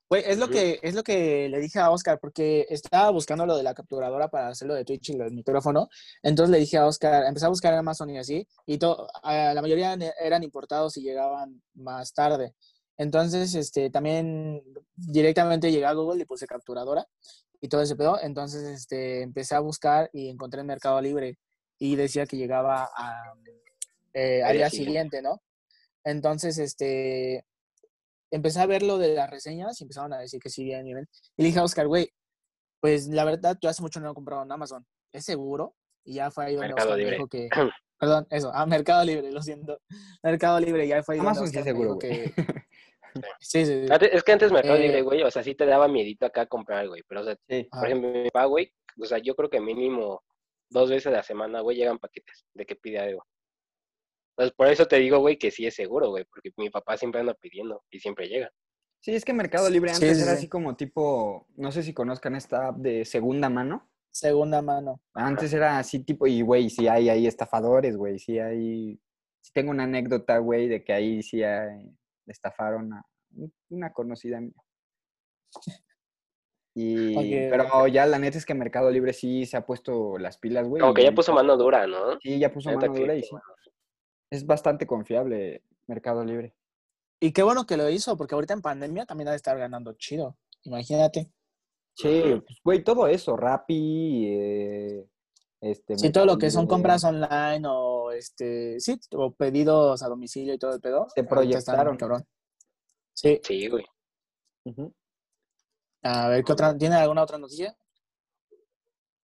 güey. 0.10 0.24
Es 0.26 0.38
lo 0.38 0.48
que 0.50 0.80
es 0.82 0.94
lo 0.96 1.04
que 1.04 1.50
le 1.50 1.60
dije 1.60 1.80
a 1.80 1.92
Oscar, 1.92 2.20
porque 2.20 2.66
estaba 2.70 3.10
buscando 3.12 3.46
lo 3.46 3.56
de 3.58 3.64
la 3.64 3.74
capturadora 3.74 4.30
para 4.30 4.50
hacerlo 4.50 4.74
de 4.76 4.86
Twitch 4.86 5.10
y 5.10 5.14
lo 5.18 5.26
del 5.26 5.34
micrófono. 5.34 5.90
Entonces 6.24 6.52
le 6.52 6.60
dije 6.60 6.78
a 6.78 6.86
Oscar, 6.86 7.26
empecé 7.26 7.46
a 7.46 7.50
buscar 7.50 7.74
en 7.74 7.80
Amazon 7.80 8.10
y 8.10 8.18
así, 8.18 8.48
y 8.66 8.78
to- 8.78 9.08
a- 9.24 9.54
la 9.54 9.62
mayoría 9.62 9.98
eran- 10.22 10.44
importados 10.44 10.98
y 10.98 11.02
llegaban 11.02 11.62
más 11.76 12.14
tarde. 12.14 12.54
Entonces, 12.98 13.54
este, 13.54 13.90
también 13.92 14.64
directamente 14.96 15.72
llegué 15.72 15.86
a 15.86 15.94
Google 15.94 16.22
y 16.22 16.26
puse 16.26 16.48
capturadora 16.48 17.06
y 17.62 17.68
todo 17.68 17.82
ese 17.82 17.96
pedo. 17.96 18.20
Entonces, 18.22 18.64
este, 18.64 19.22
empecé 19.22 19.54
a 19.56 19.60
buscar 19.60 20.10
y 20.14 20.30
encontré 20.30 20.62
en 20.62 20.68
Mercado 20.68 21.00
Libre 21.02 21.38
y 21.78 21.96
decía 21.96 22.26
que 22.26 22.38
llegaba 22.38 22.90
a, 22.96 23.34
eh, 24.14 24.42
al 24.42 24.54
día 24.58 24.70
siguiente, 24.86 25.22
¿no? 25.22 25.42
Entonces, 26.04 26.58
este, 26.58 27.46
empecé 28.32 28.60
a 28.60 28.66
ver 28.66 28.84
lo 28.84 28.98
de 28.98 29.14
las 29.16 29.30
reseñas 29.30 29.80
y 29.80 29.84
empezaron 29.84 30.14
a 30.14 30.20
decir 30.20 30.40
que 30.40 30.50
sí 30.50 30.64
bien 30.64 30.84
nivel. 30.86 31.08
Y 31.36 31.42
le 31.44 31.48
dije 31.48 31.60
a 31.60 31.64
Oscar, 31.64 31.88
güey, 31.88 32.10
pues 32.82 33.08
la 33.08 33.24
verdad, 33.26 33.58
yo 33.62 33.70
hace 33.70 33.82
mucho 33.82 34.00
no 34.00 34.12
he 34.12 34.14
comprado 34.14 34.44
en 34.44 34.52
Amazon. 34.52 34.86
¿Es 35.12 35.26
seguro? 35.26 35.76
Y 36.04 36.16
ya 36.16 36.32
fue 36.32 36.46
ahí 36.46 36.54
donde 36.56 36.68
Mercado 36.70 36.90
Oscar 36.90 36.98
Libre. 37.00 37.16
dijo 37.16 37.28
que... 37.28 37.50
Perdón, 38.00 38.28
eso, 38.30 38.52
ah, 38.54 38.66
Mercado 38.68 39.04
Libre, 39.04 39.32
lo 39.32 39.42
siento. 39.42 39.80
Mercado 40.22 40.60
Libre, 40.60 40.88
ya 40.88 41.02
fue 41.02 41.16
ahí 41.16 41.20
donde 41.20 41.32
Amazon 41.32 41.48
sí 41.48 41.58
Oscar 41.58 41.64
me 41.64 41.72
seguro, 41.72 41.96
güey. 41.96 42.32
que... 42.34 42.34
Sí, 43.40 43.66
sí, 43.66 43.86
sí. 43.88 43.92
Antes- 43.92 44.12
es 44.14 44.24
que 44.24 44.32
antes 44.32 44.52
Mercado 44.52 44.76
Eh, 44.76 44.82
Libre, 44.82 45.02
güey, 45.02 45.24
o 45.24 45.32
sea, 45.32 45.44
sí 45.44 45.56
te 45.56 45.66
daba 45.66 45.88
miedito 45.88 46.28
acá 46.28 46.46
comprar, 46.46 46.88
güey. 46.88 47.02
Pero, 47.08 47.22
o 47.22 47.24
sea, 47.24 47.36
Sí. 47.50 47.68
Por 47.72 47.86
ejemplo, 47.86 48.10
mi 48.12 48.30
papá, 48.30 48.46
güey, 48.46 48.72
o 49.02 49.06
sea, 49.06 49.18
yo 49.18 49.36
creo 49.36 49.50
que 49.50 49.60
mínimo 49.60 50.22
dos 50.70 50.92
veces 50.92 51.08
a 51.08 51.12
la 51.12 51.24
semana, 51.24 51.62
güey, 51.62 51.78
llegan 51.78 51.98
paquetes 51.98 52.46
de 52.54 52.66
que 52.68 52.76
pide 52.76 53.00
algo. 53.00 53.26
Entonces, 54.38 54.56
por 54.56 54.68
eso 54.68 54.86
te 54.88 54.98
digo, 54.98 55.18
güey, 55.18 55.38
que 55.40 55.50
sí 55.50 55.66
es 55.66 55.74
seguro, 55.74 56.10
güey, 56.10 56.24
porque 56.26 56.52
mi 56.58 56.70
papá 56.70 56.96
siempre 56.96 57.22
anda 57.22 57.34
pidiendo 57.34 57.84
y 57.90 58.00
siempre 58.00 58.28
llega. 58.28 58.52
Sí, 59.02 59.16
es 59.16 59.26
que 59.26 59.34
Mercado 59.34 59.68
Libre 59.68 59.92
antes 59.92 60.18
sí, 60.18 60.24
era 60.24 60.32
sí. 60.34 60.38
así 60.38 60.50
como 60.50 60.76
tipo, 60.76 61.48
no 61.56 61.72
sé 61.72 61.82
si 61.82 61.92
conozcan 61.94 62.36
esta 62.36 62.68
app 62.68 62.78
de 62.78 63.04
segunda 63.06 63.50
mano. 63.50 63.90
Segunda 64.12 64.62
mano. 64.62 65.02
Antes 65.14 65.54
era 65.54 65.80
así 65.80 66.04
tipo, 66.04 66.28
y 66.28 66.42
güey, 66.42 66.70
sí 66.70 66.88
hay 66.88 67.10
ahí 67.10 67.26
estafadores, 67.26 67.98
güey, 67.98 68.20
sí 68.20 68.38
hay, 68.38 69.00
sí 69.42 69.52
tengo 69.54 69.72
una 69.72 69.84
anécdota, 69.86 70.38
güey, 70.38 70.68
de 70.68 70.84
que 70.84 70.94
ahí 70.94 71.24
sí 71.24 71.42
hay- 71.44 71.90
estafaron 72.28 72.94
a 72.94 73.04
un- 73.36 73.54
una 73.70 73.92
conocida 73.92 74.40
mía. 74.40 74.54
Y, 76.80 77.50
pero 77.50 77.88
ya 77.88 78.06
la 78.06 78.20
neta 78.20 78.38
es 78.38 78.46
que 78.46 78.54
Mercado 78.54 78.92
Libre 78.92 79.12
sí 79.12 79.48
se 79.48 79.58
ha 79.58 79.66
puesto 79.66 80.20
las 80.20 80.38
pilas, 80.38 80.68
güey. 80.68 80.80
Como 80.80 80.94
que 80.94 81.02
ya 81.02 81.12
puso 81.12 81.34
mano 81.34 81.58
dura, 81.58 81.88
¿no? 81.88 82.20
Sí, 82.22 82.38
ya 82.38 82.54
puso 82.54 82.72
mano 82.72 82.94
dura 82.94 83.16
y 83.16 83.24
sí. 83.24 83.36
Es 84.30 84.46
bastante 84.46 84.86
confiable 84.86 85.64
Mercado 85.88 86.24
Libre. 86.24 86.56
Y 87.20 87.32
qué 87.32 87.44
bueno 87.44 87.66
que 87.66 87.78
lo 87.78 87.90
hizo, 87.90 88.16
porque 88.18 88.36
ahorita 88.36 88.54
en 88.54 88.62
pandemia 88.62 89.06
también 89.06 89.28
ha 89.30 89.32
de 89.32 89.38
estar 89.38 89.58
ganando 89.58 89.94
chido. 89.94 90.38
Imagínate. 90.64 91.32
Sí, 91.96 92.22
pues, 92.46 92.60
güey, 92.64 92.84
todo 92.84 93.08
eso, 93.08 93.36
Rappi, 93.36 94.26
eh, 94.28 95.10
este... 95.62 95.98
Sí, 95.98 96.12
todo 96.12 96.26
lo 96.28 96.38
que 96.38 96.52
son 96.52 96.68
compras 96.68 97.04
online 97.04 97.64
o 97.68 98.12
este, 98.12 98.80
sí, 98.80 99.00
o 99.14 99.34
pedidos 99.34 100.04
a 100.04 100.08
domicilio 100.08 100.54
y 100.54 100.60
todo 100.60 100.76
el 100.76 100.82
pedo. 100.82 101.08
Se 101.16 101.22
ahorita 101.22 101.58
están 101.58 101.76
proyectaron. 101.76 101.98
cabrón. 101.98 102.28
Sí. 103.14 103.40
Sí, 103.44 103.68
güey. 103.68 103.86
A 106.04 106.30
ver, 106.30 106.44
¿qué 106.44 106.52
otra? 106.52 106.78
¿Tiene 106.78 106.96
alguna 106.96 107.24
otra 107.24 107.40
noticia? 107.40 107.76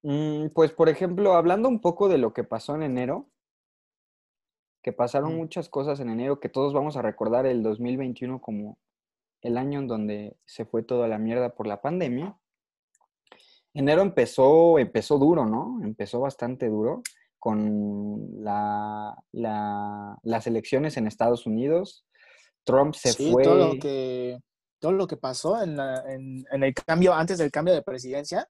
Mm, 0.01 0.47
Pues, 0.49 0.71
por 0.71 0.89
ejemplo, 0.89 1.33
hablando 1.33 1.69
un 1.69 1.79
poco 1.79 2.09
de 2.09 2.17
lo 2.17 2.33
que 2.33 2.43
pasó 2.43 2.73
en 2.73 2.83
enero, 2.83 3.29
que 4.83 4.91
pasaron 4.93 5.33
Mm. 5.33 5.37
muchas 5.37 5.69
cosas 5.69 5.99
en 6.01 6.09
enero, 6.09 6.39
que 6.39 6.49
todos 6.49 6.73
vamos 6.73 6.97
a 6.97 7.01
recordar 7.01 7.45
el 7.47 7.63
2021 7.63 8.39
como 8.41 8.77
el 9.41 9.57
año 9.57 9.79
en 9.79 9.87
donde 9.87 10.37
se 10.45 10.65
fue 10.65 10.83
toda 10.83 11.07
la 11.07 11.17
mierda 11.17 11.55
por 11.55 11.65
la 11.67 11.81
pandemia. 11.81 12.37
Enero 13.73 14.01
empezó, 14.03 14.77
empezó 14.77 15.17
duro, 15.17 15.45
¿no? 15.45 15.79
Empezó 15.83 16.19
bastante 16.19 16.69
duro 16.69 17.01
con 17.39 18.43
la, 18.43 19.15
la- 19.31 20.17
las 20.21 20.47
elecciones 20.47 20.95
en 20.97 21.07
Estados 21.07 21.45
Unidos. 21.47 22.05
Trump 22.63 22.93
se 22.93 23.11
sí, 23.13 23.31
fue. 23.31 23.43
todo 23.43 23.55
lo 23.73 23.79
que 23.79 24.39
todo 24.79 24.91
lo 24.91 25.07
que 25.07 25.15
pasó 25.15 25.61
en, 25.63 25.77
la- 25.77 26.03
en, 26.13 26.45
en 26.51 26.63
el 26.63 26.73
cambio, 26.73 27.13
antes 27.13 27.37
del 27.37 27.51
cambio 27.51 27.73
de 27.73 27.81
presidencia, 27.83 28.47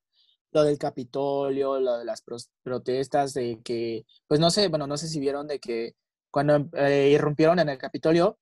lo 0.52 0.64
del 0.64 0.80
Capitolio, 0.80 1.80
lo 1.80 2.00
de 2.00 2.06
las 2.06 2.24
protestas, 2.64 3.34
de 3.36 3.62
que, 3.64 4.04
pues 4.28 4.40
no 4.40 4.50
sé, 4.50 4.68
bueno, 4.68 4.88
no 4.88 4.98
sé 4.98 5.08
si 5.08 5.20
vieron 5.20 5.48
de 5.48 5.60
que 5.60 5.94
cuando 6.34 6.68
eh, 6.74 7.12
irrumpieron 7.14 7.60
en 7.60 7.70
el 7.70 7.78
Capitolio, 7.78 8.40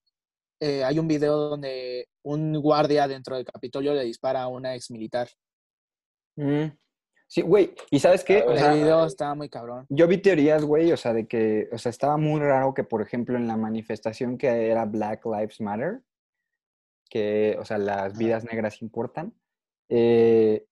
eh, 0.62 0.82
hay 0.86 0.98
un 0.98 1.10
video 1.10 1.36
donde 1.36 2.08
un 2.24 2.54
guardia 2.62 3.06
dentro 3.06 3.36
del 3.36 3.44
Capitolio 3.44 3.94
le 3.94 4.06
dispara 4.06 4.44
a 4.44 4.48
una 4.48 4.74
ex 4.76 4.92
militar. 4.92 5.28
Mm. 6.38 6.68
Sí, 7.28 7.42
güey, 7.42 7.74
¿y 7.90 8.00
sabes 8.00 8.24
qué? 8.24 8.40
Ah, 8.40 8.44
O 8.44 8.46
güey. 8.46 8.58
sea, 8.60 8.74
El 8.74 8.80
video 8.80 9.06
estaba 9.06 9.36
muy 9.36 9.50
cabrón. 9.50 9.86
Yo 9.90 10.08
vi 10.08 10.20
teorías, 10.20 10.64
güey, 10.64 10.94
o 10.94 10.98
sea, 10.98 11.14
de 11.14 11.28
que, 11.28 11.68
o 11.74 11.78
sea, 11.78 11.90
estaba 11.90 12.16
muy 12.16 12.40
raro 12.40 12.74
que, 12.74 12.86
por 12.86 13.02
ejemplo, 13.02 13.36
en 13.38 13.48
la 13.48 13.58
manifestación 13.58 14.38
que 14.38 14.70
era 14.70 14.86
Black 14.86 15.26
Lives 15.26 15.60
Matter, 15.60 16.02
que, 17.10 17.58
o 17.60 17.66
sea, 17.66 17.78
las 17.78 18.18
vidas 18.18 18.46
negras 18.46 18.82
importan, 18.82 19.34
eh, 19.90 20.66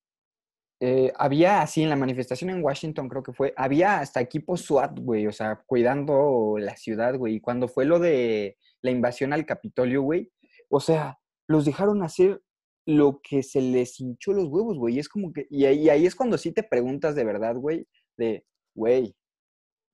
eh, 0.82 1.12
había 1.18 1.62
así 1.62 1.84
en 1.84 1.90
la 1.90 1.98
manifestación 1.98 2.50
en 2.50 2.64
Washington, 2.64 3.10
creo 3.10 3.24
que 3.24 3.34
fue, 3.34 3.54
había 3.58 4.00
hasta 4.00 4.22
equipos 4.22 4.62
SWAT, 4.62 4.98
güey, 5.00 5.28
o 5.28 5.32
sea, 5.32 5.62
cuidando 5.66 6.56
la 6.58 6.76
ciudad, 6.78 7.18
güey. 7.18 7.36
Y 7.36 7.42
cuando 7.42 7.68
fue 7.68 7.86
lo 7.86 8.00
de 8.00 8.58
la 8.82 8.92
invasión 8.92 9.34
al 9.34 9.46
Capitolio, 9.46 10.02
güey, 10.02 10.32
o 10.70 10.80
sea, 10.80 11.20
los 11.48 11.66
dejaron 11.66 12.02
hacer 12.04 12.42
lo 12.86 13.22
que 13.22 13.44
se 13.44 13.62
les 13.62 14.00
hinchó 14.00 14.34
los 14.34 14.48
huevos, 14.48 14.78
güey. 14.78 14.96
Y 14.96 15.00
es 15.00 15.10
como 15.10 15.34
que, 15.34 15.48
y 15.50 15.66
ahí, 15.66 15.84
y 15.84 15.90
ahí 15.90 16.06
es 16.06 16.16
cuando 16.16 16.38
sí 16.38 16.52
te 16.54 16.64
preguntas 16.64 17.14
de 17.16 17.26
verdad, 17.26 17.56
güey, 17.56 17.88
de, 18.18 18.46
güey, 18.74 19.16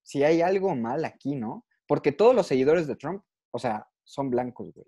si 0.03 0.23
hay 0.23 0.41
algo 0.41 0.75
mal 0.75 1.03
aquí, 1.03 1.35
¿no? 1.35 1.65
Porque 1.87 2.11
todos 2.11 2.35
los 2.35 2.47
seguidores 2.47 2.87
de 2.87 2.95
Trump, 2.95 3.23
o 3.51 3.59
sea, 3.59 3.87
son 4.03 4.29
blancos, 4.29 4.71
güey. 4.73 4.87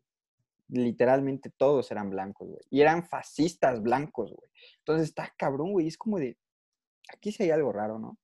Literalmente 0.70 1.50
todos 1.56 1.90
eran 1.92 2.10
blancos, 2.10 2.50
güey. 2.50 2.62
Y 2.70 2.82
eran 2.82 3.08
fascistas 3.08 3.82
blancos, 3.82 4.32
güey. 4.34 4.52
Entonces 4.80 5.10
está 5.10 5.34
cabrón, 5.38 5.72
güey. 5.72 5.88
Es 5.88 5.98
como 5.98 6.20
de, 6.20 6.38
aquí 7.14 7.32
sí 7.32 7.44
hay 7.44 7.52
algo 7.52 7.72
raro, 7.72 8.00
¿no? 8.00 8.18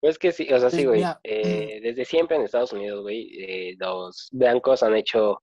Pues 0.00 0.18
que 0.18 0.30
sí, 0.30 0.52
o 0.52 0.58
sea, 0.60 0.70
sí, 0.70 0.84
Pues 0.84 1.00
güey. 1.00 1.04
eh, 1.24 1.80
desde 1.82 2.04
siempre 2.04 2.36
en 2.36 2.42
Estados 2.42 2.72
Unidos, 2.72 3.02
güey, 3.02 3.30
eh, 3.42 3.76
los 3.78 4.28
blancos 4.32 4.82
han 4.82 4.94
hecho 4.94 5.42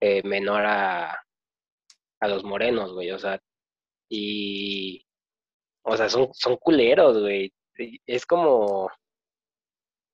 eh, 0.00 0.22
menor 0.24 0.64
a, 0.66 1.12
a 2.20 2.28
los 2.28 2.44
morenos, 2.44 2.92
güey, 2.92 3.10
o 3.12 3.18
sea, 3.18 3.40
y, 4.10 5.06
o 5.84 5.96
sea, 5.96 6.08
son, 6.10 6.28
son 6.34 6.56
culeros, 6.56 7.18
güey. 7.20 7.50
Es 8.06 8.26
como, 8.26 8.90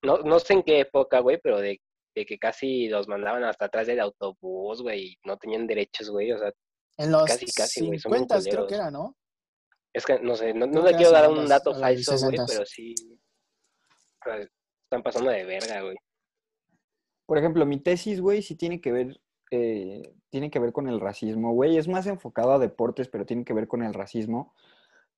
no, 0.03 0.19
no 0.19 0.39
sé 0.39 0.53
en 0.55 0.63
qué 0.63 0.81
época, 0.81 1.19
güey, 1.21 1.41
pero 1.43 1.59
de, 1.61 1.81
de 2.15 2.25
que 2.25 2.39
casi 2.39 2.89
los 2.89 3.09
mandaban 3.09 3.45
hasta 3.45 3.67
atrás 3.67 3.87
del 3.87 4.01
autobús, 4.01 4.83
güey, 4.83 5.07
y 5.07 5.19
no 5.25 5.37
tenían 5.37 5.67
derechos, 5.67 6.11
güey, 6.11 6.33
o 6.33 6.39
sea, 6.39 6.53
En 6.97 7.11
los 7.11 7.25
Casi, 7.25 7.47
casi, 7.47 7.87
güey, 7.87 7.99
son 7.99 8.13
bien 8.13 8.29
50 8.29 8.51
creo 8.51 8.67
que 8.67 8.75
era, 8.75 8.91
¿no? 8.91 9.17
es 9.95 10.05
que, 10.05 10.19
no 10.19 10.35
sé, 10.35 10.53
no, 10.53 10.67
le 10.67 10.97
quiero 10.97 11.13
dar 11.13 11.31
un 11.31 11.39
50s, 11.39 11.49
dato 11.49 11.75
falso, 11.75 12.19
güey, 12.19 12.37
60s. 12.37 12.47
pero 12.49 12.67
sí, 12.67 12.95
están 14.83 15.03
pasando 15.03 15.31
de 15.31 15.45
verga, 15.45 15.83
güey. 15.83 15.97
Por 17.27 17.39
ejemplo, 17.39 17.65
mi 17.65 17.79
tesis, 17.79 18.21
güey, 18.21 18.43
sí 18.43 18.57
tiene 18.57 18.81
que 18.81 18.93
ver, 18.93 19.21
eh, 19.53 20.03
tiene 20.31 20.51
que 20.51 20.59
ver 20.59 20.73
con 20.73 20.89
el 20.89 21.01
racismo, 21.01 21.55
güey. 21.55 21.79
Es 21.79 21.87
más 21.89 22.07
enfocado 22.07 22.53
a 22.53 22.59
deportes, 22.59 23.09
pero 23.09 23.25
tiene 23.25 23.45
que 23.45 23.55
ver 23.55 23.69
con 23.69 23.83
el 23.83 23.95
racismo. 23.95 24.55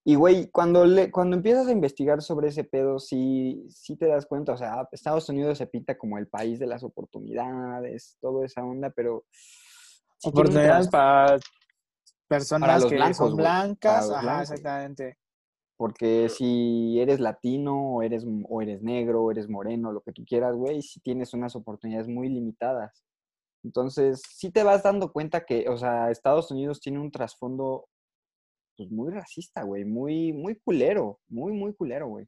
Y, 0.08 0.14
güey, 0.14 0.48
cuando, 0.52 0.84
le, 0.84 1.10
cuando 1.10 1.34
empiezas 1.36 1.66
a 1.66 1.72
investigar 1.72 2.22
sobre 2.22 2.46
ese 2.46 2.62
pedo, 2.62 3.00
sí, 3.00 3.66
sí 3.68 3.96
te 3.96 4.06
das 4.06 4.24
cuenta, 4.24 4.52
o 4.52 4.56
sea, 4.56 4.86
Estados 4.92 5.28
Unidos 5.28 5.58
se 5.58 5.66
pinta 5.66 5.98
como 5.98 6.16
el 6.16 6.28
país 6.28 6.60
de 6.60 6.68
las 6.68 6.84
oportunidades, 6.84 8.16
toda 8.20 8.46
esa 8.46 8.62
onda, 8.62 8.90
pero... 8.90 9.24
sí 10.18 10.28
Oportunidades 10.28 10.86
para 10.86 11.38
personas 12.28 12.82
los 12.82 12.90
que 12.90 12.98
blancos, 12.98 13.16
son 13.16 13.36
para 13.36 13.48
blancas. 13.48 14.10
Ajá, 14.12 14.22
blancos. 14.22 14.50
exactamente. 14.52 15.18
Porque 15.76 16.28
si 16.28 17.00
eres 17.00 17.18
latino 17.18 17.96
o 17.96 18.02
eres, 18.02 18.24
o 18.48 18.62
eres 18.62 18.84
negro 18.84 19.24
o 19.24 19.32
eres 19.32 19.48
moreno, 19.48 19.90
lo 19.90 20.02
que 20.02 20.12
tú 20.12 20.24
quieras, 20.24 20.54
güey, 20.54 20.82
sí 20.82 21.00
tienes 21.00 21.34
unas 21.34 21.56
oportunidades 21.56 22.06
muy 22.06 22.28
limitadas. 22.28 23.02
Entonces, 23.64 24.22
sí 24.30 24.52
te 24.52 24.62
vas 24.62 24.84
dando 24.84 25.12
cuenta 25.12 25.44
que, 25.44 25.68
o 25.68 25.76
sea, 25.76 26.12
Estados 26.12 26.52
Unidos 26.52 26.78
tiene 26.78 27.00
un 27.00 27.10
trasfondo 27.10 27.88
pues 28.76 28.90
muy 28.90 29.10
racista, 29.12 29.62
güey, 29.62 29.84
muy, 29.84 30.32
muy 30.32 30.56
culero, 30.56 31.20
muy, 31.28 31.52
muy 31.52 31.74
culero, 31.74 32.08
güey. 32.08 32.26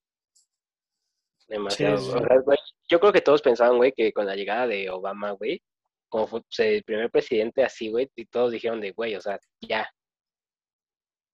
Demasiado. 1.48 1.98
Sí, 1.98 2.10
o 2.10 2.18
sí. 2.18 2.24
sea, 2.26 2.40
güey, 2.40 2.58
yo 2.88 3.00
creo 3.00 3.12
que 3.12 3.20
todos 3.20 3.42
pensaban, 3.42 3.76
güey, 3.76 3.92
que 3.92 4.12
con 4.12 4.26
la 4.26 4.36
llegada 4.36 4.66
de 4.66 4.90
Obama, 4.90 5.32
güey, 5.32 5.62
como 6.08 6.26
fue 6.26 6.42
pues, 6.42 6.58
el 6.60 6.82
primer 6.84 7.10
presidente 7.10 7.64
así, 7.64 7.90
güey, 7.90 8.10
y 8.16 8.26
todos 8.26 8.52
dijeron 8.52 8.80
de, 8.80 8.92
güey, 8.92 9.14
o 9.14 9.20
sea, 9.20 9.38
ya. 9.60 9.88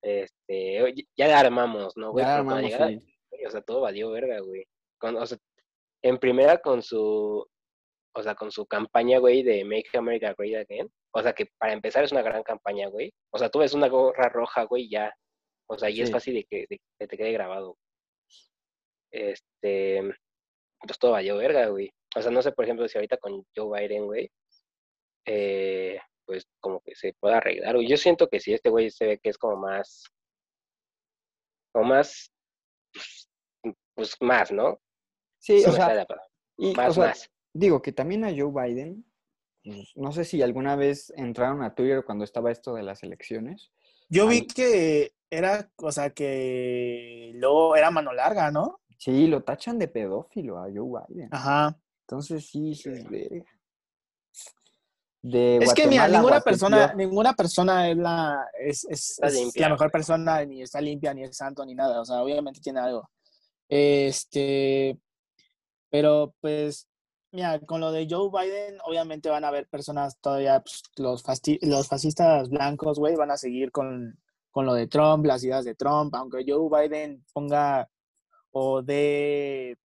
Este, 0.02 1.06
ya 1.16 1.28
la 1.28 1.40
armamos, 1.40 1.96
¿no, 1.96 2.12
güey? 2.12 2.24
Ya 2.24 2.38
con 2.38 2.46
la 2.46 2.52
armamos, 2.52 2.70
llegada, 2.70 2.88
sí. 2.90 3.16
güey, 3.30 3.46
o 3.46 3.50
sea, 3.50 3.62
todo 3.62 3.80
valió 3.80 4.10
verga, 4.10 4.40
güey. 4.40 4.64
Con, 4.98 5.16
o 5.16 5.26
sea, 5.26 5.38
en 6.02 6.18
primera 6.18 6.58
con 6.58 6.82
su, 6.82 7.46
o 8.14 8.22
sea, 8.22 8.34
con 8.34 8.52
su 8.52 8.66
campaña, 8.66 9.18
güey, 9.18 9.42
de 9.42 9.64
Make 9.64 9.96
America 9.96 10.34
Great 10.36 10.66
Again. 10.68 10.92
O 11.16 11.22
sea, 11.22 11.32
que 11.32 11.46
para 11.58 11.72
empezar 11.72 12.02
es 12.04 12.12
una 12.12 12.22
gran 12.22 12.42
campaña, 12.42 12.88
güey. 12.88 13.12
O 13.32 13.38
sea, 13.38 13.48
tú 13.48 13.60
ves 13.60 13.72
una 13.74 13.88
gorra 13.88 14.28
roja, 14.28 14.64
güey, 14.64 14.88
ya. 14.88 15.14
O 15.68 15.78
sea, 15.78 15.88
y 15.88 16.00
es 16.00 16.08
Sí. 16.08 16.12
fácil 16.12 16.34
de 16.34 16.44
que, 16.44 16.66
de 16.68 16.80
que 16.98 17.06
te 17.06 17.16
quede 17.16 17.32
grabado. 17.32 17.76
Este, 19.12 20.02
pues 20.80 20.98
todo 20.98 21.12
valió 21.12 21.36
verga, 21.36 21.66
güey. 21.68 21.90
O 22.16 22.20
sea, 22.22 22.30
no 22.30 22.42
sé, 22.42 22.52
por 22.52 22.64
ejemplo, 22.64 22.86
si 22.88 22.98
ahorita 22.98 23.16
con 23.18 23.44
Joe 23.56 23.80
Biden, 23.80 24.06
güey, 24.06 24.30
eh, 25.26 25.98
pues 26.26 26.46
como 26.60 26.80
que 26.80 26.94
se 26.94 27.14
pueda 27.20 27.38
arreglar. 27.38 27.76
güey. 27.76 27.88
Yo 27.88 27.96
siento 27.96 28.28
que 28.28 28.40
si 28.40 28.52
este 28.52 28.70
güey 28.70 28.90
se 28.90 29.06
ve 29.06 29.18
que 29.18 29.30
es 29.30 29.38
como 29.38 29.56
más, 29.56 30.04
como 31.72 31.86
más, 31.90 32.32
pues, 32.92 33.28
pues 33.94 34.16
más, 34.20 34.50
¿no? 34.52 34.80
Sí, 35.40 35.64
o 35.64 35.72
sea, 35.72 36.06
y, 36.56 36.72
o 36.72 36.74
más, 36.74 36.94
sea, 36.94 37.06
más. 37.06 37.30
digo 37.52 37.82
que 37.82 37.92
también 37.92 38.24
a 38.24 38.30
Joe 38.30 38.50
Biden, 38.52 39.04
no 39.94 40.12
sé 40.12 40.24
si 40.24 40.42
alguna 40.42 40.76
vez 40.76 41.12
entraron 41.16 41.62
a 41.62 41.74
Twitter 41.74 42.04
cuando 42.04 42.24
estaba 42.24 42.50
esto 42.52 42.74
de 42.74 42.82
las 42.82 43.02
elecciones. 43.02 43.70
Yo 44.08 44.26
vi 44.26 44.46
que 44.46 45.12
era, 45.30 45.70
o 45.76 45.90
sea, 45.90 46.10
que 46.10 47.32
luego 47.34 47.74
era 47.76 47.90
mano 47.90 48.12
larga, 48.12 48.50
¿no? 48.50 48.80
Sí, 48.98 49.26
lo 49.26 49.42
tachan 49.42 49.78
de 49.78 49.88
pedófilo 49.88 50.58
a 50.58 50.64
Joe 50.72 51.02
Biden. 51.08 51.28
Ajá. 51.32 51.76
Entonces 52.02 52.46
sí, 52.48 52.74
sí 52.74 52.90
es 52.90 53.08
verga. 53.08 53.44
De 55.22 55.56
Es 55.56 55.72
que 55.72 55.86
mira, 55.86 56.02
Guatemala 56.02 56.04
a 56.04 56.20
ninguna 56.20 56.40
persona, 56.42 56.94
ninguna 56.94 57.32
persona 57.32 57.88
es 57.90 57.96
la, 57.96 58.46
es, 58.60 58.84
es- 58.84 59.10
Está 59.12 59.28
es 59.28 59.34
limpia, 59.34 59.62
la 59.68 59.74
mejor 59.74 59.90
persona, 59.90 60.44
ni 60.44 60.60
está 60.62 60.80
limpia, 60.82 61.14
ni 61.14 61.22
es 61.22 61.34
santo, 61.34 61.64
ni 61.64 61.74
nada. 61.74 62.02
O 62.02 62.04
sea, 62.04 62.22
obviamente 62.22 62.60
tiene 62.60 62.80
algo. 62.80 63.08
Este, 63.66 64.98
pero 65.90 66.34
pues, 66.42 66.86
mira, 67.35 67.59
con 67.59 67.80
lo 67.80 67.91
de 67.91 68.07
Joe 68.09 68.30
Biden, 68.30 68.78
obviamente 68.85 69.28
van 69.28 69.45
a 69.45 69.49
haber 69.49 69.66
personas 69.66 70.16
todavía, 70.20 70.61
pues, 70.61 70.82
los, 70.97 71.24
los 71.62 71.89
fascistas 71.89 72.49
blancos, 72.49 72.99
güey, 72.99 73.16
van 73.16 73.32
a 73.32 73.37
seguir 73.37 73.72
con, 73.72 74.16
con 74.53 74.66
lo 74.66 74.74
de 74.74 74.87
Trump, 74.87 75.26
las 75.26 75.43
ideas 75.43 75.64
de 75.64 75.74
Trump, 75.74 76.14
aunque 76.14 76.45
Joe 76.47 76.68
Biden 76.70 77.24
ponga 77.32 77.89
o 78.53 78.82
dé, 78.82 79.76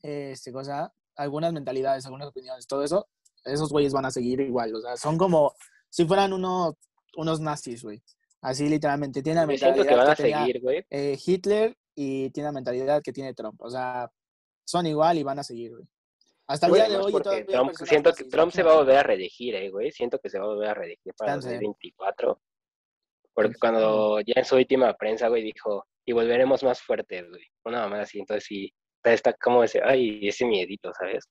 este, 0.00 0.52
cosa, 0.52 0.92
algunas 1.16 1.52
mentalidades, 1.52 2.06
algunas 2.06 2.28
opiniones, 2.28 2.68
todo 2.68 2.84
eso, 2.84 3.08
esos 3.44 3.70
güeyes 3.70 3.92
van 3.92 4.06
a 4.06 4.12
seguir 4.12 4.40
igual. 4.40 4.72
O 4.76 4.80
sea, 4.80 4.96
son 4.96 5.18
como 5.18 5.52
si 5.90 6.04
fueran 6.04 6.32
unos, 6.32 6.74
unos 7.16 7.40
nazis, 7.40 7.82
güey. 7.82 8.00
Así 8.40 8.68
literalmente. 8.68 9.22
Tienen 9.24 9.48
la 9.48 9.56
siento 9.56 9.82
mentalidad 9.82 9.88
que 9.88 9.96
van 9.96 10.10
a 10.10 10.14
que 10.14 10.22
seguir, 10.22 10.86
eh, 10.88 11.18
Hitler 11.26 11.76
y 11.96 12.30
tiene 12.30 12.46
la 12.50 12.52
mentalidad 12.52 13.02
que 13.02 13.12
tiene 13.12 13.34
Trump. 13.34 13.60
O 13.60 13.68
sea, 13.68 14.08
son 14.64 14.86
igual 14.86 15.18
y 15.18 15.24
van 15.24 15.40
a 15.40 15.42
seguir, 15.42 15.72
güey. 15.72 15.88
Hasta 16.48 16.66
el 16.66 16.72
día 16.72 16.88
de 16.88 16.96
hoy 16.96 17.12
porque 17.12 17.24
todavía 17.24 17.46
Trump, 17.46 17.72
siento 17.84 18.12
que 18.14 18.24
Trump 18.24 18.50
se 18.52 18.62
va 18.62 18.72
a 18.72 18.76
volver 18.76 18.96
a 18.96 19.02
reelegir, 19.02 19.54
eh, 19.54 19.70
güey. 19.70 19.92
Siento 19.92 20.18
que 20.18 20.30
se 20.30 20.38
va 20.38 20.46
a 20.46 20.48
volver 20.48 20.68
a 20.70 20.74
reelegir 20.74 21.12
para 21.14 21.32
Chance. 21.32 21.48
2024. 21.50 22.40
Porque 23.34 23.54
cuando 23.60 24.20
ya 24.20 24.34
en 24.36 24.44
su 24.44 24.56
última 24.56 24.92
prensa, 24.94 25.28
güey, 25.28 25.42
dijo, 25.44 25.86
y 26.04 26.12
volveremos 26.12 26.64
más 26.64 26.80
fuertes, 26.82 27.28
güey. 27.28 27.42
Una 27.64 27.80
mamá 27.82 28.00
así, 28.00 28.18
entonces 28.18 28.44
sí, 28.44 28.72
está 29.04 29.32
como 29.34 29.62
ese, 29.62 29.80
ay, 29.84 30.26
ese 30.26 30.44
miedito, 30.46 30.90
¿sabes? 30.98 31.28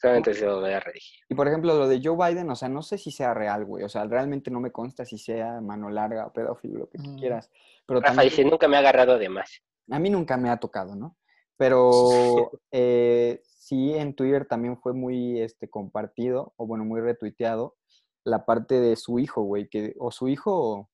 Solamente 0.00 0.34
se 0.34 0.44
va 0.46 0.52
a 0.52 0.54
volver 0.56 0.74
a 0.74 0.80
reelegir. 0.80 1.20
Y 1.28 1.34
por 1.34 1.46
ejemplo, 1.46 1.74
lo 1.78 1.86
de 1.86 2.00
Joe 2.02 2.16
Biden, 2.16 2.50
o 2.50 2.56
sea, 2.56 2.68
no 2.68 2.82
sé 2.82 2.98
si 2.98 3.10
sea 3.10 3.32
real, 3.34 3.64
güey. 3.64 3.84
O 3.84 3.88
sea, 3.88 4.04
realmente 4.06 4.50
no 4.50 4.60
me 4.60 4.72
consta 4.72 5.04
si 5.04 5.18
sea 5.18 5.60
mano 5.60 5.88
larga 5.90 6.26
o 6.26 6.32
pedófilo, 6.32 6.80
lo 6.80 6.88
que 6.90 6.98
tú 6.98 7.10
Mm. 7.10 7.18
quieras. 7.18 7.50
Pero 7.86 8.00
Rafa 8.00 8.14
también, 8.14 8.30
dice, 8.30 8.44
nunca 8.44 8.66
me 8.66 8.76
ha 8.76 8.80
agarrado 8.80 9.18
de 9.18 9.28
más. 9.28 9.62
a 9.90 9.98
mí 9.98 10.10
nunca 10.10 10.36
me 10.36 10.48
ha 10.50 10.56
tocado, 10.58 10.96
¿no? 10.96 11.16
Pero 11.56 11.90
eh, 12.72 13.42
sí, 13.64 13.94
en 13.94 14.14
Twitter 14.14 14.46
también 14.46 14.78
fue 14.78 14.92
muy 14.94 15.40
este, 15.40 15.68
compartido, 15.70 16.52
o 16.56 16.66
bueno, 16.66 16.84
muy 16.84 17.00
retuiteado, 17.00 17.76
la 18.24 18.44
parte 18.46 18.80
de 18.80 18.96
su 18.96 19.18
hijo, 19.18 19.42
güey, 19.42 19.68
que, 19.68 19.94
o 19.98 20.10
su 20.10 20.28
hijo, 20.28 20.90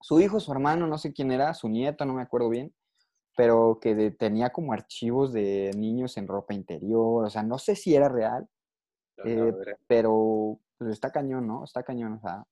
su 0.00 0.20
hijo, 0.20 0.40
su 0.40 0.52
hermano, 0.52 0.86
no 0.86 0.98
sé 0.98 1.12
quién 1.12 1.32
era, 1.32 1.54
su 1.54 1.68
nieto, 1.68 2.04
no 2.04 2.14
me 2.14 2.22
acuerdo 2.22 2.48
bien, 2.48 2.74
pero 3.36 3.78
que 3.80 3.94
de- 3.94 4.10
tenía 4.12 4.50
como 4.50 4.72
archivos 4.72 5.32
de 5.32 5.72
niños 5.76 6.16
en 6.18 6.28
ropa 6.28 6.54
interior, 6.54 7.26
o 7.26 7.30
sea, 7.30 7.42
no 7.42 7.58
sé 7.58 7.76
si 7.76 7.94
era 7.96 8.08
real, 8.08 8.48
No, 9.18 9.24
Eh, 9.26 9.36
no, 9.52 9.58
pero 9.88 10.60
pues, 10.78 10.90
está 10.92 11.10
cañón, 11.12 11.46
¿no? 11.46 11.64
Está 11.64 11.82
cañón, 11.84 12.14
o 12.14 12.20
sea, 12.20 12.44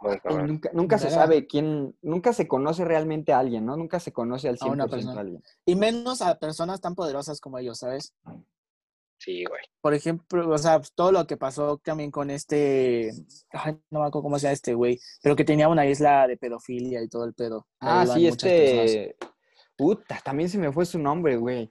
muy 0.00 0.16
y 0.16 0.20
cabrón. 0.20 0.46
nunca, 0.46 0.70
nunca 0.72 0.98
se 0.98 1.10
sabe 1.10 1.46
quién, 1.46 1.96
nunca 2.02 2.32
se 2.32 2.46
conoce 2.48 2.84
realmente 2.84 3.32
a 3.32 3.38
alguien, 3.40 3.66
¿no? 3.66 3.76
Nunca 3.76 4.00
se 4.00 4.12
conoce 4.12 4.48
al 4.48 4.58
A 4.60 4.66
una 4.66 4.84
100% 4.84 4.86
a 4.86 4.90
persona. 4.90 5.20
alguien. 5.20 5.42
Y 5.66 5.74
menos 5.76 6.22
a 6.22 6.38
personas 6.38 6.80
tan 6.80 6.94
poderosas 6.94 7.40
como 7.40 7.58
ellos, 7.58 7.78
¿sabes? 7.78 8.14
Sí, 9.20 9.44
güey. 9.44 9.60
Por 9.80 9.94
ejemplo, 9.94 10.48
o 10.48 10.58
sea, 10.58 10.78
pues, 10.78 10.92
todo 10.94 11.10
lo 11.10 11.26
que 11.26 11.36
pasó 11.36 11.78
también 11.78 12.10
con 12.12 12.30
este, 12.30 13.10
ay, 13.50 13.76
no 13.90 14.00
me 14.00 14.06
acuerdo 14.06 14.22
cómo 14.22 14.38
se 14.38 14.44
llama 14.44 14.52
este 14.52 14.74
güey, 14.74 15.00
pero 15.22 15.34
que 15.34 15.44
tenía 15.44 15.68
una 15.68 15.86
isla 15.86 16.28
de 16.28 16.36
pedofilia 16.36 17.02
y 17.02 17.08
todo 17.08 17.24
el 17.24 17.34
pedo. 17.34 17.66
Ah, 17.80 18.06
sí, 18.06 18.24
personas. 18.30 18.44
este. 18.44 19.16
Puta, 19.76 20.20
también 20.24 20.48
se 20.48 20.58
me 20.58 20.72
fue 20.72 20.86
su 20.86 20.98
nombre, 21.00 21.36
güey. 21.36 21.62
Eh, 21.62 21.70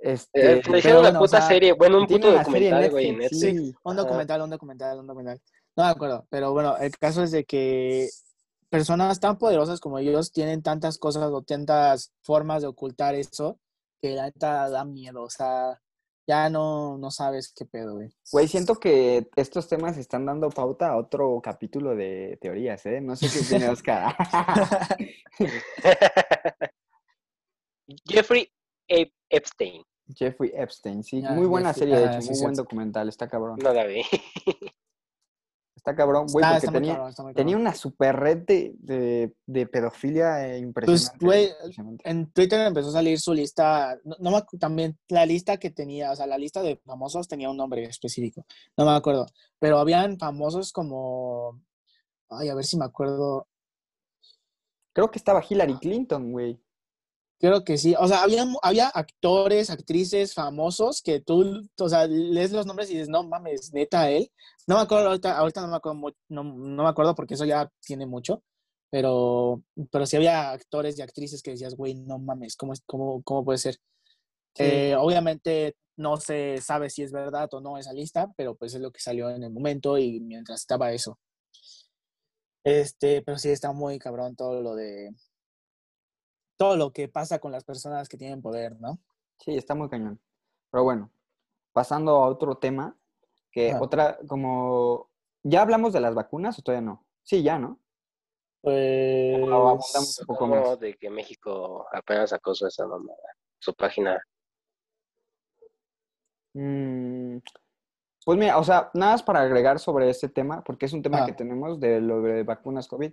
Este. 0.00 0.56
le 0.56 0.60
pero 0.62 0.78
hicieron 0.78 1.00
una 1.00 1.08
bueno, 1.10 1.18
o 1.20 1.22
puta 1.24 1.38
sea, 1.40 1.48
serie, 1.48 1.72
bueno, 1.72 1.98
un 1.98 2.06
puto 2.06 2.28
una 2.28 2.38
documental, 2.38 2.90
güey, 2.90 3.08
en 3.08 3.18
Netflix, 3.18 3.42
Netflix. 3.42 3.66
sí. 3.68 3.74
Un 3.84 3.96
documental, 3.96 4.42
un 4.42 4.50
documental, 4.50 4.98
un 5.00 5.06
documental. 5.06 5.40
No 5.78 5.84
me 5.84 5.90
acuerdo, 5.90 6.26
pero 6.28 6.52
bueno, 6.52 6.76
el 6.78 6.90
caso 6.98 7.22
es 7.22 7.30
de 7.30 7.44
que 7.44 8.08
personas 8.68 9.20
tan 9.20 9.38
poderosas 9.38 9.78
como 9.78 10.00
ellos 10.00 10.32
tienen 10.32 10.60
tantas 10.60 10.98
cosas 10.98 11.30
o 11.30 11.40
tantas 11.42 12.12
formas 12.20 12.62
de 12.62 12.68
ocultar 12.68 13.14
eso 13.14 13.60
que 14.02 14.10
la 14.10 14.24
neta 14.24 14.68
da 14.70 14.84
miedo, 14.84 15.22
o 15.22 15.30
sea, 15.30 15.80
ya 16.26 16.50
no, 16.50 16.98
no 16.98 17.12
sabes 17.12 17.52
qué 17.56 17.64
pedo, 17.64 17.94
güey. 17.94 18.12
Güey, 18.32 18.48
siento 18.48 18.74
que 18.74 19.28
estos 19.36 19.68
temas 19.68 19.96
están 19.98 20.26
dando 20.26 20.50
pauta 20.50 20.88
a 20.88 20.96
otro 20.96 21.40
capítulo 21.40 21.94
de 21.94 22.36
teorías, 22.40 22.84
¿eh? 22.86 23.00
No 23.00 23.14
sé 23.14 23.28
qué 23.32 23.46
tiene 23.46 23.68
Oscar. 23.68 24.16
Jeffrey 28.04 28.50
Ep- 28.88 29.12
Epstein. 29.30 29.84
Jeffrey 30.12 30.50
Epstein, 30.56 31.04
sí. 31.04 31.22
Ah, 31.24 31.32
Muy 31.34 31.46
buena 31.46 31.72
Jeffrey- 31.72 31.78
serie, 31.92 31.96
de 31.98 32.04
ah, 32.04 32.12
hecho, 32.14 32.22
sí, 32.22 32.28
muy 32.30 32.36
sí, 32.36 32.42
buen 32.42 32.56
sí. 32.56 32.62
documental, 32.62 33.08
está 33.08 33.28
cabrón. 33.28 33.58
No 33.62 33.72
la 33.72 33.84
vi. 33.84 34.02
Está 35.88 35.96
cabrón, 35.96 36.26
güey, 36.30 36.44
Está- 36.44 36.48
porque 36.48 36.58
está 36.58 36.70
muy 36.70 36.78
tenía, 36.80 36.94
cabrón, 36.96 37.60
una 37.62 37.74
super 37.74 38.16
red 38.16 38.38
de, 38.38 38.74
de, 38.78 39.34
de 39.46 39.66
pedofilia 39.66 40.46
eh, 40.46 40.58
impresionante. 40.58 41.24
güey, 41.24 41.48
impresionante. 41.48 42.10
En 42.10 42.30
Twitter 42.30 42.60
empezó 42.66 42.88
a 42.90 42.92
salir 42.92 43.18
su 43.18 43.32
lista, 43.32 43.98
no, 44.04 44.16
no 44.18 44.30
me 44.30 44.58
también 44.58 44.98
la 45.08 45.24
lista 45.24 45.56
que 45.56 45.70
tenía, 45.70 46.12
o 46.12 46.16
sea, 46.16 46.26
la 46.26 46.36
lista 46.36 46.60
de 46.60 46.76
famosos 46.84 47.26
tenía 47.26 47.48
un 47.48 47.56
nombre 47.56 47.84
específico, 47.84 48.44
no 48.76 48.84
me 48.84 48.90
acuerdo, 48.92 49.26
pero 49.58 49.78
habían 49.78 50.18
famosos 50.18 50.72
como, 50.72 51.60
ay, 52.28 52.50
a 52.50 52.54
ver 52.54 52.64
si 52.64 52.76
me 52.76 52.84
acuerdo, 52.84 53.46
Creo 54.92 55.12
que 55.12 55.18
estaba 55.18 55.44
Hillary 55.48 55.78
Clinton, 55.78 56.32
güey. 56.32 56.60
Creo 57.40 57.62
que 57.62 57.78
sí. 57.78 57.94
O 57.98 58.08
sea, 58.08 58.22
había, 58.22 58.44
había 58.62 58.88
actores, 58.88 59.70
actrices 59.70 60.34
famosos 60.34 61.02
que 61.02 61.20
tú, 61.20 61.68
o 61.78 61.88
sea, 61.88 62.06
lees 62.06 62.50
los 62.50 62.66
nombres 62.66 62.90
y 62.90 62.94
dices, 62.94 63.08
no 63.08 63.22
mames, 63.22 63.72
neta 63.72 64.10
él. 64.10 64.30
No 64.66 64.74
me 64.74 64.82
acuerdo 64.82 65.08
ahorita, 65.08 65.38
ahorita 65.38 65.60
no 65.60 65.68
me 65.68 65.76
acuerdo, 65.76 66.14
no, 66.28 66.42
no 66.42 66.82
me 66.82 66.88
acuerdo 66.88 67.14
porque 67.14 67.34
eso 67.34 67.44
ya 67.44 67.70
tiene 67.80 68.06
mucho. 68.06 68.42
Pero, 68.90 69.62
pero 69.92 70.06
sí 70.06 70.16
había 70.16 70.50
actores 70.50 70.98
y 70.98 71.02
actrices 71.02 71.42
que 71.42 71.52
decías, 71.52 71.76
güey, 71.76 71.94
no 71.94 72.18
mames, 72.18 72.56
¿cómo, 72.56 72.72
cómo, 72.86 73.22
cómo 73.22 73.44
puede 73.44 73.58
ser? 73.58 73.74
Sí. 74.54 74.64
Eh, 74.64 74.96
obviamente 74.96 75.76
no 75.96 76.16
se 76.16 76.58
sabe 76.58 76.90
si 76.90 77.02
es 77.02 77.12
verdad 77.12 77.48
o 77.52 77.60
no 77.60 77.76
esa 77.76 77.92
lista, 77.92 78.32
pero 78.36 78.56
pues 78.56 78.74
es 78.74 78.80
lo 78.80 78.90
que 78.90 79.00
salió 79.00 79.30
en 79.30 79.42
el 79.42 79.52
momento 79.52 79.98
y 79.98 80.20
mientras 80.20 80.60
estaba 80.60 80.92
eso. 80.92 81.18
Este, 82.64 83.22
pero 83.22 83.38
sí 83.38 83.50
está 83.50 83.72
muy 83.72 83.98
cabrón 83.98 84.36
todo 84.36 84.60
lo 84.60 84.74
de 84.74 85.10
todo 86.58 86.76
lo 86.76 86.92
que 86.92 87.08
pasa 87.08 87.38
con 87.38 87.52
las 87.52 87.64
personas 87.64 88.08
que 88.08 88.18
tienen 88.18 88.42
poder, 88.42 88.78
¿no? 88.80 88.98
Sí, 89.38 89.56
está 89.56 89.74
muy 89.74 89.88
cañón. 89.88 90.20
Pero 90.70 90.84
bueno, 90.84 91.10
pasando 91.72 92.16
a 92.16 92.28
otro 92.28 92.56
tema, 92.58 92.94
que 93.50 93.74
otra, 93.80 94.18
como, 94.28 95.08
¿ya 95.42 95.62
hablamos 95.62 95.92
de 95.94 96.00
las 96.00 96.14
vacunas 96.14 96.58
o 96.58 96.62
todavía 96.62 96.84
no? 96.86 97.06
Sí, 97.22 97.42
ya, 97.42 97.58
¿no? 97.58 97.78
Pues 98.60 99.34
abundamos 99.40 100.18
un 100.20 100.26
poco 100.26 100.46
más. 100.48 100.80
De 100.80 100.94
que 100.98 101.08
México 101.08 101.86
apenas 101.92 102.30
sacó 102.30 102.54
su 102.54 102.66
esa 102.66 102.86
mamada, 102.86 103.16
su 103.58 103.72
página. 103.74 104.20
Mm, 106.54 107.38
Pues 108.24 108.36
mira, 108.38 108.58
o 108.58 108.64
sea, 108.64 108.90
nada 108.92 109.12
más 109.12 109.22
para 109.22 109.40
agregar 109.40 109.78
sobre 109.78 110.10
este 110.10 110.28
tema, 110.28 110.62
porque 110.62 110.84
es 110.86 110.92
un 110.92 111.00
tema 111.02 111.22
Ah. 111.22 111.26
que 111.26 111.32
tenemos 111.32 111.80
de 111.80 111.98
lo 112.00 112.20
de 112.20 112.42
vacunas 112.42 112.86
COVID. 112.88 113.12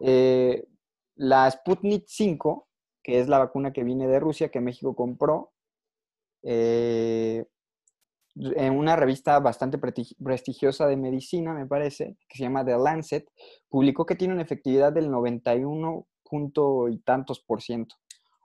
Eh, 0.00 0.66
la 1.14 1.50
Sputnik 1.50 2.04
5, 2.06 2.68
que 3.02 3.20
es 3.20 3.28
la 3.28 3.38
vacuna 3.38 3.72
que 3.72 3.84
viene 3.84 4.06
de 4.06 4.20
Rusia, 4.20 4.50
que 4.50 4.60
México 4.60 4.94
compró, 4.94 5.52
eh, 6.42 7.44
en 8.36 8.76
una 8.76 8.96
revista 8.96 9.38
bastante 9.40 9.78
prestigiosa 9.78 10.86
de 10.86 10.96
medicina, 10.96 11.52
me 11.52 11.66
parece, 11.66 12.16
que 12.28 12.38
se 12.38 12.44
llama 12.44 12.64
The 12.64 12.78
Lancet, 12.78 13.28
publicó 13.68 14.06
que 14.06 14.14
tiene 14.14 14.34
una 14.34 14.42
efectividad 14.42 14.92
del 14.92 15.10
91 15.10 16.06
punto 16.30 16.88
y 16.88 16.98
tantos 17.00 17.40
por 17.40 17.60
ciento. 17.60 17.96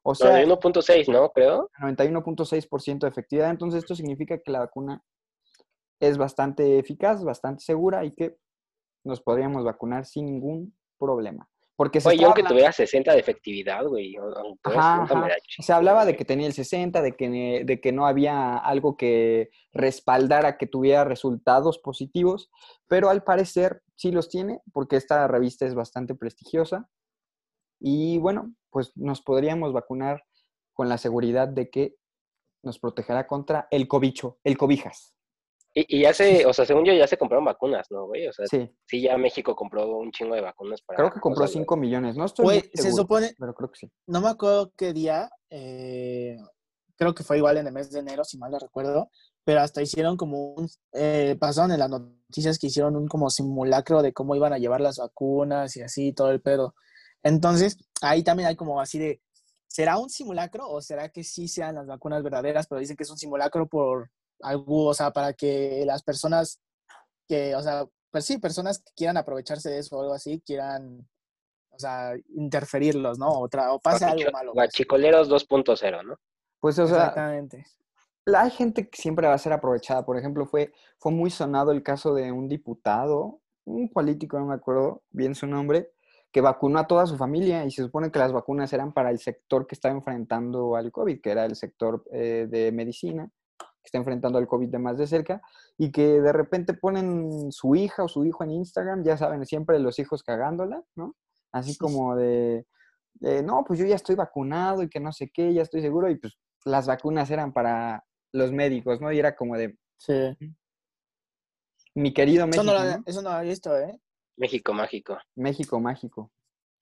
O 0.03 0.13
sea, 0.13 0.35
de 0.35 0.47
1.6, 0.47 1.11
¿no? 1.11 1.29
Creo. 1.29 1.69
91.6% 1.79 2.99
de 2.99 3.07
efectividad. 3.07 3.49
Entonces, 3.49 3.79
esto 3.79 3.95
significa 3.95 4.37
que 4.37 4.51
la 4.51 4.59
vacuna 4.59 5.03
es 5.99 6.17
bastante 6.17 6.77
eficaz, 6.77 7.23
bastante 7.23 7.63
segura 7.63 8.03
y 8.05 8.11
que 8.11 8.37
nos 9.03 9.21
podríamos 9.21 9.63
vacunar 9.63 10.05
sin 10.05 10.25
ningún 10.25 10.75
problema. 10.99 11.49
Porque 11.77 11.99
se, 11.99 12.07
Oye, 12.07 12.15
estaba 12.15 12.27
aunque 12.29 12.41
hablando- 12.41 12.55
tuviera 12.55 12.71
60 12.71 13.13
de 13.13 13.19
efectividad, 13.19 13.85
güey. 13.85 14.15
Aunque 14.15 14.59
tuviera 14.63 14.81
Ajá, 14.95 15.01
60, 15.07 15.15
me 15.15 15.19
ajá. 15.25 15.29
da 15.29 15.63
se 15.63 15.73
hablaba 15.73 16.05
de 16.05 16.15
que 16.15 16.23
tenía 16.25 16.47
el 16.47 16.53
60, 16.53 17.01
de 17.01 17.15
que, 17.17 17.63
de 17.65 17.81
que 17.81 17.91
no 17.91 18.05
había 18.07 18.57
algo 18.57 18.95
que 18.95 19.49
respaldara 19.73 20.57
que 20.57 20.67
tuviera 20.67 21.03
resultados 21.03 21.77
positivos, 21.79 22.49
pero 22.87 23.09
al 23.09 23.23
parecer 23.23 23.81
sí 23.95 24.11
los 24.11 24.29
tiene, 24.29 24.61
porque 24.71 24.95
esta 24.95 25.27
revista 25.27 25.65
es 25.65 25.75
bastante 25.75 26.15
prestigiosa. 26.15 26.89
Y 27.79 28.17
bueno, 28.19 28.53
pues 28.69 28.95
nos 28.95 29.21
podríamos 29.21 29.73
vacunar 29.73 30.23
con 30.73 30.87
la 30.89 30.97
seguridad 30.97 31.47
de 31.47 31.69
que 31.69 31.95
nos 32.63 32.79
protegerá 32.79 33.27
contra 33.27 33.67
el 33.69 33.87
cobicho, 33.87 34.39
el 34.43 34.57
cobijas. 34.57 35.14
Y, 35.77 35.97
y 35.97 36.01
ya 36.03 36.13
se, 36.13 36.45
o 36.45 36.53
sea, 36.53 36.65
según 36.65 36.85
yo 36.85 36.93
ya 36.93 37.05
se 37.05 37.17
compraron 37.17 37.43
vacunas, 37.43 37.85
¿no, 37.91 38.07
güey? 38.07 38.25
O 38.27 38.31
sea, 38.33 38.47
sí. 38.47 38.71
Sí, 38.87 39.01
ya 39.01 39.17
México 39.17 39.55
compró 39.57 39.85
un 39.97 40.09
chingo 40.11 40.33
de 40.33 40.39
vacunas 40.39 40.81
para... 40.81 40.95
creo 40.95 41.11
que 41.11 41.19
compró 41.19 41.41
cosas, 41.41 41.55
güey. 41.55 41.63
5 41.63 41.75
millones. 41.75 42.15
No 42.15 42.25
estoy 42.25 42.43
Güey, 42.45 42.59
muy 42.59 42.69
se 42.73 42.83
seguro, 42.83 43.03
supone, 43.03 43.35
pero 43.37 43.53
creo 43.53 43.69
que 43.69 43.79
sí. 43.79 43.91
no 44.07 44.21
me 44.21 44.29
acuerdo 44.29 44.71
qué 44.77 44.93
día, 44.93 45.29
eh, 45.49 46.37
creo 46.95 47.13
que 47.13 47.23
fue 47.23 47.39
igual 47.39 47.57
en 47.57 47.67
el 47.67 47.73
mes 47.73 47.91
de 47.91 47.99
enero, 47.99 48.23
si 48.23 48.37
mal 48.37 48.51
no 48.51 48.59
recuerdo, 48.59 49.09
pero 49.43 49.59
hasta 49.59 49.81
hicieron 49.81 50.15
como 50.15 50.53
un, 50.53 50.69
eh, 50.93 51.35
pasaron 51.37 51.73
en 51.73 51.79
las 51.79 51.89
noticias 51.89 52.57
que 52.57 52.67
hicieron 52.67 52.95
un 52.95 53.07
como 53.07 53.29
simulacro 53.29 54.01
de 54.01 54.13
cómo 54.13 54.33
iban 54.33 54.53
a 54.53 54.57
llevar 54.57 54.79
las 54.79 54.97
vacunas 54.97 55.75
y 55.75 55.81
así, 55.81 56.13
todo 56.13 56.31
el 56.31 56.41
pedo. 56.41 56.73
Entonces, 57.21 57.77
ahí 58.01 58.23
también 58.23 58.47
hay 58.47 58.55
como 58.55 58.79
así 58.79 58.97
de, 58.97 59.21
¿será 59.67 59.97
un 59.97 60.09
simulacro 60.09 60.69
o 60.69 60.81
será 60.81 61.09
que 61.09 61.25
sí 61.25 61.49
sean 61.49 61.75
las 61.75 61.85
vacunas 61.85 62.23
verdaderas? 62.23 62.65
Pero 62.67 62.79
dicen 62.79 62.95
que 62.95 63.03
es 63.03 63.11
un 63.11 63.17
simulacro 63.17 63.67
por 63.67 64.09
algo, 64.41 64.85
o 64.87 64.93
sea, 64.93 65.11
para 65.11 65.33
que 65.33 65.83
las 65.85 66.03
personas 66.03 66.59
que, 67.27 67.55
o 67.55 67.61
sea, 67.61 67.85
pues 68.11 68.25
sí, 68.25 68.37
personas 68.37 68.79
que 68.79 68.91
quieran 68.95 69.17
aprovecharse 69.17 69.69
de 69.69 69.79
eso 69.79 69.97
o 69.97 70.01
algo 70.01 70.13
así, 70.13 70.41
quieran, 70.45 71.07
o 71.71 71.79
sea, 71.79 72.13
interferirlos, 72.35 73.17
¿no? 73.19 73.27
O, 73.29 73.43
o 73.45 73.79
pase 73.79 74.05
algo 74.05 74.31
malo. 74.31 74.51
pues. 74.53 74.67
Guachicoleros 74.67 75.29
2.0, 75.29 76.03
¿no? 76.05 76.15
Pues, 76.59 76.79
o 76.79 76.87
sea, 76.87 76.97
Exactamente. 76.97 77.65
la- 78.25 78.43
hay 78.43 78.51
gente 78.51 78.89
que 78.89 79.01
siempre 79.01 79.27
va 79.27 79.33
a 79.33 79.37
ser 79.39 79.53
aprovechada. 79.53 80.05
Por 80.05 80.17
ejemplo, 80.17 80.45
fue, 80.45 80.71
fue 80.99 81.11
muy 81.11 81.29
sonado 81.29 81.71
el 81.71 81.83
caso 81.83 82.13
de 82.13 82.31
un 82.31 82.47
diputado, 82.47 83.41
un 83.65 83.89
político, 83.91 84.39
no 84.39 84.45
me 84.45 84.53
acuerdo 84.55 85.03
bien 85.09 85.35
su 85.35 85.47
nombre, 85.47 85.91
que 86.31 86.41
vacunó 86.41 86.79
a 86.79 86.87
toda 86.87 87.05
su 87.07 87.17
familia 87.17 87.65
y 87.65 87.71
se 87.71 87.81
supone 87.83 88.11
que 88.11 88.19
las 88.19 88.31
vacunas 88.33 88.71
eran 88.73 88.93
para 88.93 89.09
el 89.09 89.19
sector 89.19 89.65
que 89.67 89.75
estaba 89.75 89.93
enfrentando 89.95 90.75
al 90.75 90.91
COVID, 90.91 91.21
que 91.21 91.31
era 91.31 91.45
el 91.45 91.55
sector 91.55 92.03
eh, 92.11 92.47
de 92.49 92.71
medicina, 92.71 93.29
que 93.85 93.89
está 93.89 93.99
enfrentando 93.99 94.39
al 94.39 94.47
COVID 94.47 94.69
de 94.69 94.79
más 94.79 94.97
de 94.97 95.05
cerca, 95.05 95.41
y 95.77 95.91
que 95.91 96.19
de 96.19 96.33
repente 96.33 96.73
ponen 96.73 97.51
su 97.51 97.75
hija 97.75 98.03
o 98.03 98.07
su 98.07 98.25
hijo 98.25 98.43
en 98.43 98.51
Instagram, 98.51 99.03
ya 99.03 99.15
saben, 99.15 99.45
siempre 99.45 99.77
los 99.79 99.99
hijos 99.99 100.23
cagándola, 100.23 100.83
¿no? 100.95 101.15
Así 101.51 101.77
como 101.77 102.15
de, 102.15 102.65
de, 103.13 103.43
no, 103.43 103.63
pues 103.63 103.79
yo 103.79 103.85
ya 103.85 103.95
estoy 103.95 104.15
vacunado 104.15 104.81
y 104.83 104.89
que 104.89 104.99
no 104.99 105.13
sé 105.13 105.29
qué, 105.31 105.53
ya 105.53 105.61
estoy 105.61 105.81
seguro, 105.81 106.09
y 106.09 106.15
pues 106.15 106.37
las 106.65 106.87
vacunas 106.87 107.29
eran 107.29 107.53
para 107.53 108.03
los 108.33 108.51
médicos, 108.51 108.99
¿no? 108.99 109.11
Y 109.11 109.19
era 109.19 109.35
como 109.35 109.55
de, 109.55 109.77
Sí. 109.97 110.35
mi 111.93 112.13
querido 112.13 112.45
Eso 112.45 112.47
México, 112.47 112.63
no, 112.63 112.73
lo, 112.73 112.97
¿no? 112.97 113.03
eso 113.05 113.21
no 113.21 113.31
lo 113.31 113.39
he 113.41 113.45
visto, 113.45 113.77
¿eh? 113.77 113.99
México 114.37 114.73
mágico. 114.73 115.17
México 115.35 115.79
mágico. 115.79 116.31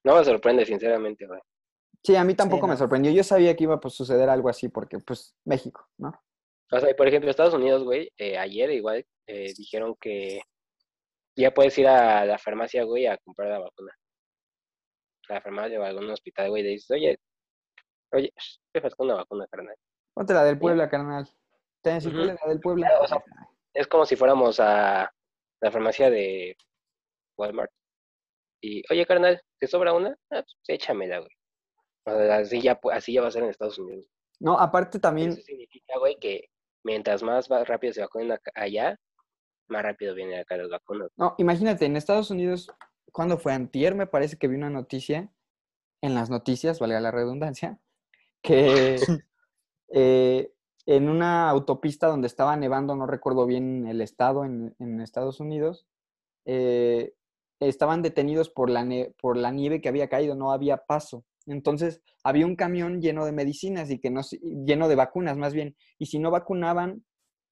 No 0.03 0.15
me 0.15 0.23
sorprende, 0.25 0.65
sinceramente, 0.65 1.27
güey. 1.27 1.39
Sí, 2.03 2.15
a 2.15 2.23
mí 2.23 2.35
tampoco 2.35 2.67
me 2.67 2.73
no. 2.73 2.77
sorprendió. 2.77 3.11
Yo 3.11 3.23
sabía 3.23 3.55
que 3.55 3.63
iba 3.63 3.75
a 3.75 3.79
pues, 3.79 3.93
suceder 3.93 4.29
algo 4.29 4.49
así 4.49 4.67
porque, 4.67 4.97
pues, 4.99 5.35
México, 5.45 5.87
¿no? 5.97 6.11
O 6.73 6.79
sea, 6.79 6.95
por 6.95 7.07
ejemplo, 7.07 7.29
Estados 7.29 7.53
Unidos, 7.53 7.83
güey, 7.83 8.11
eh, 8.17 8.37
ayer 8.37 8.71
igual 8.71 9.05
eh, 9.27 9.53
dijeron 9.55 9.95
que 9.99 10.41
ya 11.35 11.51
puedes 11.53 11.77
ir 11.77 11.87
a 11.87 12.25
la 12.25 12.37
farmacia, 12.39 12.83
güey, 12.83 13.05
a 13.05 13.17
comprar 13.17 13.49
la 13.49 13.59
vacuna. 13.59 13.95
A 15.29 15.33
la 15.35 15.41
farmacia 15.41 15.79
o 15.79 15.83
a 15.83 15.87
algún 15.87 16.09
hospital, 16.09 16.49
güey, 16.49 16.63
y 16.63 16.67
dices, 16.69 16.89
oye, 16.91 17.19
oye, 18.11 18.33
me 18.73 18.81
falta 18.81 18.95
una 18.99 19.13
vacuna, 19.15 19.47
carnal. 19.47 19.75
Ponte 20.15 20.33
la 20.33 20.43
del 20.43 20.57
Puebla, 20.57 20.89
carnal. 20.89 21.27
Te 21.81 21.91
decir, 21.91 22.11
¿cuál 22.11 22.25
Ujú. 22.25 22.33
es 22.35 22.41
la 22.41 22.49
del 22.49 22.59
Puebla? 22.59 22.91
O 23.01 23.07
sea, 23.07 23.23
Es 23.73 23.87
como 23.87 24.05
si 24.05 24.15
fuéramos 24.15 24.59
a 24.59 25.11
la 25.61 25.71
farmacia 25.71 26.09
de 26.09 26.55
Walmart 27.37 27.71
y, 28.61 28.81
oye, 28.91 29.05
carnal, 29.05 29.41
¿te 29.59 29.67
sobra 29.67 29.93
una? 29.93 30.09
Ah, 30.31 30.41
pues 30.43 30.57
échamela, 30.67 31.19
güey. 31.19 31.31
O 32.05 32.11
sea, 32.11 32.37
así 32.37 32.61
ya, 32.61 32.79
así 32.91 33.13
ya 33.13 33.21
va 33.21 33.27
a 33.27 33.31
ser 33.31 33.43
en 33.43 33.49
Estados 33.49 33.77
Unidos. 33.77 34.05
No, 34.39 34.57
aparte 34.59 34.99
también, 34.99 35.29
Eso 35.31 35.41
significa, 35.41 35.97
güey, 35.99 36.17
que 36.19 36.49
mientras 36.83 37.23
más 37.23 37.51
va- 37.51 37.63
rápido 37.63 37.93
se 37.93 38.01
vacunen 38.01 38.37
allá, 38.55 38.99
más 39.67 39.83
rápido 39.83 40.13
vienen 40.13 40.39
acá 40.39 40.57
las 40.57 40.69
vacunas. 40.69 41.09
no, 41.17 41.35
imagínate, 41.37 41.85
en 41.85 41.95
Estados 41.95 42.29
Unidos, 42.31 42.71
cuando 43.11 43.37
fue 43.37 43.53
antier, 43.53 43.95
me 43.95 44.07
parece 44.07 44.37
que 44.37 44.47
vi 44.47 44.55
una 44.55 44.69
noticia, 44.69 45.29
en 46.01 46.15
las 46.15 46.29
noticias, 46.29 46.79
valga 46.79 46.99
la 46.99 47.11
redundancia, 47.11 47.79
que 48.41 48.95
eh, 49.89 50.53
en 50.85 51.09
una 51.09 51.49
autopista 51.49 52.07
donde 52.07 52.27
estaba 52.27 52.55
nevando, 52.57 52.95
no 52.95 53.07
recuerdo 53.07 53.45
bien 53.45 53.87
el 53.87 54.01
estado 54.01 54.43
en, 54.43 54.75
en 54.79 54.99
Estados 54.99 55.39
Unidos, 55.39 55.87
eh, 56.45 57.13
estaban 57.61 58.01
detenidos 58.01 58.49
por 58.49 58.69
la, 58.69 58.83
ne- 58.83 59.13
por 59.21 59.37
la 59.37 59.51
nieve 59.51 59.79
que 59.79 59.87
había 59.87 60.09
caído, 60.09 60.35
no 60.35 60.51
había 60.51 60.77
paso. 60.77 61.23
Entonces, 61.45 62.01
había 62.23 62.45
un 62.45 62.55
camión 62.55 63.01
lleno 63.01 63.25
de 63.25 63.31
medicinas 63.31 63.89
y 63.91 63.99
que 63.99 64.09
no, 64.09 64.21
lleno 64.65 64.87
de 64.87 64.95
vacunas 64.95 65.37
más 65.37 65.53
bien, 65.53 65.75
y 65.97 66.05
si 66.05 66.19
no 66.19 66.31
vacunaban, 66.31 67.03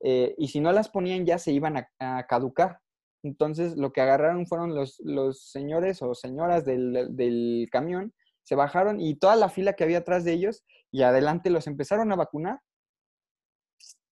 eh, 0.04 0.34
y 0.38 0.48
si 0.48 0.60
no 0.60 0.72
las 0.72 0.90
ponían 0.90 1.26
ya 1.26 1.38
se 1.38 1.52
iban 1.52 1.78
a, 1.78 1.90
a 2.00 2.26
caducar. 2.26 2.80
Entonces, 3.24 3.78
lo 3.78 3.92
que 3.92 4.02
agarraron 4.02 4.48
fueron 4.48 4.74
los, 4.74 5.00
los 5.04 5.50
señores 5.52 6.02
o 6.02 6.16
señoras 6.16 6.66
del, 6.66 7.16
del 7.16 7.68
camión, 7.72 8.14
se 8.44 8.56
bajaron 8.56 9.00
y 9.00 9.16
toda 9.16 9.36
la 9.36 9.50
fila 9.50 9.74
que 9.74 9.84
había 9.84 10.00
atrás 10.00 10.24
de 10.24 10.34
ellos 10.34 10.64
y 10.92 11.04
adelante 11.04 11.50
los 11.50 11.68
empezaron 11.68 12.12
a 12.12 12.16
vacunar. 12.16 12.60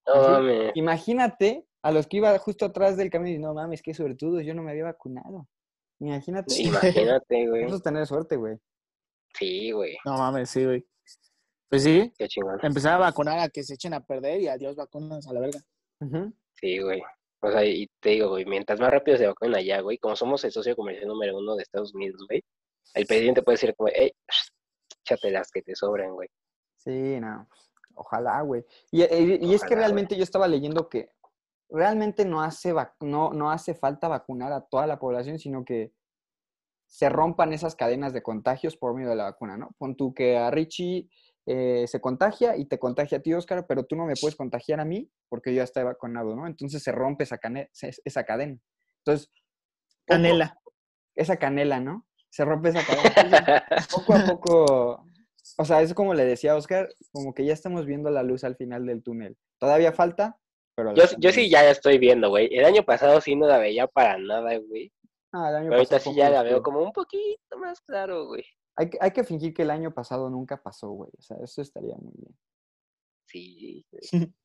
Así. 0.05 0.71
Imagínate 0.75 1.65
a 1.81 1.91
los 1.91 2.07
que 2.07 2.17
iba 2.17 2.37
justo 2.39 2.65
atrás 2.65 2.97
del 2.97 3.09
camión 3.09 3.35
y 3.35 3.39
no 3.39 3.53
mames, 3.53 3.81
qué 3.81 3.93
suertudos, 3.93 4.43
yo 4.43 4.53
no 4.53 4.63
me 4.63 4.71
había 4.71 4.85
vacunado. 4.85 5.47
Imagínate. 5.99 6.61
Imagínate, 6.61 7.47
güey. 7.47 7.63
Eso 7.65 7.75
es 7.75 7.83
tener 7.83 8.05
suerte, 8.05 8.35
güey. 8.35 8.57
Sí, 9.39 9.71
güey. 9.71 9.97
No 10.05 10.17
mames, 10.17 10.49
sí, 10.49 10.65
güey. 10.65 10.85
Pues 11.69 11.83
sí, 11.83 12.11
Qué 12.17 12.27
chingón. 12.27 12.59
empezar 12.63 12.93
a 12.95 12.97
vacunar 12.97 13.39
a 13.39 13.49
que 13.49 13.63
se 13.63 13.75
echen 13.75 13.93
a 13.93 13.99
perder 14.03 14.41
y 14.41 14.47
adiós 14.47 14.75
vacunas 14.75 15.27
a 15.27 15.33
la 15.33 15.39
verga. 15.39 15.59
Sí, 16.59 16.79
güey. 16.79 17.01
O 17.41 17.51
sea, 17.51 17.63
y 17.63 17.87
te 18.01 18.09
digo, 18.09 18.29
güey, 18.29 18.45
mientras 18.45 18.79
más 18.79 18.91
rápido 18.91 19.17
se 19.17 19.27
vacunen 19.27 19.55
allá, 19.55 19.79
güey, 19.81 19.97
como 19.97 20.15
somos 20.15 20.43
el 20.43 20.51
socio 20.51 20.75
comercial 20.75 21.07
número 21.07 21.37
uno 21.37 21.55
de 21.55 21.63
Estados 21.63 21.93
Unidos, 21.93 22.25
güey, 22.27 22.43
el 22.95 23.05
presidente 23.05 23.43
puede 23.43 23.53
decir 23.55 23.75
como, 23.75 23.89
hey, 23.93 24.11
échate 25.05 25.31
las 25.31 25.51
que 25.51 25.61
te 25.61 25.75
sobran, 25.75 26.11
güey. 26.13 26.27
Sí, 26.77 27.19
no. 27.19 27.47
Ojalá, 27.95 28.41
güey. 28.41 28.65
Y, 28.91 29.03
y- 29.03 29.39
y 29.41 29.53
es 29.53 29.61
que 29.61 29.67
güey. 29.69 29.79
realmente 29.79 30.15
yo 30.17 30.23
estaba 30.23 30.47
leyendo 30.47 30.89
que 30.89 31.11
realmente 31.69 32.25
no 32.25 32.41
hace, 32.41 32.73
vac- 32.73 32.95
no, 33.01 33.31
no 33.31 33.51
hace 33.51 33.75
falta 33.75 34.07
vacunar 34.07 34.51
a 34.53 34.61
toda 34.61 34.87
la 34.87 34.97
población, 34.99 35.37
sino 35.37 35.63
que 35.63 35.93
se 36.89 37.07
rompan 37.07 37.53
esas 37.53 37.75
cadenas 37.75 38.11
de 38.13 38.23
contagios 38.23 38.75
por 38.75 38.95
medio 38.95 39.09
de 39.09 39.15
la 39.15 39.25
vacuna, 39.25 39.57
¿no? 39.57 39.69
Pon 39.77 39.95
tú 39.95 40.13
que 40.13 40.37
a 40.37 40.49
Richie 40.49 41.07
eh, 41.45 41.85
se 41.87 42.01
contagia 42.01 42.57
y 42.57 42.65
te 42.65 42.79
contagia 42.79 43.19
a 43.19 43.21
ti, 43.21 43.33
Oscar, 43.33 43.65
pero 43.67 43.85
tú 43.85 43.95
no 43.95 44.05
me 44.05 44.15
puedes 44.19 44.35
contagiar 44.35 44.79
a 44.79 44.85
mí 44.85 45.09
porque 45.29 45.51
yo 45.51 45.57
ya 45.57 45.63
estoy 45.63 45.83
vacunado, 45.83 46.35
¿no? 46.35 46.47
Entonces 46.47 46.81
se 46.83 46.91
rompe 46.91 47.23
esa, 47.25 47.39
esa 48.03 48.23
cadena. 48.23 48.57
Entonces, 49.05 49.27
poco- 49.27 50.17
Canela. 50.17 50.59
esa 51.15 51.37
canela, 51.37 51.79
¿no? 51.79 52.07
Se 52.29 52.43
rompe 52.43 52.69
esa 52.69 52.81
cadena. 52.83 53.63
Entonces, 53.67 53.87
poco 53.93 54.13
a 54.13 54.25
poco, 54.25 55.05
o 55.57 55.65
sea, 55.65 55.81
es 55.81 55.93
como 55.93 56.13
le 56.15 56.25
decía 56.25 56.53
a 56.53 56.55
Oscar, 56.55 56.89
como 57.11 57.33
que 57.33 57.45
ya 57.45 57.53
estamos 57.53 57.85
viendo 57.85 58.09
la 58.09 58.23
luz 58.23 58.43
al 58.43 58.55
final 58.55 58.85
del 58.87 59.03
túnel. 59.03 59.37
Todavía 59.59 59.91
falta, 59.93 60.37
pero... 60.75 60.93
Yo, 60.95 61.31
sí 61.31 61.49
ya 61.49 61.69
estoy 61.69 61.97
viendo, 61.99 62.29
güey. 62.29 62.49
El 62.51 62.65
año 62.65 62.83
pasado 62.83 63.21
sí 63.21 63.35
no 63.35 63.47
la 63.47 63.57
veía 63.59 63.85
para 63.87 64.17
nada, 64.17 64.57
güey. 64.57 64.91
Ah, 65.31 65.49
el 65.49 65.55
año 65.55 65.65
Pero 65.69 65.75
ahorita 65.75 65.95
pasado 65.97 66.11
sí 66.13 66.17
ya 66.17 66.29
la 66.29 66.43
veo 66.43 66.63
como 66.63 66.81
un 66.81 66.91
poquito 66.91 67.57
más 67.59 67.81
claro, 67.81 68.27
güey. 68.27 68.43
Hay, 68.75 68.89
que- 68.89 68.97
hay 69.01 69.11
que 69.11 69.23
fingir 69.23 69.53
que 69.53 69.61
el 69.63 69.71
año 69.71 69.93
pasado 69.93 70.29
nunca 70.29 70.61
pasó, 70.61 70.89
güey. 70.89 71.11
O 71.17 71.21
sea, 71.21 71.37
eso 71.43 71.61
estaría 71.61 71.95
muy 71.97 72.13
bien. 72.15 72.37
Sí. 73.25 73.85
güey. 73.91 74.01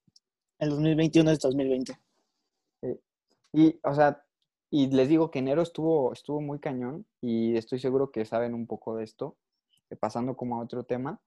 El 0.58 0.70
2021 0.70 1.30
es 1.30 1.38
2020. 1.40 1.98
Y, 3.52 3.78
o 3.84 3.94
sea, 3.94 4.24
y 4.70 4.88
les 4.88 5.08
digo 5.08 5.30
que 5.30 5.38
enero 5.38 5.62
estuvo, 5.62 6.12
estuvo 6.12 6.40
muy 6.40 6.58
cañón 6.58 7.06
y 7.20 7.56
estoy 7.56 7.78
seguro 7.78 8.10
que 8.10 8.24
saben 8.24 8.54
un 8.54 8.66
poco 8.66 8.96
de 8.96 9.04
esto. 9.04 9.36
Eh, 9.90 9.96
pasando 9.96 10.36
como 10.36 10.56
a 10.56 10.64
otro 10.64 10.84
tema, 10.84 11.20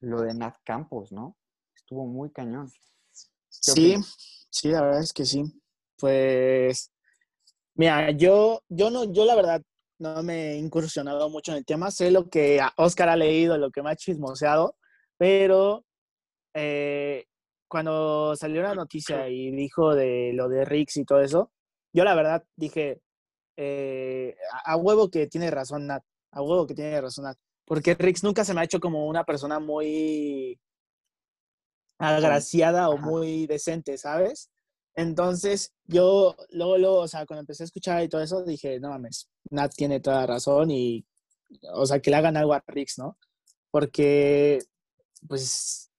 lo 0.00 0.20
de 0.22 0.34
Nat 0.34 0.56
Campos, 0.64 1.10
¿no? 1.12 1.36
Estuvo 1.74 2.06
muy 2.06 2.30
cañón. 2.30 2.70
Sí, 3.48 3.96
sí, 4.50 4.68
la 4.68 4.82
verdad 4.82 5.00
es 5.00 5.12
que 5.12 5.24
sí. 5.24 5.42
Pues, 5.98 6.92
mira, 7.76 8.10
yo, 8.10 8.62
yo 8.68 8.90
no, 8.90 9.04
yo 9.12 9.24
la 9.24 9.34
verdad 9.34 9.62
no 9.98 10.22
me 10.22 10.52
he 10.52 10.58
incursionado 10.58 11.28
mucho 11.30 11.52
en 11.52 11.58
el 11.58 11.64
tema. 11.64 11.90
Sé 11.90 12.10
lo 12.10 12.28
que 12.28 12.60
Oscar 12.76 13.08
ha 13.08 13.16
leído, 13.16 13.56
lo 13.58 13.70
que 13.70 13.82
me 13.82 13.90
ha 13.90 13.96
chismoseado, 13.96 14.76
pero 15.18 15.84
eh, 16.54 17.24
cuando 17.68 18.36
salió 18.36 18.62
la 18.62 18.74
noticia 18.74 19.28
y 19.28 19.50
dijo 19.52 19.94
de 19.94 20.32
lo 20.34 20.48
de 20.48 20.64
Rix 20.64 20.96
y 20.96 21.04
todo 21.04 21.20
eso, 21.20 21.52
yo 21.92 22.04
la 22.04 22.14
verdad 22.14 22.44
dije, 22.56 23.00
eh, 23.56 24.36
a 24.64 24.76
huevo 24.76 25.10
que 25.10 25.26
tiene 25.26 25.50
razón 25.50 25.86
Nat, 25.86 26.02
a 26.32 26.42
huevo 26.42 26.66
que 26.66 26.74
tiene 26.74 27.00
razón 27.00 27.24
Nat, 27.24 27.38
porque 27.64 27.94
Rix 27.94 28.22
nunca 28.22 28.44
se 28.44 28.54
me 28.54 28.60
ha 28.60 28.64
hecho 28.64 28.80
como 28.80 29.06
una 29.06 29.24
persona 29.24 29.58
muy 29.58 30.58
agraciada 31.98 32.90
o 32.90 32.98
muy 32.98 33.46
decente, 33.46 33.96
¿sabes? 33.96 34.50
Entonces, 34.96 35.74
yo 35.84 36.34
luego, 36.50 36.78
luego, 36.78 36.98
o 37.00 37.08
sea, 37.08 37.26
cuando 37.26 37.40
empecé 37.40 37.62
a 37.62 37.66
escuchar 37.66 38.02
y 38.02 38.08
todo 38.08 38.22
eso, 38.22 38.42
dije, 38.42 38.80
no 38.80 38.88
mames, 38.88 39.28
Nat 39.50 39.72
tiene 39.74 40.00
toda 40.00 40.26
razón 40.26 40.70
y, 40.70 41.06
o 41.74 41.84
sea, 41.84 42.00
que 42.00 42.10
le 42.10 42.16
hagan 42.16 42.36
algo 42.36 42.54
a 42.54 42.64
Rix, 42.66 42.98
¿no? 42.98 43.18
Porque, 43.70 44.58
pues, 45.28 45.90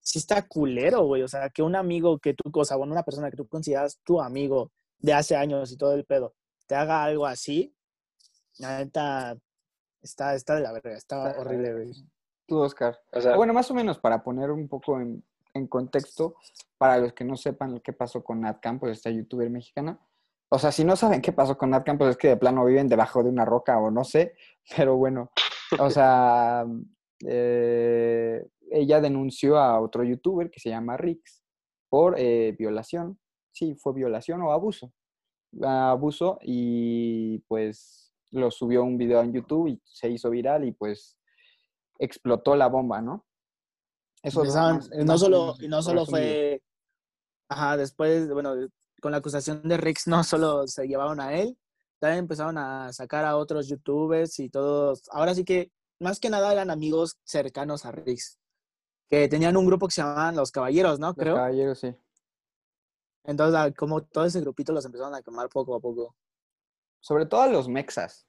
sí 0.00 0.18
está 0.18 0.48
culero, 0.48 1.04
güey. 1.04 1.22
O 1.22 1.28
sea, 1.28 1.50
que 1.50 1.62
un 1.62 1.76
amigo 1.76 2.18
que 2.18 2.32
tú, 2.32 2.50
o 2.52 2.64
sea, 2.64 2.78
bueno, 2.78 2.92
una 2.92 3.02
persona 3.02 3.30
que 3.30 3.36
tú 3.36 3.46
consideras 3.46 4.00
tu 4.02 4.20
amigo 4.20 4.72
de 4.98 5.12
hace 5.12 5.36
años 5.36 5.70
y 5.70 5.76
todo 5.76 5.92
el 5.92 6.06
pedo, 6.06 6.34
te 6.66 6.74
haga 6.74 7.04
algo 7.04 7.26
así, 7.26 7.74
la 8.56 8.78
neta, 8.78 9.36
está, 10.00 10.34
está 10.34 10.54
de 10.54 10.62
la 10.62 10.72
verga, 10.72 10.96
está 10.96 11.38
horrible, 11.38 11.74
güey. 11.74 11.92
Tú, 12.46 12.58
Oscar. 12.60 12.98
O 13.12 13.20
sea, 13.20 13.36
bueno, 13.36 13.52
más 13.52 13.70
o 13.70 13.74
menos 13.74 13.98
para 13.98 14.22
poner 14.22 14.50
un 14.50 14.68
poco 14.68 14.98
en, 14.98 15.22
en 15.54 15.66
contexto, 15.66 16.36
para 16.76 16.98
los 16.98 17.12
que 17.12 17.24
no 17.24 17.36
sepan 17.36 17.80
qué 17.80 17.92
pasó 17.92 18.22
con 18.22 18.40
Nat 18.40 18.60
Campos, 18.60 18.90
esta 18.90 19.10
youtuber 19.10 19.50
mexicana. 19.50 19.98
O 20.50 20.58
sea, 20.58 20.72
si 20.72 20.84
no 20.84 20.96
saben 20.96 21.20
qué 21.20 21.32
pasó 21.32 21.58
con 21.58 21.70
Nat 21.70 21.84
Campos, 21.84 22.08
es 22.08 22.16
que 22.16 22.28
de 22.28 22.36
plano 22.36 22.64
viven 22.64 22.88
debajo 22.88 23.22
de 23.22 23.28
una 23.28 23.44
roca 23.44 23.78
o 23.78 23.90
no 23.90 24.04
sé, 24.04 24.34
pero 24.76 24.96
bueno, 24.96 25.30
o 25.78 25.90
sea, 25.90 26.64
eh, 27.26 28.46
ella 28.70 29.00
denunció 29.00 29.58
a 29.58 29.80
otro 29.80 30.04
youtuber 30.04 30.50
que 30.50 30.60
se 30.60 30.70
llama 30.70 30.96
Rix 30.96 31.42
por 31.88 32.14
eh, 32.18 32.54
violación. 32.58 33.18
Sí, 33.52 33.74
fue 33.74 33.94
violación 33.94 34.42
o 34.42 34.52
abuso. 34.52 34.92
Abuso 35.62 36.38
y 36.42 37.38
pues 37.48 38.12
lo 38.30 38.50
subió 38.50 38.84
un 38.84 38.98
video 38.98 39.22
en 39.22 39.32
YouTube 39.32 39.68
y 39.68 39.82
se 39.84 40.10
hizo 40.10 40.30
viral 40.30 40.64
y 40.64 40.72
pues 40.72 41.18
explotó 41.98 42.54
la 42.54 42.68
bomba, 42.68 43.00
¿no? 43.00 43.26
Eso 44.22 44.44
no 45.04 45.18
solo, 45.18 45.54
no 45.68 45.82
solo 45.82 46.06
fue, 46.06 46.62
ajá, 47.48 47.76
después, 47.76 48.28
bueno, 48.32 48.54
con 49.00 49.12
la 49.12 49.18
acusación 49.18 49.62
de 49.62 49.76
Rix 49.76 50.06
no 50.06 50.24
solo 50.24 50.66
se 50.66 50.86
llevaron 50.86 51.20
a 51.20 51.34
él, 51.34 51.56
también 52.00 52.20
empezaron 52.20 52.58
a 52.58 52.92
sacar 52.92 53.24
a 53.24 53.36
otros 53.36 53.68
youtubers 53.68 54.38
y 54.40 54.48
todos, 54.48 55.02
ahora 55.10 55.34
sí 55.34 55.44
que 55.44 55.70
más 56.00 56.20
que 56.20 56.30
nada 56.30 56.52
eran 56.52 56.70
amigos 56.70 57.18
cercanos 57.24 57.84
a 57.84 57.92
Rix, 57.92 58.38
que 59.08 59.28
tenían 59.28 59.56
un 59.56 59.66
grupo 59.66 59.86
que 59.86 59.94
se 59.94 60.02
llamaban 60.02 60.36
Los 60.36 60.50
Caballeros, 60.50 60.98
¿no? 60.98 61.14
Creo. 61.14 61.34
Los 61.34 61.38
Caballeros, 61.38 61.78
sí. 61.78 61.94
Entonces, 63.24 63.58
ah, 63.58 63.70
como 63.76 64.02
todo 64.02 64.24
ese 64.24 64.40
grupito 64.40 64.72
los 64.72 64.84
empezaron 64.84 65.14
a 65.14 65.22
quemar 65.22 65.48
poco 65.48 65.74
a 65.74 65.80
poco. 65.80 66.16
Sobre 67.00 67.26
todo 67.26 67.42
a 67.42 67.48
los 67.48 67.68
mexas. 67.68 68.26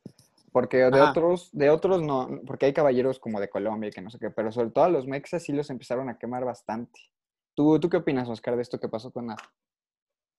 Porque 0.51 0.77
de 0.77 1.01
otros, 1.01 1.49
de 1.51 1.69
otros 1.69 2.01
no, 2.01 2.41
porque 2.45 2.67
hay 2.67 2.73
caballeros 2.73 3.19
como 3.19 3.39
de 3.39 3.49
Colombia 3.49 3.89
y 3.89 3.91
que 3.91 4.01
no 4.01 4.09
sé 4.09 4.17
qué, 4.19 4.29
pero 4.29 4.51
sobre 4.51 4.71
todo 4.71 4.85
a 4.85 4.89
los 4.89 5.05
mexas 5.05 5.43
sí 5.43 5.53
los 5.53 5.69
empezaron 5.69 6.09
a 6.09 6.17
quemar 6.17 6.45
bastante. 6.45 6.99
¿Tú, 7.55 7.79
tú 7.79 7.89
qué 7.89 7.97
opinas, 7.97 8.29
Oscar, 8.29 8.55
de 8.55 8.61
esto 8.61 8.79
que 8.79 8.89
pasó 8.89 9.11
con 9.11 9.27
Nat? 9.27 9.39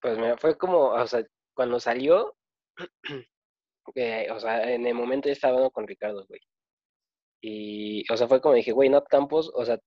Pues 0.01 0.19
mira, 0.19 0.37
fue 0.37 0.57
como, 0.57 0.87
o 0.87 1.07
sea, 1.07 1.25
cuando 1.55 1.79
salió, 1.79 2.35
eh, 3.95 4.29
o 4.31 4.41
sea, 4.41 4.73
en 4.73 4.87
el 4.87 4.95
momento 4.95 5.29
ya 5.29 5.33
estaba 5.33 5.53
hablando 5.53 5.71
con 5.71 5.87
Ricardo, 5.87 6.25
güey. 6.27 6.41
Y, 7.43 8.11
o 8.13 8.17
sea, 8.17 8.29
fue 8.29 8.41
como 8.41 8.55
dije, 8.55 8.73
güey, 8.73 8.89
Nat 8.89 9.07
Campos, 9.09 9.51
o 9.55 9.65
sea, 9.65 9.79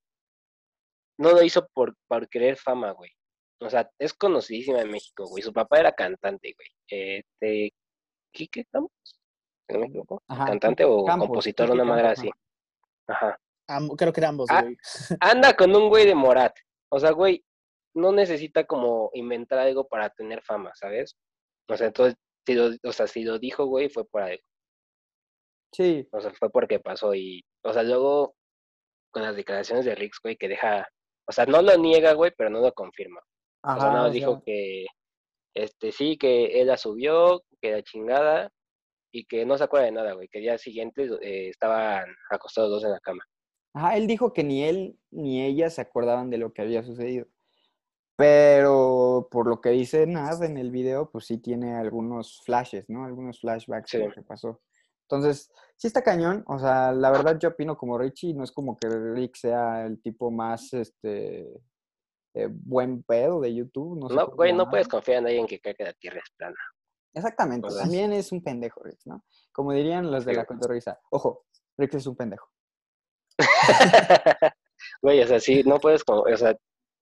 no 1.18 1.32
lo 1.32 1.44
hizo 1.44 1.68
por, 1.74 1.96
por 2.08 2.30
querer 2.30 2.58
fama, 2.58 2.92
güey. 2.92 3.12
O 3.60 3.70
sea, 3.70 3.90
es 4.00 4.14
conocidísima 4.14 4.82
en 4.82 4.92
México, 4.92 5.26
güey. 5.28 5.42
Su 5.42 5.54
papá 5.54 5.80
era 5.80 5.92
cantante, 5.92 6.54
güey. 6.56 6.68
Este, 6.88 7.74
¿Quique 8.32 8.66
Campos? 8.66 9.23
No 9.70 9.80
me 9.80 9.88
equivoco. 9.88 10.22
Cantante 10.28 10.84
o 10.86 11.05
compositor, 11.05 11.72
una 11.72 11.84
madre 11.84 12.07
así. 12.09 12.30
Ajá. 13.07 13.38
creo 13.97 14.14
que 14.14 14.22
era 14.22 14.30
ambos, 14.30 14.49
ah, 14.49 14.61
güey. 14.61 14.78
anda 15.20 15.55
con 15.55 15.76
un 15.76 15.89
güey 15.89 16.05
de 16.05 16.16
Morat. 16.16 16.55
O 16.89 16.99
sea, 16.99 17.11
güey, 17.11 17.43
no 17.95 18.11
necesita 18.11 18.66
como 18.66 19.09
inventar 19.14 19.59
algo 19.59 19.88
para 19.88 20.09
tener 20.09 20.41
fama, 20.43 20.72
¿sabes? 20.76 21.16
O 21.68 21.78
sea, 21.78 21.88
entonces, 21.88 22.16
si 22.45 22.53
lo, 22.55 22.70
o 22.84 22.91
sea, 22.91 23.07
si 23.07 23.24
lo 23.24 23.39
dijo, 23.39 23.66
güey, 23.66 23.89
fue 23.89 24.05
por 24.05 24.24
algo. 24.24 24.43
Sí. 25.72 26.07
O 26.11 26.22
sea, 26.22 26.32
fue 26.34 26.49
porque 26.49 26.80
pasó 26.80 27.16
y, 27.16 27.43
o 27.64 27.74
sea, 27.74 27.84
luego 27.84 28.36
con 29.11 29.24
las 29.24 29.36
declaraciones 29.36 29.86
de 29.86 29.95
Rix, 29.95 30.20
güey, 30.22 30.36
que 30.36 30.47
deja, 30.47 30.88
o 31.28 31.32
sea, 31.32 31.45
no 31.45 31.61
lo 31.61 31.78
niega, 31.78 32.14
güey, 32.14 32.32
pero 32.36 32.49
no 32.49 32.59
lo 32.59 32.74
confirma. 32.74 33.22
Ajá, 33.64 33.78
o 33.78 33.82
sea, 33.82 33.91
nada 33.91 34.09
dijo 34.09 34.41
que, 34.45 34.86
este, 35.55 35.91
sí, 35.91 36.18
que 36.18 36.61
él 36.61 36.68
la 36.68 36.78
subió, 36.78 37.43
que 37.61 37.72
la 37.72 37.84
chingada, 37.84 38.51
y 39.14 39.26
que 39.26 39.45
no 39.45 39.57
se 39.57 39.64
acuerda 39.64 39.86
de 39.86 39.91
nada, 39.91 40.14
güey, 40.14 40.28
que 40.28 40.39
el 40.39 40.45
día 40.45 40.57
siguiente 40.57 41.07
eh, 41.22 41.49
estaban 41.49 42.03
acostados 42.32 42.72
dos 42.72 42.84
en 42.84 42.91
la 42.91 42.99
cama. 42.99 43.24
Ajá, 43.76 43.95
él 43.95 44.07
dijo 44.07 44.34
que 44.34 44.43
ni 44.43 44.64
él 44.64 44.99
ni 45.11 45.43
ella 45.43 45.70
se 45.70 45.82
acordaban 45.82 46.32
de 46.32 46.39
lo 46.39 46.51
que 46.51 46.64
había 46.64 46.84
sucedido. 46.84 47.28
Pero 48.16 49.28
por 49.32 49.47
lo 49.47 49.61
que 49.61 49.70
dice 49.70 50.07
Nad 50.07 50.43
en 50.43 50.57
el 50.57 50.72
video, 50.72 51.11
pues 51.11 51.26
sí 51.26 51.38
tiene 51.38 51.76
algunos 51.76 52.41
flashes, 52.43 52.89
¿no? 52.89 53.05
Algunos 53.05 53.39
flashbacks 53.39 53.91
de 53.91 54.07
lo 54.07 54.11
que 54.11 54.22
pasó. 54.24 54.61
Entonces, 55.07 55.51
sí 55.76 55.88
está 55.88 56.01
cañón. 56.01 56.43
O 56.47 56.57
sea, 56.57 56.91
la 56.91 57.11
verdad 57.11 57.38
yo 57.39 57.49
opino 57.49 57.78
como 57.78 57.97
Richie, 57.97 58.34
no 58.34 58.43
es 58.43 58.51
como 58.51 58.78
que 58.78 58.88
Rick 58.89 59.36
sea 59.36 59.86
el 59.86 60.01
tipo 60.01 60.32
más, 60.32 60.74
este, 60.74 61.49
eh, 62.36 62.47
buen 62.49 63.03
pedo 63.03 63.41
de 63.41 63.53
YouTube. 63.53 64.11
No, 64.11 64.28
güey, 64.28 64.53
no 64.53 64.70
puedes 64.70 64.88
confiar 64.88 65.20
en 65.20 65.28
alguien 65.28 65.45
que 65.45 65.59
cree 65.59 65.76
que 65.76 65.84
la 65.84 65.93
Tierra 65.93 66.20
es 66.20 66.32
plana. 66.36 66.57
Exactamente, 67.14 67.68
también 67.70 68.11
es 68.11 68.32
un 68.32 68.43
pendejo, 68.43 68.82
Rix, 68.84 69.05
¿no? 69.05 69.24
Como 69.51 69.72
dirían 69.74 70.11
los 70.11 70.26
de 70.26 70.34
la 70.34 70.45
cotorriza. 70.45 70.99
Ojo, 71.11 71.45
Rix 71.78 71.95
es 71.95 72.07
un 72.07 72.16
pendejo. 72.16 72.49
güey, 75.01 75.22
o 75.22 75.28
sea, 75.28 75.39
sí, 75.39 75.64
no 75.64 75.80
puedes, 75.80 76.03
como, 76.03 76.22
o 76.22 76.38
sea, 76.38 76.55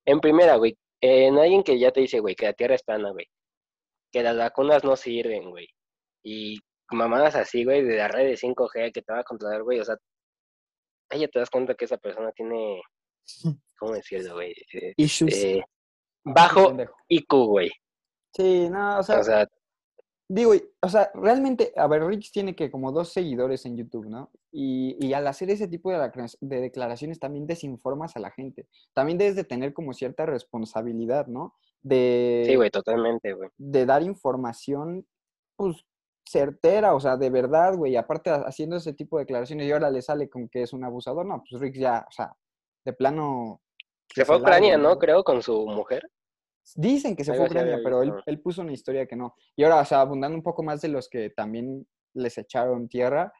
en 0.06 0.20
primera, 0.20 0.58
güey, 0.58 0.78
en 1.02 1.38
alguien 1.38 1.64
que 1.64 1.80
ya 1.80 1.92
te 1.92 2.02
dice, 2.02 2.20
güey, 2.20 2.36
que 2.36 2.46
la 2.46 2.54
Tierra 2.54 2.76
es 2.76 2.84
plana, 2.84 3.12
güey, 3.12 3.28
que 4.12 4.22
las 4.22 4.38
vacunas 4.38 4.84
no 4.84 4.98
sirven, 4.98 5.50
güey, 5.50 5.68
y 6.24 6.60
mamadas 6.92 7.36
así, 7.36 7.64
güey, 7.64 7.84
de 7.84 7.96
la 7.96 8.10
red 8.10 8.26
de 8.26 8.38
5G 8.38 8.92
que 8.92 9.02
te 9.02 9.14
va 9.14 9.20
a 9.20 9.24
controlar, 9.24 9.64
güey, 9.64 9.80
o 9.80 9.86
sea, 9.86 9.96
ahí 11.10 11.22
ya 11.22 11.28
te 11.30 11.40
das 11.40 11.50
cuenta 11.50 11.74
que 11.76 11.86
esa 11.86 11.98
persona 11.98 12.32
tiene, 12.34 12.82
¿cómo 13.80 13.94
decirlo, 13.94 14.34
güey? 14.34 14.54
Issues. 14.98 15.44
Eh, 15.44 15.64
bajo 16.26 16.76
IQ, 17.08 17.34
güey. 17.48 17.72
Sí, 18.34 18.70
no, 18.70 19.00
o 19.00 19.04
sea, 19.04 19.20
o 19.20 19.24
sea 19.24 19.48
Digo, 20.34 20.54
o 20.80 20.88
sea, 20.88 21.12
realmente, 21.14 21.74
a 21.76 21.88
ver, 21.88 22.06
Rich 22.06 22.32
tiene 22.32 22.56
que 22.56 22.72
como 22.72 22.94
dos 22.94 23.12
seguidores 23.12 23.66
en 23.66 23.76
YouTube, 23.76 24.06
¿no? 24.06 24.32
Y, 24.50 24.96
y 25.06 25.12
al 25.12 25.28
hacer 25.28 25.50
ese 25.50 25.68
tipo 25.68 25.92
de, 25.92 26.10
de, 26.40 26.62
declaraciones 26.62 27.20
también 27.20 27.46
desinformas 27.46 28.16
a 28.16 28.22
la 28.22 28.32
gente. 28.32 28.66
También 28.94 29.18
debes 29.18 29.36
de 29.36 29.44
tener 29.44 29.74
como 29.74 29.92
cierta 29.94 30.26
responsabilidad, 30.26 31.28
¿no? 31.28 31.54
De... 31.82 32.46
Sí, 32.46 32.56
güey, 32.56 32.70
totalmente, 32.70 33.34
güey. 33.34 33.50
De 33.58 33.86
dar 33.86 34.04
información, 34.04 35.06
pues, 35.58 35.84
certera, 36.26 36.96
o 36.96 37.02
sea, 37.02 37.18
de 37.18 37.30
verdad, 37.30 37.76
güey. 37.76 37.98
Aparte, 37.98 38.30
haciendo 38.30 38.78
ese 38.78 38.94
tipo 38.94 39.18
de 39.18 39.24
declaraciones 39.24 39.68
y 39.68 39.72
ahora 39.74 39.92
le 39.92 40.02
sale 40.02 40.30
con 40.30 40.48
que 40.48 40.62
es 40.62 40.72
un 40.72 40.86
abusador, 40.86 41.26
no, 41.26 41.44
pues 41.44 41.62
Rick 41.62 41.76
ya, 41.76 42.06
o 42.08 42.12
sea, 42.12 42.34
de 42.86 42.94
plano... 42.94 43.60
Se 44.16 44.24
fue 44.24 44.36
a 44.36 44.40
Ucrania, 44.40 44.78
¿no? 44.78 44.98
Creo, 44.98 45.26
con 45.26 45.44
su 45.44 45.68
mujer. 45.68 46.10
Dicen 46.76 47.16
que 47.16 47.24
se 47.24 47.34
fue 47.34 47.46
a 47.46 47.48
Ucrania, 47.48 47.80
pero 47.84 48.02
él, 48.04 48.42
puso 48.42 48.62
una 48.62 48.72
historia 48.72 49.06
que 49.06 49.16
no. 49.16 49.36
Y 49.56 49.64
ahora, 49.64 49.82
o 49.82 49.86
sea, 49.86 50.02
abundando 50.02 50.38
un 50.38 50.44
poco 50.44 50.64
más 50.64 50.82
de 50.82 50.90
los 50.90 51.10
que 51.10 51.30
también 51.30 51.88
les 52.14 52.38
echaron 52.38 52.88
tierra, 52.88 53.34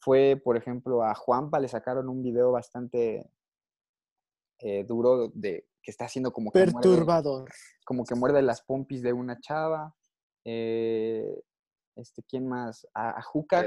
fue, 0.00 0.40
por 0.42 0.56
ejemplo, 0.56 1.02
a 1.02 1.14
Juanpa 1.14 1.58
le 1.58 1.68
sacaron 1.68 2.08
un 2.08 2.22
video 2.22 2.52
bastante 2.52 3.30
eh, 4.60 4.84
duro 4.84 5.28
de 5.34 5.66
que 5.82 5.90
está 5.90 6.04
haciendo 6.04 6.32
como 6.32 6.50
que 6.50 6.60
perturbador. 6.60 7.48
como 7.84 8.04
que 8.04 8.14
muerde 8.14 8.42
las 8.42 8.62
pompis 8.62 9.02
de 9.02 9.12
una 9.12 9.38
chava. 9.40 9.94
Eh, 10.44 11.42
este, 11.96 12.22
¿quién 12.22 12.46
más? 12.46 12.86
A, 12.94 13.20
Juca. 13.22 13.66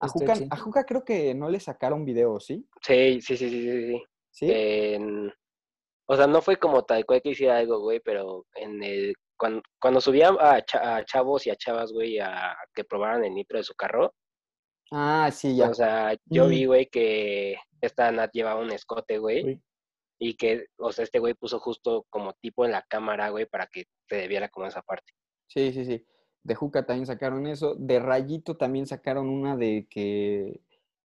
A 0.00 0.08
Juca, 0.08 0.34
a 0.50 0.56
Juca 0.56 0.84
creo 0.84 1.04
que 1.04 1.34
no 1.34 1.48
le 1.48 1.60
sacaron 1.60 2.04
video, 2.04 2.38
¿sí? 2.40 2.68
Sí, 2.82 3.20
sí, 3.22 3.36
sí, 3.36 3.48
sí, 3.48 3.62
sí. 3.62 4.02
¿Sí? 4.30 4.46
En, 4.50 5.32
o 6.06 6.16
sea, 6.16 6.26
no 6.26 6.42
fue 6.42 6.56
como 6.58 6.84
tal 6.84 7.04
cual 7.06 7.22
que 7.22 7.30
hiciera 7.30 7.58
algo, 7.58 7.80
güey, 7.80 8.00
pero 8.00 8.46
en 8.54 8.82
el 8.82 9.14
cuando, 9.36 9.62
cuando 9.80 10.00
subía 10.00 10.28
a, 10.38 10.64
cha- 10.64 10.96
a 10.96 11.04
chavos 11.04 11.46
y 11.46 11.50
a 11.50 11.56
chavas, 11.56 11.92
güey, 11.92 12.18
a 12.20 12.56
que 12.74 12.84
probaran 12.84 13.24
el 13.24 13.34
nitro 13.34 13.58
de 13.58 13.64
su 13.64 13.74
carro, 13.74 14.14
Ah, 14.92 15.30
sí, 15.32 15.56
ya. 15.56 15.70
o 15.70 15.74
sea, 15.74 16.14
yo 16.26 16.46
Mm. 16.46 16.48
vi, 16.50 16.64
güey, 16.66 16.86
que 16.86 17.56
esta 17.80 18.10
Nat 18.12 18.30
llevaba 18.32 18.60
un 18.60 18.70
escote, 18.70 19.18
güey, 19.18 19.60
y 20.20 20.34
que, 20.36 20.66
o 20.78 20.92
sea, 20.92 21.02
este 21.04 21.18
güey 21.18 21.34
puso 21.34 21.58
justo 21.58 22.06
como 22.10 22.32
tipo 22.34 22.64
en 22.64 22.70
la 22.72 22.82
cámara, 22.82 23.30
güey, 23.30 23.46
para 23.46 23.66
que 23.66 23.84
se 24.08 24.16
debiera 24.16 24.48
como 24.48 24.66
esa 24.66 24.82
parte. 24.82 25.12
Sí, 25.48 25.72
sí, 25.72 25.84
sí. 25.84 26.06
De 26.44 26.54
Juca 26.54 26.84
también 26.86 27.06
sacaron 27.06 27.46
eso. 27.46 27.74
De 27.74 27.98
Rayito 27.98 28.56
también 28.56 28.86
sacaron 28.86 29.28
una 29.28 29.56
de 29.56 29.86
que. 29.90 30.60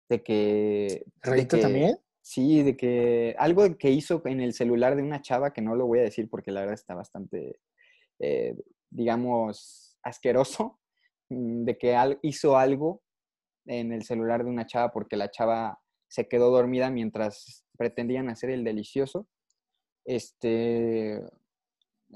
De 0.09 0.23
que. 0.23 1.05
de 1.23 1.31
¿Rayito 1.31 1.57
que- 1.57 1.63
también? 1.63 1.99
Sí, 2.29 2.65
de 2.65 2.77
que. 2.77 3.37
Algo 3.39 3.79
que 3.79 3.89
hizo 3.91 4.21
en 4.25 4.41
el 4.41 4.53
celular 4.53 4.97
de 4.97 5.03
una 5.05 5.23
chava 5.23 5.53
que 5.53 5.63
no 5.63 5.77
lo 5.77 5.87
voy 5.87 6.01
a 6.01 6.03
decir 6.03 6.29
porque 6.29 6.51
la 6.51 6.61
verdad 6.63 6.75
está 6.75 6.97
bastante. 6.97 7.61
eh, 8.19 8.57
digamos. 8.91 9.97
asqueroso. 10.03 10.81
mm, 11.31 11.63
De 11.65 11.79
que 11.79 11.95
al- 11.95 12.19
hizo 12.23 12.57
algo 12.59 13.01
en 13.67 13.93
el 13.93 14.03
celular 14.03 14.43
de 14.43 14.51
una 14.51 14.67
chava 14.67 14.91
porque 14.91 15.17
la 15.17 15.31
chava 15.31 15.79
se 16.09 16.27
quedó 16.27 16.51
dormida 16.51 16.91
mientras 16.91 17.65
pretendían 17.79 18.29
hacer 18.29 18.51
el 18.51 18.65
delicioso. 18.65 19.29
Este. 20.05 21.21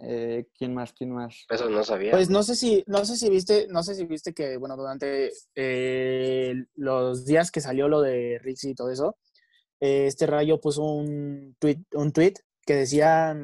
eh, 0.02 0.46
¿Quién 0.58 0.74
más? 0.74 0.92
¿Quién 0.92 1.10
más? 1.12 1.44
Eso 1.48 1.70
no 1.70 1.84
sabía. 1.84 2.10
Pues 2.10 2.30
no 2.30 2.42
sé 2.42 2.56
si, 2.56 2.82
no 2.88 3.04
sé 3.04 3.14
si 3.16 3.30
viste, 3.30 3.68
no 3.68 3.84
sé 3.84 3.94
si 3.94 4.06
viste 4.06 4.32
que, 4.34 4.56
bueno, 4.56 4.76
durante 4.76 5.30
eh, 5.54 6.54
los 6.74 7.24
días 7.26 7.52
que 7.52 7.60
salió 7.60 7.86
lo 7.86 8.00
de 8.00 8.40
Rix 8.42 8.64
y 8.64 8.74
todo 8.74 8.90
eso, 8.90 9.16
eh, 9.80 10.06
este 10.06 10.26
rayo 10.26 10.60
puso 10.60 10.82
un 10.82 11.56
tweet, 11.58 11.78
un 11.94 12.12
tweet 12.12 12.34
que 12.66 12.74
decía, 12.74 13.34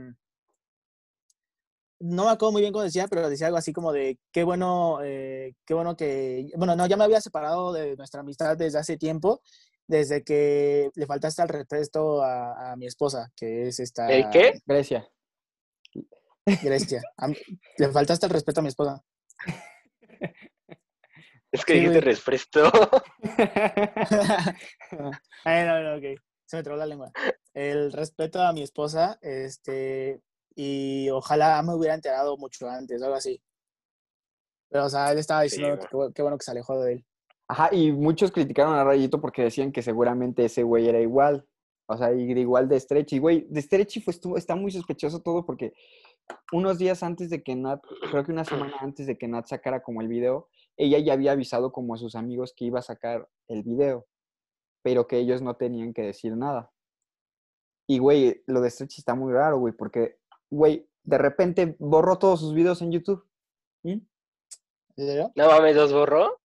no 1.98 2.24
me 2.24 2.30
acuerdo 2.30 2.52
muy 2.52 2.60
bien 2.60 2.72
cómo 2.72 2.84
decía, 2.84 3.08
pero 3.08 3.28
decía 3.28 3.46
algo 3.46 3.58
así 3.58 3.72
como 3.72 3.92
de 3.92 4.18
qué 4.32 4.44
bueno, 4.44 4.98
eh, 5.02 5.54
qué 5.64 5.74
bueno 5.74 5.96
que, 5.96 6.50
bueno, 6.56 6.76
no, 6.76 6.86
ya 6.86 6.96
me 6.96 7.04
había 7.04 7.20
separado 7.20 7.72
de 7.72 7.96
nuestra 7.96 8.20
amistad 8.20 8.56
desde 8.56 8.78
hace 8.78 8.96
tiempo, 8.96 9.42
desde 9.86 10.22
que 10.22 10.90
le 10.94 11.06
faltaste 11.06 11.42
al 11.42 11.48
respeto 11.48 12.22
a, 12.22 12.72
a 12.72 12.76
mi 12.76 12.86
esposa, 12.86 13.30
que 13.34 13.68
es 13.68 13.80
esta 13.80 14.08
¿El 14.08 14.28
qué? 14.30 14.60
Grecia. 14.66 15.08
Grecia. 16.62 17.02
A 17.16 17.28
le 17.28 17.88
faltaste 17.92 18.26
el 18.26 18.32
respeto 18.32 18.60
a 18.60 18.62
mi 18.62 18.68
esposa. 18.68 19.02
Es 21.50 21.64
que 21.64 21.74
Sí, 21.74 21.80
dijiste. 21.80 22.00
Ay, 25.44 25.64
no, 25.64 25.82
no, 25.82 25.96
ok. 25.96 26.20
Se 26.46 26.56
me 26.56 26.62
trabó 26.62 26.78
la 26.78 26.86
lengua. 26.86 27.12
El 27.54 27.92
respeto 27.92 28.40
a 28.40 28.52
mi 28.52 28.62
esposa, 28.62 29.18
este, 29.22 30.20
y 30.54 31.08
ojalá 31.10 31.62
me 31.62 31.74
hubiera 31.74 31.94
enterado 31.94 32.36
mucho 32.36 32.68
antes, 32.68 33.02
algo 33.02 33.16
así. 33.16 33.42
Pero, 34.68 34.84
o 34.86 34.88
sea, 34.88 35.12
él 35.12 35.18
estaba 35.18 35.42
diciendo 35.42 35.78
que 35.78 35.86
qué 35.86 35.96
bu- 35.96 36.12
qué 36.12 36.22
bueno 36.22 36.38
que 36.38 36.44
se 36.44 36.50
alejó 36.50 36.80
de 36.80 36.92
él. 36.94 37.04
Ajá, 37.48 37.68
y 37.72 37.92
muchos 37.92 38.32
criticaron 38.32 38.74
a 38.74 38.84
Rayito 38.84 39.20
porque 39.20 39.42
decían 39.42 39.70
que 39.72 39.82
seguramente 39.82 40.44
ese 40.44 40.62
güey 40.64 40.88
era 40.88 41.00
igual. 41.00 41.46
O 41.88 41.96
sea, 41.96 42.12
igual 42.12 42.68
de 42.68 42.80
Stretchy. 42.80 43.18
Güey, 43.20 43.46
de 43.48 43.62
Stretchy 43.62 44.00
fue, 44.00 44.10
estuvo, 44.12 44.36
está 44.36 44.56
muy 44.56 44.72
sospechoso 44.72 45.20
todo 45.22 45.46
porque 45.46 45.72
unos 46.52 46.78
días 46.78 47.04
antes 47.04 47.30
de 47.30 47.44
que 47.44 47.54
Nat, 47.54 47.80
creo 48.10 48.24
que 48.24 48.32
una 48.32 48.44
semana 48.44 48.74
antes 48.80 49.06
de 49.06 49.16
que 49.16 49.28
Nat 49.28 49.46
sacara 49.46 49.82
como 49.84 50.00
el 50.00 50.08
video, 50.08 50.48
ella 50.76 50.98
ya 50.98 51.12
había 51.12 51.30
avisado 51.32 51.70
como 51.70 51.94
a 51.94 51.98
sus 51.98 52.16
amigos 52.16 52.52
que 52.56 52.64
iba 52.64 52.80
a 52.80 52.82
sacar 52.82 53.28
el 53.46 53.62
video, 53.62 54.06
pero 54.86 55.08
que 55.08 55.18
ellos 55.18 55.42
no 55.42 55.56
tenían 55.56 55.92
que 55.92 56.02
decir 56.02 56.36
nada. 56.36 56.72
Y, 57.88 57.98
güey, 57.98 58.44
lo 58.46 58.60
de 58.60 58.70
Stretchy 58.70 59.00
está 59.00 59.16
muy 59.16 59.32
raro, 59.32 59.58
güey, 59.58 59.74
porque, 59.74 60.20
güey, 60.48 60.88
de 61.02 61.18
repente 61.18 61.74
borró 61.80 62.20
todos 62.20 62.38
sus 62.38 62.54
videos 62.54 62.82
en 62.82 62.92
YouTube. 62.92 63.28
¿Mm? 63.82 63.98
No 65.34 65.48
mames, 65.48 65.74
¿los 65.74 65.92
borró? 65.92 66.40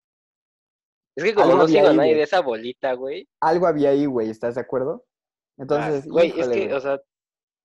Es 1.15 1.23
que 1.23 1.35
como 1.35 1.51
Algo 1.51 1.57
no 1.59 1.67
sigo 1.67 1.87
a 1.89 1.93
nadie 1.93 2.15
de 2.15 2.23
esa 2.23 2.41
bolita, 2.41 2.93
güey. 2.93 3.29
Algo 3.41 3.67
había 3.67 3.91
ahí, 3.91 4.07
güey, 4.07 4.31
¿estás 4.31 4.55
de 4.55 4.61
acuerdo? 4.61 5.05
Ah, 5.05 5.61
Entonces, 5.61 6.07
güey, 6.07 6.33
es 6.35 6.49
que, 6.49 6.73
o 6.73 6.79
sea, 6.79 6.99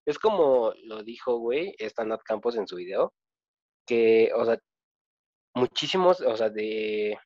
es 0.07 0.19
como 0.19 0.75
lo 0.85 1.03
dijo, 1.03 1.39
güey, 1.39 1.75
esta 1.79 2.05
Nat 2.05 2.21
Campos 2.23 2.55
en 2.55 2.69
su 2.69 2.77
video, 2.77 3.15
que, 3.87 4.31
o 4.37 4.45
sea, 4.45 4.59
muchísimos, 5.55 6.21
o 6.21 6.37
sea, 6.37 6.51
de, 6.51 7.19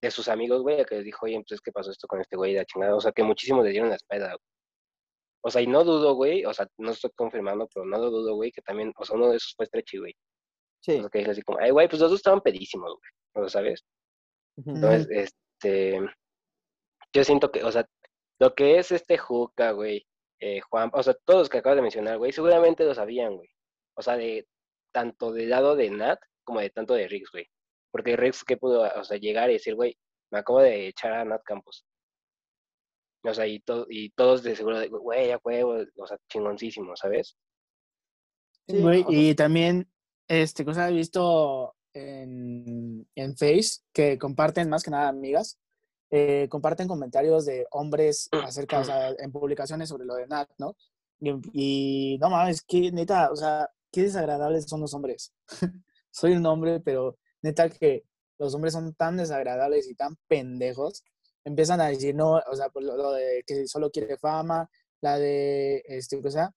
de 0.00 0.10
sus 0.10 0.28
amigos, 0.28 0.62
güey, 0.62 0.80
a 0.80 0.84
que 0.84 0.96
les 0.96 1.04
dijo, 1.04 1.26
oye, 1.26 1.42
pues, 1.46 1.60
¿qué 1.60 1.72
pasó 1.72 1.90
esto 1.90 2.06
con 2.06 2.20
este 2.20 2.36
güey 2.36 2.52
de 2.52 2.60
la 2.60 2.64
chingada? 2.64 2.94
O 2.94 3.00
sea, 3.00 3.12
que 3.12 3.22
muchísimos 3.22 3.64
le 3.64 3.70
dieron 3.70 3.88
la 3.88 3.96
espalda, 3.96 4.28
güey. 4.28 4.38
O 5.44 5.50
sea, 5.50 5.62
y 5.62 5.66
no 5.66 5.84
dudo, 5.84 6.14
güey, 6.14 6.44
o 6.44 6.52
sea, 6.52 6.66
no 6.78 6.90
estoy 6.90 7.10
confirmando, 7.14 7.68
pero 7.72 7.86
no 7.86 7.98
lo 7.98 8.10
dudo, 8.10 8.34
güey, 8.34 8.50
que 8.52 8.62
también, 8.62 8.92
o 8.96 9.04
sea, 9.04 9.16
uno 9.16 9.30
de 9.30 9.36
esos 9.36 9.54
fue 9.56 9.66
Stretchy, 9.66 9.98
güey. 9.98 10.14
Sí. 10.80 10.92
O 10.98 11.00
sea, 11.00 11.10
que 11.10 11.18
dijo 11.20 11.30
así 11.30 11.42
como, 11.42 11.58
ay, 11.60 11.70
güey, 11.70 11.88
pues 11.88 12.00
los 12.00 12.10
dos 12.10 12.20
estaban 12.20 12.40
pedísimos, 12.40 12.90
güey, 12.90 13.44
¿lo 13.44 13.48
sabes? 13.48 13.84
Entonces, 14.56 15.08
este, 15.10 16.00
yo 17.12 17.24
siento 17.24 17.50
que, 17.50 17.62
o 17.62 17.70
sea, 17.70 17.86
lo 18.40 18.54
que 18.54 18.78
es 18.78 18.92
este 18.92 19.18
Juca, 19.18 19.72
güey, 19.72 20.06
eh, 20.40 20.60
Juan, 20.70 20.90
o 20.92 21.02
sea, 21.02 21.14
todos 21.24 21.40
los 21.40 21.48
que 21.48 21.58
acabas 21.58 21.76
de 21.76 21.82
mencionar, 21.82 22.18
güey, 22.18 22.32
seguramente 22.32 22.84
lo 22.84 22.94
sabían, 22.94 23.36
güey. 23.36 23.48
O 23.96 24.02
sea, 24.02 24.16
de 24.16 24.46
tanto 24.92 25.32
del 25.32 25.50
lado 25.50 25.76
de 25.76 25.90
Nat 25.90 26.20
como 26.44 26.60
de 26.60 26.70
tanto 26.70 26.94
de 26.94 27.08
Riggs, 27.08 27.30
güey. 27.32 27.48
Porque 27.90 28.16
Riggs, 28.16 28.44
¿qué 28.44 28.56
pudo, 28.56 28.82
o 28.98 29.04
sea, 29.04 29.16
llegar 29.18 29.50
y 29.50 29.54
decir, 29.54 29.74
güey, 29.74 29.96
me 30.30 30.38
acabo 30.38 30.60
de 30.60 30.88
echar 30.88 31.12
a 31.12 31.24
Nat 31.24 31.42
Campos? 31.44 31.84
O 33.24 33.34
sea, 33.34 33.46
y, 33.46 33.60
to- 33.60 33.86
y 33.88 34.10
todos 34.10 34.42
de 34.42 34.54
seguro, 34.54 34.78
de, 34.78 34.88
güey, 34.88 35.28
ya 35.28 35.40
huevo, 35.42 35.76
o 35.96 36.06
sea, 36.06 36.18
chingoncísimo, 36.28 36.96
¿sabes? 36.96 37.36
Sí, 38.68 38.80
Güey, 38.80 39.04
y 39.08 39.34
también, 39.34 39.90
este, 40.28 40.64
cosa 40.64 40.88
he 40.88 40.92
visto 40.92 41.74
en, 41.94 43.08
en 43.14 43.36
Face, 43.36 43.80
que 43.92 44.18
comparten 44.18 44.68
más 44.68 44.82
que 44.82 44.90
nada 44.90 45.08
amigas, 45.08 45.58
eh, 46.10 46.46
comparten 46.50 46.86
comentarios 46.88 47.44
de 47.46 47.66
hombres 47.70 48.28
acerca, 48.44 48.80
o 48.80 48.84
sea, 48.84 49.10
en 49.18 49.32
publicaciones 49.32 49.88
sobre 49.88 50.04
lo 50.06 50.14
de 50.14 50.26
Nat, 50.26 50.48
¿no? 50.58 50.76
Y, 51.20 51.32
y 52.14 52.18
no 52.18 52.30
mames, 52.30 52.62
que 52.62 52.92
neta, 52.92 53.30
o 53.32 53.36
sea, 53.36 53.68
qué 53.90 54.02
desagradables 54.02 54.66
son 54.68 54.80
los 54.80 54.94
hombres. 54.94 55.32
Soy 56.10 56.32
un 56.32 56.46
hombre, 56.46 56.80
pero 56.80 57.18
neta 57.42 57.68
que 57.68 58.04
los 58.38 58.54
hombres 58.54 58.72
son 58.72 58.94
tan 58.94 59.16
desagradables 59.16 59.88
y 59.88 59.94
tan 59.94 60.16
pendejos. 60.28 61.04
Empiezan 61.44 61.80
a 61.80 61.88
decir, 61.88 62.14
no, 62.14 62.34
o 62.34 62.56
sea, 62.56 62.68
por 62.70 62.82
lo, 62.82 63.12
de 63.12 63.42
que 63.46 63.66
solo 63.66 63.90
quiere 63.90 64.16
fama, 64.18 64.68
la 65.00 65.18
de, 65.18 65.82
este, 65.86 66.20
cosa, 66.22 66.54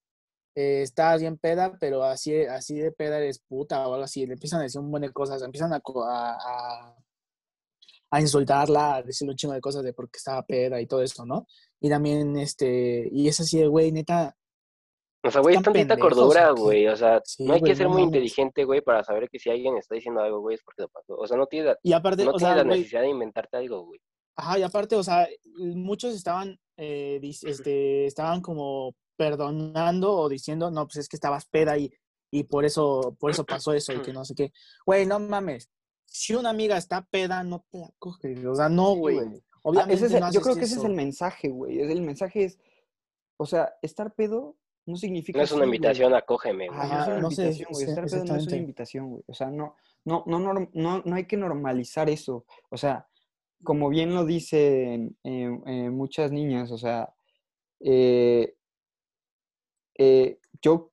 eh, 0.55 0.81
estás 0.83 1.21
bien 1.21 1.37
peda, 1.37 1.77
pero 1.79 2.03
así, 2.03 2.43
así 2.43 2.77
de 2.77 2.91
peda 2.91 3.17
eres 3.17 3.39
puta 3.39 3.87
o 3.87 3.93
algo 3.93 4.05
así. 4.05 4.25
Le 4.25 4.33
empiezan 4.33 4.59
a 4.59 4.63
decir 4.63 4.81
un 4.81 4.91
buen 4.91 5.01
de 5.01 5.11
cosas, 5.11 5.41
empiezan 5.41 5.73
a 5.73 5.81
insultarla, 8.21 8.95
a 8.95 9.03
decirle 9.03 9.31
un 9.31 9.37
chingo 9.37 9.53
de 9.53 9.61
cosas 9.61 9.83
de 9.83 9.93
por 9.93 10.09
qué 10.09 10.17
estaba 10.17 10.45
peda 10.45 10.79
y 10.81 10.87
todo 10.87 11.01
eso, 11.01 11.25
¿no? 11.25 11.47
Y 11.79 11.89
también, 11.89 12.37
este, 12.37 13.07
y 13.11 13.27
es 13.27 13.39
así 13.39 13.59
de, 13.59 13.67
güey, 13.67 13.91
neta, 13.91 14.35
O 15.23 15.29
sea, 15.29 15.41
güey, 15.41 15.55
es 15.55 15.61
tantita 15.61 15.97
cordura, 15.97 16.49
güey. 16.51 16.87
O 16.87 16.95
sea, 16.95 17.21
Sí, 17.23 17.43
no 17.45 17.53
hay 17.53 17.59
güey, 17.59 17.71
que 17.71 17.75
ser 17.77 17.87
no 17.87 17.93
muy 17.93 18.01
inteligente, 18.03 18.63
güey, 18.63 18.81
para 18.81 19.03
saber 19.03 19.29
que 19.29 19.37
si 19.37 19.49
alguien 19.51 19.77
está 19.77 19.93
diciendo 19.95 20.21
algo, 20.21 20.39
güey, 20.39 20.55
es 20.55 20.63
porque 20.63 20.81
lo 20.81 20.89
pasó. 20.89 21.15
O 21.15 21.27
sea, 21.27 21.37
no 21.37 21.45
tienes 21.45 21.67
la, 21.67 21.77
y 21.83 21.93
aparte, 21.93 22.25
no 22.25 22.31
o 22.31 22.33
tienes 22.37 22.53
sea, 22.55 22.63
la 22.63 22.63
güey, 22.67 22.79
necesidad 22.79 23.01
de 23.01 23.09
inventarte 23.09 23.57
algo, 23.57 23.85
güey. 23.85 23.99
Ajá, 24.35 24.57
y 24.57 24.63
aparte, 24.63 24.95
o 24.95 25.03
sea, 25.03 25.27
muchos 25.57 26.15
estaban, 26.15 26.57
eh, 26.77 27.19
este, 27.43 28.05
estaban 28.07 28.41
como 28.41 28.95
perdonando 29.15 30.13
o 30.15 30.27
diciendo, 30.29 30.71
no, 30.71 30.85
pues 30.87 30.97
es 30.97 31.07
que 31.07 31.17
estabas 31.17 31.45
peda 31.45 31.77
y, 31.77 31.91
y 32.31 32.45
por 32.45 32.65
eso, 32.65 33.15
por 33.19 33.29
eso 33.29 33.45
pasó 33.45 33.73
eso 33.73 33.93
y 33.93 34.01
que 34.01 34.13
no 34.13 34.25
sé 34.25 34.33
qué. 34.33 34.51
Güey, 34.85 35.05
no 35.05 35.19
mames. 35.19 35.69
Si 36.07 36.33
una 36.33 36.49
amiga 36.49 36.77
está 36.77 37.05
peda, 37.05 37.43
no 37.43 37.63
te 37.71 37.77
la 37.77 37.89
coges. 37.99 38.43
O 38.45 38.55
sea, 38.55 38.69
no, 38.69 38.93
Sí, 38.95 38.99
güey. 38.99 39.19
Ah, 39.19 39.59
Obviamente 39.63 39.93
ese 39.93 40.05
es 40.07 40.13
el- 40.13 40.19
no 40.21 40.31
yo 40.31 40.41
creo 40.41 40.55
que 40.55 40.63
ese 40.63 40.75
es 40.75 40.83
el 40.83 40.93
mensaje, 40.95 41.49
güey. 41.49 41.79
El 41.79 42.01
mensaje 42.01 42.45
es, 42.45 42.57
o 43.37 43.45
sea, 43.45 43.75
estar 43.83 44.13
pedo 44.15 44.57
no 44.85 44.95
significa 44.95 45.37
No 45.39 45.43
es 45.43 45.51
una 45.51 45.65
güey. 45.65 45.75
invitación 45.77 46.09
güey. 46.11 46.67
Ajá, 46.69 46.87
no 46.87 46.93
es 46.93 47.01
Ajá, 47.01 47.11
una 47.11 47.19
no 47.21 47.31
sé, 47.31 47.41
invitación, 47.43 47.69
güey. 47.71 47.85
sí, 47.85 47.91
Estar 47.91 48.05
pedo 48.05 48.25
no 48.25 48.35
es 48.35 48.47
una 48.47 48.57
invitación, 48.57 49.09
güey. 49.09 49.23
O 49.27 49.33
sea, 49.33 49.49
no, 49.51 49.75
no, 50.05 50.23
no, 50.25 50.39
no, 50.73 51.01
no 51.05 51.15
hay 51.15 51.25
que 51.25 51.37
normalizar 51.37 52.09
eso. 52.09 52.45
O 52.69 52.77
sea, 52.77 53.07
como 53.63 53.89
bien 53.89 54.13
lo 54.13 54.25
dicen 54.25 55.17
eh, 55.23 55.59
eh, 55.67 55.89
muchas 55.89 56.31
niñas, 56.31 56.71
o 56.71 56.77
sea, 56.77 57.13
eh, 57.79 58.55
eh, 59.97 60.39
yo 60.61 60.91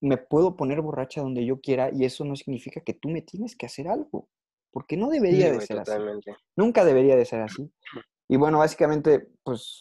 me 0.00 0.16
puedo 0.18 0.56
poner 0.56 0.80
borracha 0.80 1.20
donde 1.22 1.44
yo 1.44 1.60
quiera 1.60 1.90
y 1.92 2.04
eso 2.04 2.24
no 2.24 2.36
significa 2.36 2.80
que 2.80 2.94
tú 2.94 3.08
me 3.08 3.22
tienes 3.22 3.56
que 3.56 3.66
hacer 3.66 3.88
algo, 3.88 4.28
porque 4.70 4.96
no 4.96 5.08
debería 5.08 5.46
Sí, 5.52 5.58
de 5.58 5.60
ser 5.66 5.78
así. 5.78 5.92
Nunca 6.56 6.84
debería 6.84 7.16
de 7.16 7.24
ser 7.24 7.42
así. 7.42 7.70
Y 8.28 8.36
bueno, 8.36 8.58
básicamente, 8.58 9.28
pues, 9.44 9.80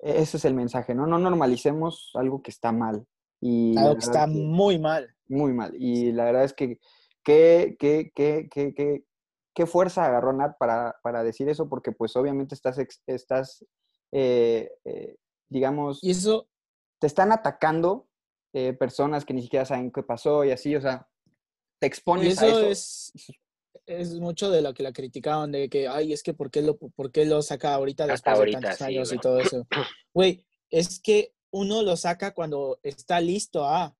ese 0.00 0.36
es 0.36 0.44
el 0.44 0.54
mensaje, 0.54 0.94
¿no? 0.94 1.06
No 1.06 1.18
normalicemos 1.18 2.10
algo 2.14 2.42
que 2.42 2.50
está 2.50 2.72
mal. 2.72 3.06
Y 3.40 3.76
Algo 3.76 3.94
que 3.98 4.04
está 4.04 4.26
que- 4.26 4.32
muy 4.32 4.78
mal. 4.78 5.14
muy 5.28 5.52
mal. 5.52 5.74
Y 5.78 6.12
la 6.12 6.24
verdad 6.24 6.44
es 6.44 6.52
que 6.54 6.78
qué, 7.24 7.76
qué, 7.78 8.12
qué, 8.14 8.48
qué, 9.54 9.66
fuerza 9.66 10.04
agarró 10.06 10.32
Nat 10.32 10.56
para, 10.58 10.96
para 11.02 11.22
decir 11.24 11.48
eso, 11.48 11.68
porque 11.68 11.90
pues 11.92 12.14
obviamente 12.16 12.54
estás, 12.54 12.78
estás 13.06 13.64
eh, 14.12 14.70
eh, 14.84 15.16
digamos, 15.48 16.02
Y 16.02 16.10
eso, 16.12 16.48
te 17.00 17.06
están 17.06 17.32
atacando 17.32 18.08
eh, 18.52 18.72
personas 18.72 19.24
que 19.24 19.34
ni 19.34 19.42
siquiera 19.42 19.64
saben 19.64 19.90
qué 19.90 20.02
pasó 20.02 20.44
y 20.44 20.50
así, 20.50 20.74
o 20.76 20.80
sea, 20.80 21.08
te 21.80 21.86
Y 21.86 21.88
expones 21.88 22.38
a 22.38 22.46
eso 22.46 22.58
eso. 22.58 22.66
es, 22.70 23.12
es 23.86 24.14
mucho 24.14 24.50
de 24.50 24.62
lo 24.62 24.74
que 24.74 24.82
la 24.82 24.92
criticaban, 24.92 25.52
de 25.52 25.68
que, 25.68 25.88
ay, 25.88 26.12
es 26.12 26.22
que 26.22 26.34
¿por 26.34 26.50
qué 26.50 26.62
lo, 26.62 26.76
por 26.76 27.12
qué 27.12 27.24
lo 27.26 27.42
saca 27.42 27.74
ahorita 27.74 28.04
Hasta 28.04 28.12
después 28.12 28.36
ahorita, 28.38 28.58
de 28.58 28.62
tantos 28.62 28.78
sí, 28.78 28.84
años 28.84 29.12
y 29.12 29.18
todo 29.18 29.40
eso? 29.40 29.66
Güey, 30.14 30.44
es 30.70 31.00
que 31.00 31.34
uno 31.50 31.82
lo 31.82 31.96
saca 31.96 32.32
cuando 32.34 32.78
está 32.82 33.20
listo 33.20 33.64
a. 33.64 33.94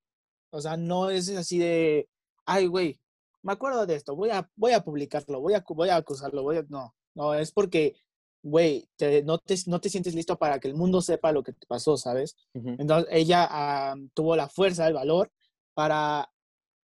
O 0.50 0.60
sea, 0.60 0.76
no 0.76 1.10
es 1.10 1.28
así 1.30 1.58
de, 1.58 2.08
ay, 2.44 2.66
güey, 2.66 3.00
me 3.42 3.52
acuerdo 3.52 3.86
de 3.86 3.94
esto, 3.94 4.16
voy 4.16 4.30
a, 4.30 4.50
voy 4.56 4.72
a 4.72 4.80
publicarlo, 4.82 5.40
voy 5.40 5.54
a, 5.54 5.64
voy 5.68 5.88
a 5.88 5.96
acusarlo, 5.96 6.42
voy 6.42 6.56
a... 6.56 6.66
No, 6.68 6.94
no, 7.14 7.34
es 7.34 7.52
porque, 7.52 7.94
güey, 8.42 8.88
te- 8.96 9.22
no, 9.22 9.38
te, 9.38 9.54
no 9.66 9.80
te 9.80 9.88
sientes 9.88 10.14
listo 10.14 10.36
para 10.36 10.58
que 10.58 10.68
el 10.68 10.74
mundo 10.74 11.00
sepa 11.00 11.32
lo 11.32 11.42
que 11.42 11.52
te 11.52 11.66
pasó, 11.66 11.96
¿sabes? 11.96 12.36
Ujú. 12.54 12.76
Entonces 12.78 13.08
ella 13.12 13.46
ah, 13.50 13.94
tuvo 14.14 14.34
la 14.34 14.48
fuerza, 14.48 14.86
el 14.88 14.94
valor 14.94 15.30
para 15.74 16.32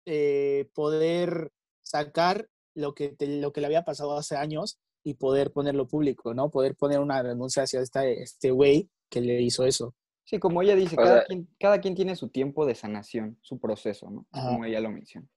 eh, 0.06 0.70
poder 0.74 1.52
sacar 1.82 2.48
lo 2.76 2.94
que, 2.94 3.10
te- 3.10 3.40
lo 3.42 3.52
que 3.52 3.62
le 3.62 3.68
había 3.68 3.84
pasado 3.84 4.18
hace 4.18 4.36
años 4.36 4.80
y 5.04 5.16
poder 5.16 5.52
ponerlo 5.52 5.88
público, 5.88 6.34
¿no? 6.34 6.50
Poder 6.52 6.76
poner 6.76 7.00
una 7.00 7.24
denuncia 7.24 7.64
hacia 7.64 7.82
esta, 7.82 8.06
este 8.06 8.52
güey 8.52 8.90
que 9.10 9.22
le 9.22 9.42
hizo 9.42 9.66
eso. 9.66 9.96
Sí, 10.24 10.40
como 10.40 10.62
ella 10.62 10.76
dice, 10.76 10.96
O 10.96 11.04
cada, 11.04 11.26
quien, 11.26 11.48
cada 11.60 11.82
quien 11.82 11.96
tiene 11.96 12.16
su 12.16 12.30
tiempo 12.30 12.66
de 12.66 12.76
sanación, 12.76 13.38
su 13.42 13.60
proceso, 13.60 14.10
¿no? 14.10 14.26
Ajá. 14.32 14.50
Como 14.50 14.66
ella 14.66 14.80
lo 14.80 14.90
menciona. 14.92 15.28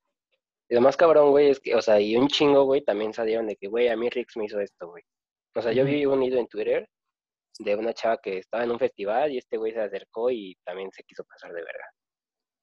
Y 0.69 0.75
lo 0.75 0.81
más 0.81 0.97
cabrón, 0.97 1.31
güey, 1.31 1.49
es 1.51 1.61
que, 1.61 1.75
o 1.75 1.83
sea, 1.83 2.01
y 2.01 2.17
un 2.17 2.29
chingo, 2.29 2.65
güey, 2.65 2.85
también 2.85 3.13
salieron 3.13 3.47
de 3.47 3.57
que, 3.57 3.69
güey, 3.69 3.89
a 3.89 3.97
mí 3.97 4.09
Rix 4.11 4.37
me 4.37 4.45
hizo 4.45 4.61
esto, 4.61 4.89
güey. 4.89 5.03
O 5.57 5.63
sea, 5.63 5.73
yo 5.73 5.85
vi 5.85 6.05
un 6.07 6.23
hilo 6.23 6.39
en 6.39 6.47
Twitter 6.47 6.89
de 7.59 7.77
una 7.77 7.93
chava 7.95 8.19
que 8.23 8.39
estaba 8.39 8.65
en 8.65 8.71
un 8.73 8.79
festival 8.79 9.33
y 9.33 9.39
este 9.39 9.57
güey 9.57 9.73
se 9.73 9.81
acercó 9.81 10.31
y 10.31 10.57
también 10.65 10.91
se 10.93 11.03
quiso 11.05 11.25
pasar 11.25 11.51
de 11.53 11.63
verga. 11.63 11.85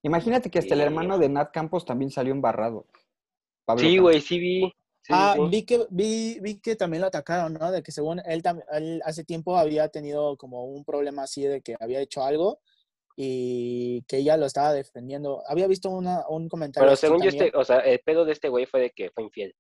Imagínate 0.04 0.50
que 0.50 0.60
hasta 0.60 0.74
el 0.74 0.82
hermano 0.82 1.18
de 1.20 1.30
Nat 1.30 1.52
Campos 1.52 1.86
también 1.86 2.10
salió 2.12 2.34
embarrado. 2.34 2.88
Pablo 3.72 3.90
Sí, 3.90 3.98
güey, 3.98 4.22
sí 4.22 4.40
vi. 4.40 4.74
Sí, 5.04 5.14
ah, 5.16 5.34
sí. 5.36 5.42
vi 5.50 5.66
que 5.66 5.86
vi, 5.90 6.40
vi 6.42 6.60
que 6.62 6.76
también 6.76 7.02
lo 7.02 7.08
atacaron, 7.08 7.54
¿no? 7.54 7.72
De 7.72 7.82
que 7.82 7.92
según 7.92 8.20
él, 8.26 8.44
él 8.72 9.02
hace 9.04 9.24
tiempo 9.24 9.58
había 9.58 9.90
tenido 9.90 10.38
como 10.38 10.66
un 10.66 10.86
problema 10.86 11.24
así 11.24 11.44
de 11.44 11.62
que 11.62 11.76
había 11.80 12.00
hecho 12.02 12.24
algo 12.24 12.60
y 13.16 14.04
que 14.08 14.18
ella 14.18 14.38
lo 14.38 14.46
estaba 14.46 14.74
defendiendo. 14.74 15.44
Había 15.48 15.68
visto 15.68 15.90
una, 15.90 16.28
un 16.28 16.48
comentario. 16.50 16.86
Pero 16.86 16.96
según 16.96 17.22
yo, 17.22 17.30
este, 17.30 17.52
o 17.56 17.64
sea, 17.64 17.80
el 17.80 18.00
pedo 18.00 18.26
de 18.26 18.32
este 18.34 18.50
güey 18.50 18.66
fue 18.66 18.80
de 18.82 18.92
que 18.92 19.10
fue 19.12 19.24
infiel. 19.24 19.54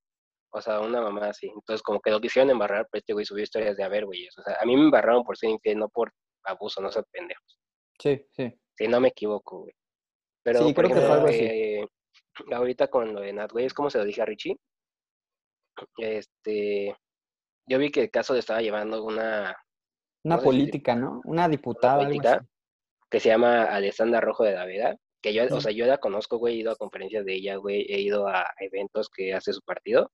O 0.53 0.61
sea, 0.61 0.79
una 0.79 1.01
mamá 1.01 1.29
así. 1.29 1.47
Entonces, 1.47 1.81
como 1.81 1.99
que 2.01 2.11
lo 2.11 2.19
quisieron 2.19 2.49
embarrar, 2.49 2.87
pero 2.91 2.99
este 2.99 3.13
güey 3.13 3.25
subió 3.25 3.43
historias 3.43 3.77
de, 3.77 3.83
a 3.83 3.87
ver, 3.89 4.05
güey. 4.05 4.27
O 4.27 4.43
sea, 4.43 4.57
a 4.59 4.65
mí 4.65 4.75
me 4.75 4.83
embarraron 4.83 5.23
por 5.23 5.37
ser 5.37 5.49
infiel, 5.49 5.79
no 5.79 5.89
por 5.89 6.11
abuso, 6.43 6.81
no 6.81 6.91
sé, 6.91 7.01
pendejos. 7.11 7.59
Sí, 7.99 8.25
sí. 8.31 8.53
Si 8.77 8.87
no 8.87 8.99
me 8.99 9.09
equivoco, 9.09 9.59
güey. 9.61 9.73
Pero, 10.43 10.65
Sí, 10.67 10.73
por 10.73 10.85
creo 10.85 10.95
que 10.95 11.05
fue 11.05 11.15
algo 11.15 11.27
así. 11.27 11.39
eh, 11.39 11.87
ahorita 12.51 12.87
con 12.89 13.13
lo 13.13 13.21
de 13.21 13.33
Nat, 13.33 13.51
güey, 13.51 13.65
es 13.65 13.73
como 13.73 13.89
se 13.89 13.97
lo 13.97 14.05
dije 14.05 14.21
a 14.21 14.25
Richie. 14.25 14.57
Este, 15.97 16.95
yo 17.67 17.77
vi 17.79 17.91
que 17.91 18.01
el 18.01 18.11
caso 18.11 18.33
le 18.33 18.39
estaba 18.39 18.61
llevando 18.61 19.03
una 19.03 19.55
Una 20.23 20.37
política, 20.39 20.95
¿no? 20.95 21.21
Una 21.25 21.47
diputada, 21.49 22.03
política 22.03 22.33
así. 22.35 22.47
que 23.09 23.19
se 23.19 23.29
llama 23.29 23.63
Alessandra 23.63 24.21
Rojo 24.21 24.43
de 24.43 24.53
la 24.53 24.65
Vega, 24.65 24.95
que 25.21 25.33
yo, 25.33 25.43
o 25.43 25.57
Mm. 25.57 25.61
sea, 25.61 25.71
yo 25.71 25.85
la 25.85 25.97
conozco, 25.97 26.37
güey, 26.37 26.55
he 26.55 26.59
ido 26.59 26.71
a 26.71 26.75
conferencias 26.75 27.25
de 27.25 27.33
ella, 27.33 27.55
güey, 27.55 27.81
he 27.89 27.99
ido 28.01 28.27
a 28.27 28.45
eventos 28.59 29.09
que 29.09 29.33
hace 29.33 29.53
su 29.53 29.61
partido. 29.61 30.11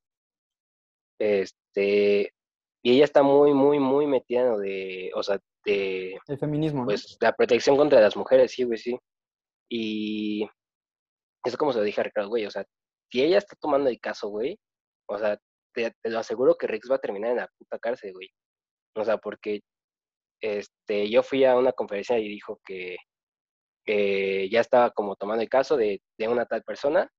Este, 1.20 2.32
y 2.84 2.91
ella 2.95 3.05
está 3.05 3.24
muy, 3.24 3.53
muy, 3.53 3.80
muy 3.80 4.07
metida 4.07 4.41
en 4.41 4.49
lo 4.49 4.57
de, 4.59 5.11
o 5.15 5.24
sea, 5.24 5.39
de, 5.65 6.18
El 6.28 6.38
feminismo, 6.39 6.82
¿no? 6.82 6.86
pues, 6.86 7.18
la 7.20 7.34
protección 7.34 7.76
contra 7.76 7.99
las 7.99 8.15
mujeres, 8.15 8.51
sí, 8.51 8.63
güey, 8.63 8.78
sí. 8.78 8.97
Y 9.70 10.47
es 11.47 11.57
como 11.57 11.73
se 11.73 11.79
lo 11.79 11.85
dije 11.85 12.01
a 12.01 12.03
Ricardo, 12.05 12.29
güey, 12.29 12.45
o 12.45 12.51
sea, 12.51 12.65
si 13.11 13.23
ella 13.23 13.37
está 13.37 13.55
tomando 13.59 13.89
el 13.89 13.99
caso, 13.99 14.29
güey, 14.29 14.59
o 15.07 15.17
sea, 15.17 15.37
te, 15.73 15.91
te 16.01 16.09
lo 16.09 16.19
aseguro 16.19 16.55
que 16.55 16.67
Rex 16.67 16.89
va 16.91 16.95
a 16.95 16.99
terminar 16.99 17.31
en 17.31 17.37
la 17.37 17.49
puta 17.57 17.79
cárcel, 17.79 18.13
güey. 18.13 18.29
O 18.95 19.05
sea, 19.05 19.17
porque 19.17 19.61
este, 20.41 21.09
yo 21.09 21.23
fui 21.23 21.45
a 21.45 21.55
una 21.55 21.71
conferencia 21.73 22.19
y 22.19 22.27
dijo 22.27 22.59
que, 22.65 22.97
ya 23.85 24.59
estaba 24.59 24.91
como 24.91 25.15
tomando 25.15 25.43
el 25.43 25.49
caso 25.49 25.77
de, 25.77 26.01
de 26.17 26.27
una 26.27 26.45
tal 26.45 26.61
persona 26.63 27.09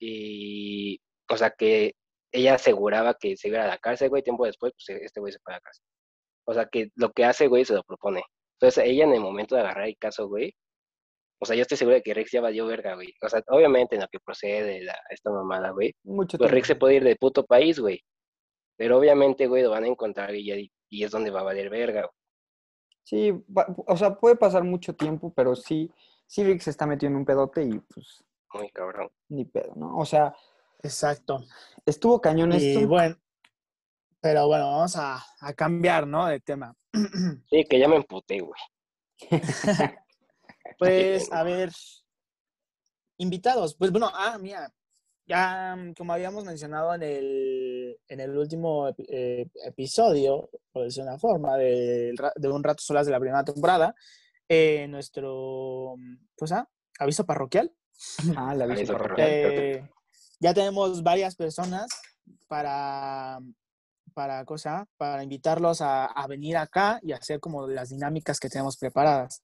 y, 0.00 0.98
o 1.28 1.36
sea, 1.36 1.50
que 1.50 1.94
ella 2.32 2.54
aseguraba 2.54 3.14
que 3.14 3.36
se 3.36 3.48
iba 3.48 3.62
a 3.64 3.68
la 3.68 3.78
cárcel, 3.78 4.08
güey, 4.10 4.22
tiempo 4.22 4.46
después, 4.46 4.72
pues 4.72 5.00
este 5.02 5.20
güey 5.20 5.32
se 5.32 5.38
fue 5.40 5.54
a 5.54 5.56
la 5.56 5.60
cárcel. 5.60 5.84
O 6.46 6.54
sea, 6.54 6.66
que 6.66 6.90
lo 6.96 7.12
que 7.12 7.24
hace, 7.24 7.48
güey, 7.48 7.64
se 7.64 7.74
lo 7.74 7.82
propone. 7.84 8.22
Entonces, 8.58 8.84
ella 8.84 9.04
en 9.04 9.14
el 9.14 9.20
momento 9.20 9.54
de 9.54 9.62
agarrar 9.62 9.88
el 9.88 9.98
caso, 9.98 10.28
güey, 10.28 10.54
o 11.44 11.46
sea, 11.46 11.54
yo 11.56 11.62
estoy 11.62 11.76
seguro 11.76 11.94
de 11.94 12.02
que 12.02 12.12
Rex 12.14 12.32
ya 12.32 12.40
valió 12.40 12.66
verga, 12.66 12.94
güey. 12.94 13.14
O 13.22 13.28
sea, 13.28 13.42
obviamente 13.48 13.94
en 13.94 14.00
lo 14.02 14.08
que 14.08 14.18
procede 14.20 14.82
la, 14.82 14.98
esta 15.10 15.30
mamada, 15.30 15.70
güey, 15.70 15.94
Mucho 16.02 16.36
pues 16.38 16.48
tiempo. 16.48 16.54
Rex 16.54 16.66
se 16.66 16.76
puede 16.76 16.94
ir 16.96 17.04
del 17.04 17.16
puto 17.16 17.44
país, 17.46 17.78
güey. 17.78 18.02
Pero 18.76 18.98
obviamente, 18.98 19.46
güey, 19.46 19.62
lo 19.62 19.70
van 19.70 19.84
a 19.84 19.88
encontrar 19.88 20.34
y, 20.34 20.46
ya- 20.46 20.56
y 20.90 21.04
es 21.04 21.10
donde 21.10 21.30
va 21.30 21.40
a 21.40 21.44
valer 21.44 21.70
verga, 21.70 22.00
güey. 22.00 22.12
Sí, 23.04 23.30
va- 23.56 23.66
o 23.86 23.96
sea, 23.96 24.14
puede 24.16 24.34
pasar 24.36 24.64
mucho 24.64 24.94
tiempo, 24.96 25.32
pero 25.36 25.54
sí, 25.54 25.90
sí 26.26 26.42
Rick 26.42 26.62
se 26.62 26.70
está 26.70 26.86
metiendo 26.86 27.16
en 27.16 27.20
un 27.20 27.26
pedote 27.26 27.62
y 27.62 27.78
pues 27.78 28.24
Muy 28.54 28.70
cabrón. 28.70 29.10
ni 29.28 29.44
pedo, 29.44 29.74
¿no? 29.76 29.96
O 29.98 30.04
sea, 30.06 30.34
Exacto. 30.82 31.44
estuvo 31.86 32.20
cañón 32.20 32.52
Y 32.52 32.56
esto. 32.74 32.88
bueno, 32.88 33.16
pero 34.20 34.46
bueno, 34.46 34.66
vamos 34.72 34.96
a, 34.96 35.22
a 35.40 35.52
cambiar, 35.52 36.06
¿no? 36.06 36.26
De 36.26 36.40
tema. 36.40 36.74
Sí, 37.50 37.64
que 37.68 37.78
ya 37.78 37.88
me 37.88 37.96
emputé, 37.96 38.40
güey. 38.40 38.60
Pues, 40.78 41.30
a 41.32 41.42
ver, 41.42 41.70
invitados. 43.18 43.76
Pues 43.76 43.90
bueno, 43.90 44.10
ah, 44.12 44.38
mira, 44.38 44.72
ya 45.26 45.76
como 45.96 46.12
habíamos 46.12 46.44
mencionado 46.44 46.94
en 46.94 47.02
el, 47.02 47.98
en 48.08 48.20
el 48.20 48.36
último 48.36 48.88
eh, 49.08 49.46
episodio, 49.64 50.50
por 50.72 50.84
decir 50.84 51.02
una 51.02 51.18
forma, 51.18 51.56
de, 51.56 52.14
Un 52.42 52.64
Rato 52.64 52.82
Solas 52.82 53.06
de 53.06 53.12
la 53.12 53.20
primera 53.20 53.44
temporada, 53.44 53.94
eh, 54.48 54.86
nuestro, 54.88 55.96
pues, 56.36 56.52
ah, 56.52 56.68
aviso 56.98 57.24
parroquial. 57.24 57.72
Ah, 58.36 58.54
la 58.54 58.64
aviso 58.64 58.80
Aviso 58.80 58.92
parroquial. 58.94 59.28
Eh, 59.30 59.88
ya 60.40 60.52
tenemos 60.52 61.02
varias 61.02 61.36
personas 61.36 61.88
para, 62.48 63.38
para, 64.12 64.44
cosa, 64.44 64.86
para 64.96 65.22
invitarlos 65.22 65.80
a, 65.80 66.06
a 66.06 66.26
venir 66.26 66.56
acá 66.56 66.98
y 67.02 67.12
hacer 67.12 67.40
como 67.40 67.68
las 67.68 67.90
dinámicas 67.90 68.40
que 68.40 68.48
tenemos 68.48 68.76
preparadas. 68.76 69.42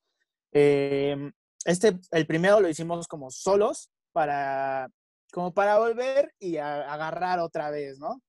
Eh, 0.53 1.31
este, 1.65 1.99
el 2.11 2.27
primero 2.27 2.61
lo 2.61 2.69
hicimos 2.69 3.07
como 3.07 3.31
solos 3.31 3.91
para, 4.13 4.89
como 5.33 5.53
para 5.53 5.79
volver 5.79 6.33
y 6.39 6.57
a- 6.57 6.93
agarrar 6.93 7.39
otra 7.39 7.71
vez, 7.71 7.99
¿no? 7.99 8.21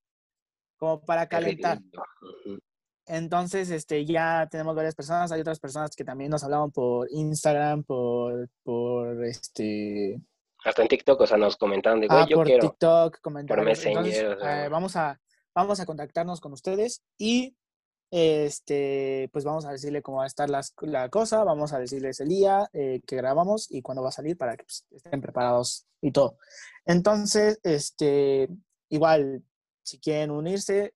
Como 0.77 1.01
para 1.05 1.27
calentar. 1.27 1.79
Entonces, 3.07 3.69
este, 3.71 4.05
ya 4.05 4.47
tenemos 4.49 4.75
varias 4.75 4.95
personas. 4.95 5.31
Hay 5.31 5.41
otras 5.41 5.59
personas 5.59 5.95
que 5.95 6.03
también 6.03 6.29
nos 6.31 6.43
hablaban 6.43 6.71
por 6.71 7.07
Instagram, 7.11 7.83
por, 7.83 8.47
por 8.63 9.25
este, 9.25 10.21
Hasta 10.63 10.81
en 10.83 10.87
TikTok, 10.87 11.19
o 11.21 11.27
sea, 11.27 11.37
nos 11.37 11.57
comentaron 11.57 11.99
de, 11.99 12.07
güey, 12.07 12.19
Ah, 12.21 12.27
yo 12.29 12.35
por 12.37 12.45
quiero. 12.45 12.69
TikTok, 12.69 13.19
comentarios. 13.21 13.65
Messenger, 13.65 13.97
Entonces, 14.05 14.37
o 14.37 14.39
sea. 14.39 14.65
eh, 14.65 14.69
vamos, 14.69 14.95
a, 14.95 15.19
vamos 15.55 15.79
a 15.79 15.85
contactarnos 15.85 16.39
con 16.39 16.53
ustedes 16.53 17.01
y 17.17 17.55
este, 18.11 19.29
pues 19.31 19.45
vamos 19.45 19.65
a 19.65 19.71
decirle 19.71 20.01
cómo 20.01 20.17
va 20.17 20.25
a 20.25 20.27
estar 20.27 20.49
las- 20.49 20.75
la 20.81 21.09
cosa, 21.09 21.43
vamos 21.43 21.71
a 21.73 21.79
decirles 21.79 22.19
el 22.19 22.27
día 22.27 22.69
eh, 22.73 23.01
que 23.07 23.15
grabamos 23.15 23.71
y 23.71 23.81
cuándo 23.81 24.03
va 24.03 24.09
a 24.09 24.11
salir 24.11 24.37
para 24.37 24.57
que 24.57 24.65
pues, 24.65 24.85
estén 24.91 25.21
preparados 25.21 25.87
y 26.01 26.11
todo. 26.11 26.37
Entonces, 26.85 27.59
este, 27.63 28.49
igual, 28.89 29.43
si 29.83 29.99
quieren 29.99 30.31
unirse, 30.31 30.93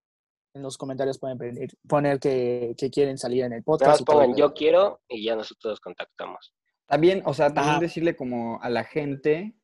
en 0.54 0.62
los 0.62 0.78
comentarios 0.78 1.20
pueden 1.20 1.38
poner, 1.38 1.70
poner 1.88 2.20
que, 2.20 2.76
que 2.78 2.90
quieren 2.90 3.18
salir 3.18 3.44
en 3.44 3.54
el 3.54 3.64
podcast. 3.64 4.00
el 4.00 4.06
pongan 4.06 4.36
yo 4.36 4.54
quiero 4.54 5.02
y 5.08 5.24
ya 5.24 5.36
nosotros 5.36 5.72
los 5.74 5.80
contactamos. 5.82 6.54
También, 6.86 7.24
o 7.26 7.34
sea, 7.34 7.48
también 7.48 7.72
Ajá. 7.76 7.80
decirle 7.82 8.16
como 8.16 8.62
a 8.62 8.70
la 8.70 8.84
gente, 8.84 9.56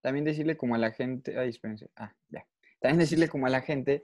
también 0.00 0.24
decirle 0.24 0.56
como 0.56 0.74
a 0.74 0.78
la 0.78 0.90
gente, 0.92 1.38
ay, 1.38 1.48
espérense, 1.48 1.90
ah, 1.96 2.12
ya. 2.28 2.46
También 2.80 2.98
decirle 3.00 3.28
como 3.28 3.46
a 3.46 3.50
la 3.50 3.62
gente 3.62 4.00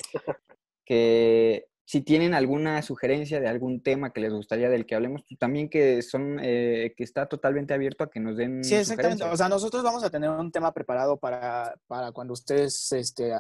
que 0.84 1.68
si 1.86 2.00
tienen 2.00 2.32
alguna 2.32 2.80
sugerencia 2.82 3.40
de 3.40 3.48
algún 3.48 3.82
tema 3.82 4.10
que 4.10 4.20
les 4.20 4.32
gustaría 4.32 4.70
del 4.70 4.86
que 4.86 4.94
hablemos, 4.94 5.22
pues 5.28 5.38
también 5.38 5.68
que 5.68 6.00
son, 6.00 6.38
eh, 6.42 6.94
que 6.96 7.04
está 7.04 7.26
totalmente 7.26 7.74
abierto 7.74 8.04
a 8.04 8.10
que 8.10 8.20
nos 8.20 8.36
den 8.36 8.64
Sí, 8.64 8.74
exactamente. 8.74 9.24
O 9.24 9.36
sea, 9.36 9.48
nosotros 9.48 9.82
vamos 9.82 10.02
a 10.02 10.10
tener 10.10 10.30
un 10.30 10.50
tema 10.50 10.72
preparado 10.72 11.18
para, 11.18 11.74
para 11.86 12.12
cuando 12.12 12.32
ustedes 12.32 12.90
este, 12.92 13.32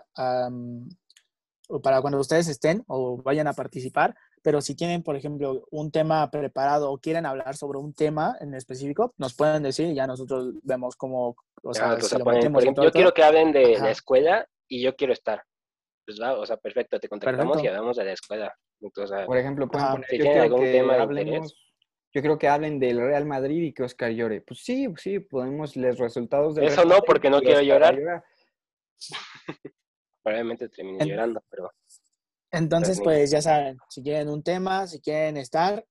o 1.68 1.80
para 1.80 2.02
cuando 2.02 2.20
ustedes 2.20 2.48
estén 2.48 2.84
o 2.86 3.16
vayan 3.16 3.46
a 3.46 3.54
participar. 3.54 4.14
Pero 4.42 4.60
si 4.60 4.74
tienen, 4.74 5.02
por 5.02 5.16
ejemplo, 5.16 5.66
un 5.70 5.90
tema 5.90 6.30
preparado 6.30 6.92
o 6.92 6.98
quieren 6.98 7.24
hablar 7.24 7.56
sobre 7.56 7.78
un 7.78 7.94
tema 7.94 8.36
en 8.40 8.52
específico, 8.52 9.14
nos 9.16 9.32
pueden 9.34 9.62
decir 9.62 9.88
y 9.88 9.94
ya 9.94 10.06
nosotros 10.06 10.52
vemos 10.62 10.96
cómo, 10.96 11.34
o 11.62 11.72
sea, 11.72 11.94
o 11.94 12.00
si 12.00 12.08
sea, 12.08 12.18
lo 12.18 12.24
ponen, 12.24 12.40
metemos 12.40 12.56
por 12.56 12.62
ejemplo, 12.62 12.84
yo 12.84 12.92
quiero 12.92 13.14
que 13.14 13.24
hablen 13.24 13.52
de 13.52 13.76
Ajá. 13.76 13.84
la 13.84 13.90
escuela 13.90 14.46
y 14.68 14.82
yo 14.82 14.94
quiero 14.96 15.14
estar. 15.14 15.44
Pues 16.06 16.20
va, 16.20 16.38
o 16.38 16.44
sea, 16.44 16.56
perfecto, 16.56 16.98
te 17.00 17.08
contactamos 17.08 17.62
y 17.62 17.66
hablamos 17.66 17.96
de 17.96 18.04
la 18.04 18.12
escuela. 18.12 18.54
Entonces, 18.80 19.26
Por 19.26 19.38
ejemplo, 19.38 19.68
pueden 19.68 19.86
Ajá. 19.86 19.94
poner, 19.94 20.10
Si 20.10 20.18
yo 20.18 20.42
algún 20.42 20.60
que 20.60 20.72
tema 20.72 20.96
de 20.96 21.00
hablemos, 21.02 21.34
interés. 21.34 21.54
yo 22.12 22.22
creo 22.22 22.38
que 22.38 22.48
hablen 22.48 22.78
del 22.78 22.98
Real 22.98 23.24
Madrid 23.24 23.62
y 23.62 23.72
que 23.72 23.82
Oscar 23.84 24.10
llore. 24.10 24.42
Pues 24.42 24.60
sí, 24.62 24.86
sí, 24.98 25.20
podemos 25.20 25.76
los 25.76 25.98
resultados 25.98 26.54
del 26.54 26.66
Eso 26.66 26.82
Real 26.82 26.88
no, 26.88 27.02
porque 27.06 27.30
no 27.30 27.40
quiero 27.40 27.62
llorar. 27.62 28.22
Probablemente 30.22 30.68
termine 30.68 31.02
En- 31.02 31.08
llorando, 31.10 31.42
pero 31.50 31.70
Entonces, 32.50 32.98
Pues, 33.02 33.18
pues 33.18 33.30
ya 33.30 33.42
saben, 33.42 33.78
si 33.88 34.02
quieren 34.02 34.28
un 34.28 34.42
tema, 34.42 34.86
si 34.86 35.00
quieren 35.00 35.36
estar, 35.38 35.84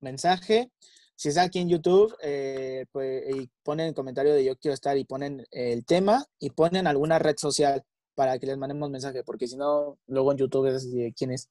mensaje. 0.00 0.70
Si 1.18 1.30
está 1.30 1.42
aquí 1.42 1.60
en 1.60 1.68
YouTube, 1.70 2.14
eh, 2.22 2.84
pues 2.92 3.24
y 3.34 3.50
ponen 3.62 3.88
el 3.88 3.94
comentario 3.94 4.34
de 4.34 4.44
yo 4.44 4.56
quiero 4.58 4.74
estar 4.74 4.96
y 4.98 5.04
ponen 5.04 5.44
el 5.50 5.84
tema 5.86 6.24
y 6.38 6.50
ponen 6.50 6.86
alguna 6.86 7.18
red 7.18 7.36
social 7.38 7.82
para 8.16 8.36
que 8.40 8.46
les 8.46 8.58
mandemos 8.58 8.90
mensaje, 8.90 9.22
porque 9.22 9.46
si 9.46 9.56
no, 9.56 9.98
luego 10.08 10.32
en 10.32 10.38
YouTube 10.38 10.66
es 10.66 10.90
de 10.92 11.14
quién 11.16 11.30
es. 11.30 11.48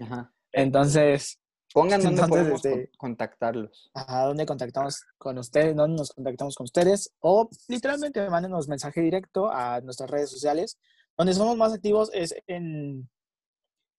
Ajá. 0.00 0.32
Entonces, 0.52 1.38
Pongan 1.74 2.00
dónde 2.02 2.22
Entonces, 2.22 2.30
podemos 2.30 2.64
este- 2.64 2.88
con- 2.96 3.10
contactarlos. 3.10 3.90
¿a 3.92 4.24
dónde 4.24 4.46
contactamos 4.46 5.04
con 5.18 5.36
ustedes? 5.38 5.76
¿Dónde 5.76 5.98
nos 5.98 6.12
contactamos 6.12 6.56
con 6.56 6.64
ustedes? 6.64 7.12
O 7.20 7.48
literalmente 7.68 8.26
mándenos 8.30 8.68
mensaje 8.68 9.02
directo 9.02 9.50
a 9.52 9.80
nuestras 9.82 10.08
redes 10.10 10.30
sociales. 10.30 10.78
Donde 11.16 11.34
somos 11.34 11.56
más 11.58 11.74
activos 11.74 12.10
es 12.14 12.34
en, 12.46 13.08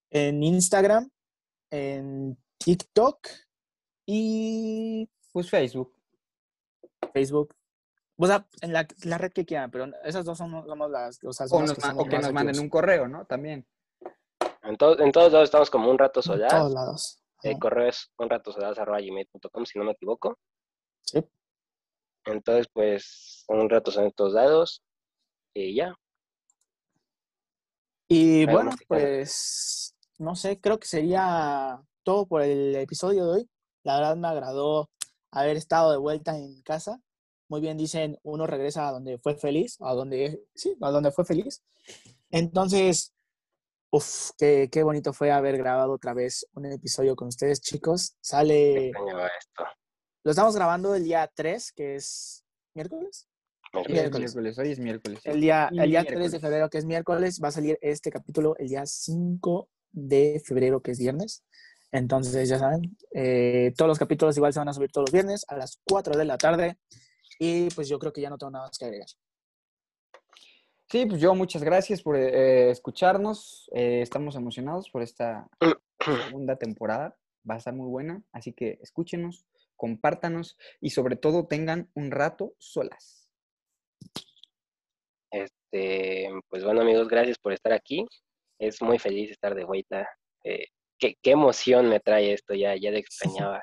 en 0.09 0.41
Instagram, 0.41 1.11
en 1.69 2.37
TikTok 2.57 3.27
y 4.07 5.07
Pues 5.31 5.47
Facebook. 5.49 5.93
Facebook. 7.13 7.53
O 8.21 8.27
sea, 8.27 8.45
en 8.61 8.73
la, 8.73 8.85
la 9.03 9.17
red 9.17 9.31
que 9.31 9.45
quieran, 9.45 9.71
pero 9.71 9.85
esas 10.03 10.25
dos 10.25 10.37
son, 10.37 10.51
somos 10.67 10.91
las, 10.91 11.23
o 11.23 11.31
sea, 11.31 11.45
O, 11.49 11.61
las 11.61 11.69
nos 11.69 11.77
que 12.09 12.15
o 12.17 12.19
nos 12.21 12.33
manden 12.33 12.59
un 12.59 12.69
correo, 12.69 13.07
¿no? 13.07 13.25
También. 13.25 13.65
en, 14.63 14.75
to- 14.77 14.99
en 14.99 15.11
todos 15.13 15.31
lados 15.31 15.47
estamos 15.47 15.69
como 15.69 15.89
un 15.89 15.97
rato 15.97 16.19
En 16.19 16.23
solar. 16.23 16.49
todos 16.51 16.73
lados. 16.73 17.23
El 17.43 17.51
Ajá. 17.51 17.59
correo 17.61 17.87
es 17.87 18.11
unratosodadas.gmail.com, 18.17 19.65
si 19.65 19.79
no 19.79 19.85
me 19.85 19.91
equivoco. 19.93 20.37
Sí. 21.01 21.23
Entonces, 22.25 22.67
pues, 22.73 23.45
un 23.47 23.69
rato 23.69 23.89
son 23.91 24.05
estos 24.07 24.33
dados. 24.33 24.83
Y 25.53 25.75
ya. 25.75 25.95
Y 28.09 28.45
bueno, 28.47 28.71
pues 28.87 29.95
no 30.17 30.35
sé, 30.35 30.59
creo 30.59 30.79
que 30.79 30.87
sería 30.87 31.81
todo 32.03 32.25
por 32.27 32.41
el 32.41 32.75
episodio 32.75 33.25
de 33.25 33.31
hoy. 33.31 33.49
La 33.83 33.95
verdad 33.97 34.15
me 34.17 34.27
agradó 34.27 34.89
haber 35.31 35.57
estado 35.57 35.91
de 35.91 35.97
vuelta 35.97 36.35
en 36.37 36.61
casa. 36.63 36.99
Muy 37.49 37.61
bien 37.61 37.77
dicen, 37.77 38.17
uno 38.21 38.45
regresa 38.45 38.87
a 38.87 38.91
donde 38.91 39.17
fue 39.17 39.35
feliz, 39.35 39.77
a 39.81 39.93
donde, 39.93 40.43
sí, 40.53 40.77
a 40.79 40.91
donde 40.91 41.11
fue 41.11 41.25
feliz. 41.25 41.63
Entonces, 42.29 43.13
uff, 43.89 44.29
qué, 44.37 44.69
qué 44.71 44.83
bonito 44.83 45.13
fue 45.13 45.31
haber 45.31 45.57
grabado 45.57 45.93
otra 45.93 46.13
vez 46.13 46.45
un 46.53 46.67
episodio 46.67 47.15
con 47.15 47.29
ustedes, 47.29 47.59
chicos. 47.61 48.15
Sale, 48.21 48.89
esto. 48.89 49.63
lo 50.23 50.31
estamos 50.31 50.55
grabando 50.55 50.93
el 50.93 51.03
día 51.03 51.29
3, 51.33 51.71
que 51.71 51.95
es 51.95 52.45
miércoles. 52.75 53.27
Miércoles. 53.73 54.15
miércoles, 54.19 54.59
hoy 54.59 54.71
es 54.71 54.79
miércoles. 54.79 55.19
sí. 55.23 55.29
El 55.29 55.41
día, 55.41 55.69
el 55.71 55.89
día 55.89 56.01
3 56.01 56.11
miércoles. 56.11 56.31
de 56.31 56.39
febrero, 56.39 56.69
que 56.69 56.77
es 56.77 56.85
miércoles, 56.85 57.41
va 57.43 57.47
a 57.47 57.51
salir 57.51 57.79
este 57.81 58.11
capítulo 58.11 58.55
el 58.57 58.69
día 58.69 58.85
5 58.85 59.69
de 59.91 60.39
febrero, 60.45 60.81
que 60.81 60.91
es 60.91 60.99
viernes. 60.99 61.43
Entonces, 61.91 62.47
ya 62.47 62.59
saben, 62.59 62.95
eh, 63.15 63.73
todos 63.75 63.89
los 63.89 63.97
capítulos 63.97 64.37
igual 64.37 64.53
se 64.53 64.59
van 64.59 64.69
a 64.69 64.73
subir 64.73 64.91
todos 64.91 65.07
los 65.07 65.13
viernes 65.13 65.45
a 65.47 65.57
las 65.57 65.79
4 65.87 66.15
de 66.15 66.25
la 66.25 66.37
tarde. 66.37 66.77
Y 67.39 67.69
pues 67.69 67.87
yo 67.87 67.97
creo 67.97 68.11
que 68.11 68.21
ya 68.21 68.29
no 68.29 68.37
tengo 68.37 68.51
nada 68.51 68.65
más 68.67 68.77
que 68.77 68.85
agregar. 68.85 69.07
Sí, 70.91 71.05
pues 71.05 71.21
yo 71.21 71.33
muchas 71.35 71.63
gracias 71.63 72.01
por 72.01 72.17
eh, 72.17 72.71
escucharnos. 72.71 73.69
Eh, 73.73 74.01
estamos 74.01 74.35
emocionados 74.35 74.89
por 74.89 75.01
esta 75.01 75.47
segunda 76.25 76.57
temporada. 76.57 77.15
Va 77.49 77.55
a 77.55 77.57
estar 77.57 77.73
muy 77.73 77.87
buena, 77.87 78.21
así 78.33 78.53
que 78.53 78.79
escúchenos, 78.81 79.45
compártanos 79.75 80.57
y 80.81 80.89
sobre 80.89 81.15
todo 81.15 81.47
tengan 81.47 81.89
un 81.93 82.11
rato 82.11 82.53
solas. 82.57 83.31
Este, 85.31 86.29
pues 86.49 86.63
bueno, 86.63 86.81
amigos, 86.81 87.07
gracias 87.07 87.37
por 87.37 87.53
estar 87.53 87.71
aquí. 87.71 88.05
Es 88.59 88.81
muy 88.81 88.99
feliz 88.99 89.31
estar 89.31 89.55
de 89.55 89.63
vuelta. 89.63 90.09
Eh, 90.43 90.65
qué, 90.97 91.15
qué 91.21 91.31
emoción 91.31 91.87
me 91.87 91.99
trae 91.99 92.33
esto, 92.33 92.55
ya, 92.55 92.75
ya 92.75 92.91
te 92.91 92.97
extrañaba. 92.99 93.61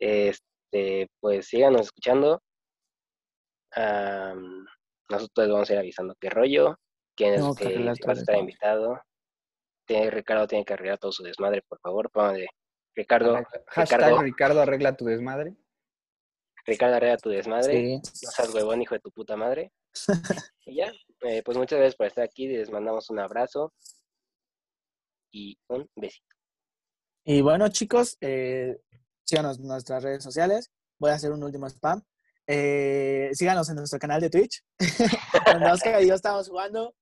Este, 0.00 1.08
pues 1.20 1.46
síganos 1.46 1.82
escuchando. 1.82 2.42
Nosotros 3.76 5.48
vamos 5.48 5.70
a 5.70 5.72
ir 5.72 5.78
avisando 5.78 6.14
qué 6.20 6.30
rollo, 6.30 6.78
quién 7.16 7.34
es 7.34 7.40
Tengo 7.40 7.54
que 7.54 7.64
que 7.64 7.74
arreglar 7.74 7.96
si 7.96 8.00
todo 8.00 8.08
vas 8.10 8.18
a 8.18 8.20
estar 8.20 8.36
invitado. 8.36 9.02
Tiene- 9.86 10.10
Ricardo 10.10 10.46
tiene 10.46 10.64
que 10.64 10.72
arreglar 10.72 10.98
todo 10.98 11.12
su 11.12 11.22
desmadre, 11.22 11.62
por 11.62 11.78
favor. 11.80 12.10
Póngale, 12.10 12.48
Ricardo, 12.94 13.34
Hashtag 13.66 14.00
Ricardo, 14.00 14.22
Ricardo 14.22 14.60
arregla 14.62 14.96
tu 14.96 15.04
desmadre. 15.04 15.56
Ricardo 16.66 16.96
arregla 16.96 17.16
tu 17.18 17.28
desmadre. 17.28 18.02
Sí. 18.02 18.24
No 18.24 18.30
seas 18.30 18.54
huevón, 18.54 18.80
hijo 18.80 18.94
de 18.94 19.00
tu 19.00 19.10
puta 19.10 19.36
madre. 19.36 19.72
y 20.66 20.76
ya, 20.76 20.90
eh, 21.22 21.42
pues 21.44 21.58
muchas 21.58 21.78
gracias 21.78 21.96
por 21.96 22.06
estar 22.06 22.24
aquí. 22.24 22.48
Les 22.48 22.70
mandamos 22.70 23.10
un 23.10 23.18
abrazo 23.18 23.74
y 25.30 25.58
un 25.68 25.88
besito. 25.96 26.26
Y 27.24 27.40
bueno, 27.42 27.68
chicos, 27.68 28.16
eh, 28.20 28.80
síganos 29.24 29.58
en 29.58 29.66
nuestras 29.66 30.02
redes 30.02 30.22
sociales. 30.22 30.70
Voy 30.98 31.10
a 31.10 31.14
hacer 31.14 31.32
un 31.32 31.42
último 31.42 31.66
spam. 31.68 32.02
Eh, 32.46 33.30
síganos 33.32 33.68
en 33.68 33.76
nuestro 33.76 33.98
canal 33.98 34.20
de 34.20 34.30
Twitch. 34.30 34.62
donde 35.46 35.70
Oscar 35.70 36.02
y 36.02 36.08
yo 36.08 36.14
estamos 36.14 36.48
jugando. 36.48 36.94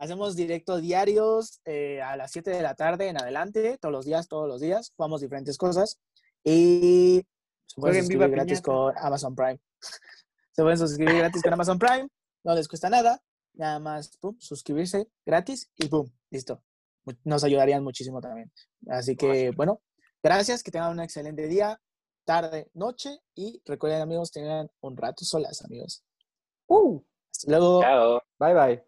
Hacemos 0.00 0.36
directos 0.36 0.80
diarios 0.80 1.60
eh, 1.64 2.00
a 2.00 2.16
las 2.16 2.30
7 2.30 2.50
de 2.50 2.62
la 2.62 2.76
tarde 2.76 3.08
en 3.08 3.20
adelante, 3.20 3.78
todos 3.78 3.92
los 3.92 4.04
días, 4.04 4.28
todos 4.28 4.48
los 4.48 4.60
días. 4.60 4.92
Jugamos 4.96 5.20
diferentes 5.20 5.58
cosas. 5.58 5.98
Y 6.44 7.26
se 7.66 7.80
pueden 7.80 8.02
suscribir 8.02 8.30
gratis 8.30 8.62
Piñata. 8.62 8.62
con 8.62 8.98
Amazon 8.98 9.34
Prime. 9.34 9.60
se 10.52 10.62
pueden 10.62 10.78
suscribir 10.78 11.16
gratis 11.16 11.42
con 11.42 11.52
Amazon 11.52 11.78
Prime. 11.78 12.08
No 12.44 12.54
les 12.54 12.68
cuesta 12.68 12.88
nada. 12.88 13.20
Nada 13.54 13.80
más, 13.80 14.16
pum, 14.18 14.36
suscribirse 14.38 15.08
gratis 15.26 15.68
y 15.76 15.88
pum, 15.88 16.08
listo. 16.30 16.62
Nos 17.24 17.42
ayudarían 17.42 17.82
muchísimo 17.82 18.20
también. 18.20 18.52
Así 18.86 19.16
que, 19.16 19.50
bueno, 19.50 19.82
gracias, 20.22 20.62
que 20.62 20.70
tengan 20.70 20.92
un 20.92 21.00
excelente 21.00 21.48
día, 21.48 21.80
tarde, 22.28 22.70
noche 22.74 23.22
y 23.34 23.62
recuerden, 23.64 24.02
amigos, 24.02 24.30
tengan 24.30 24.70
un 24.82 24.98
rato 24.98 25.24
solas, 25.24 25.64
amigos. 25.64 26.04
Uh, 26.66 27.00
Hasta 27.30 27.50
luego. 27.50 27.80
Chao. 27.80 28.22
bye 28.38 28.52
bye. 28.52 28.87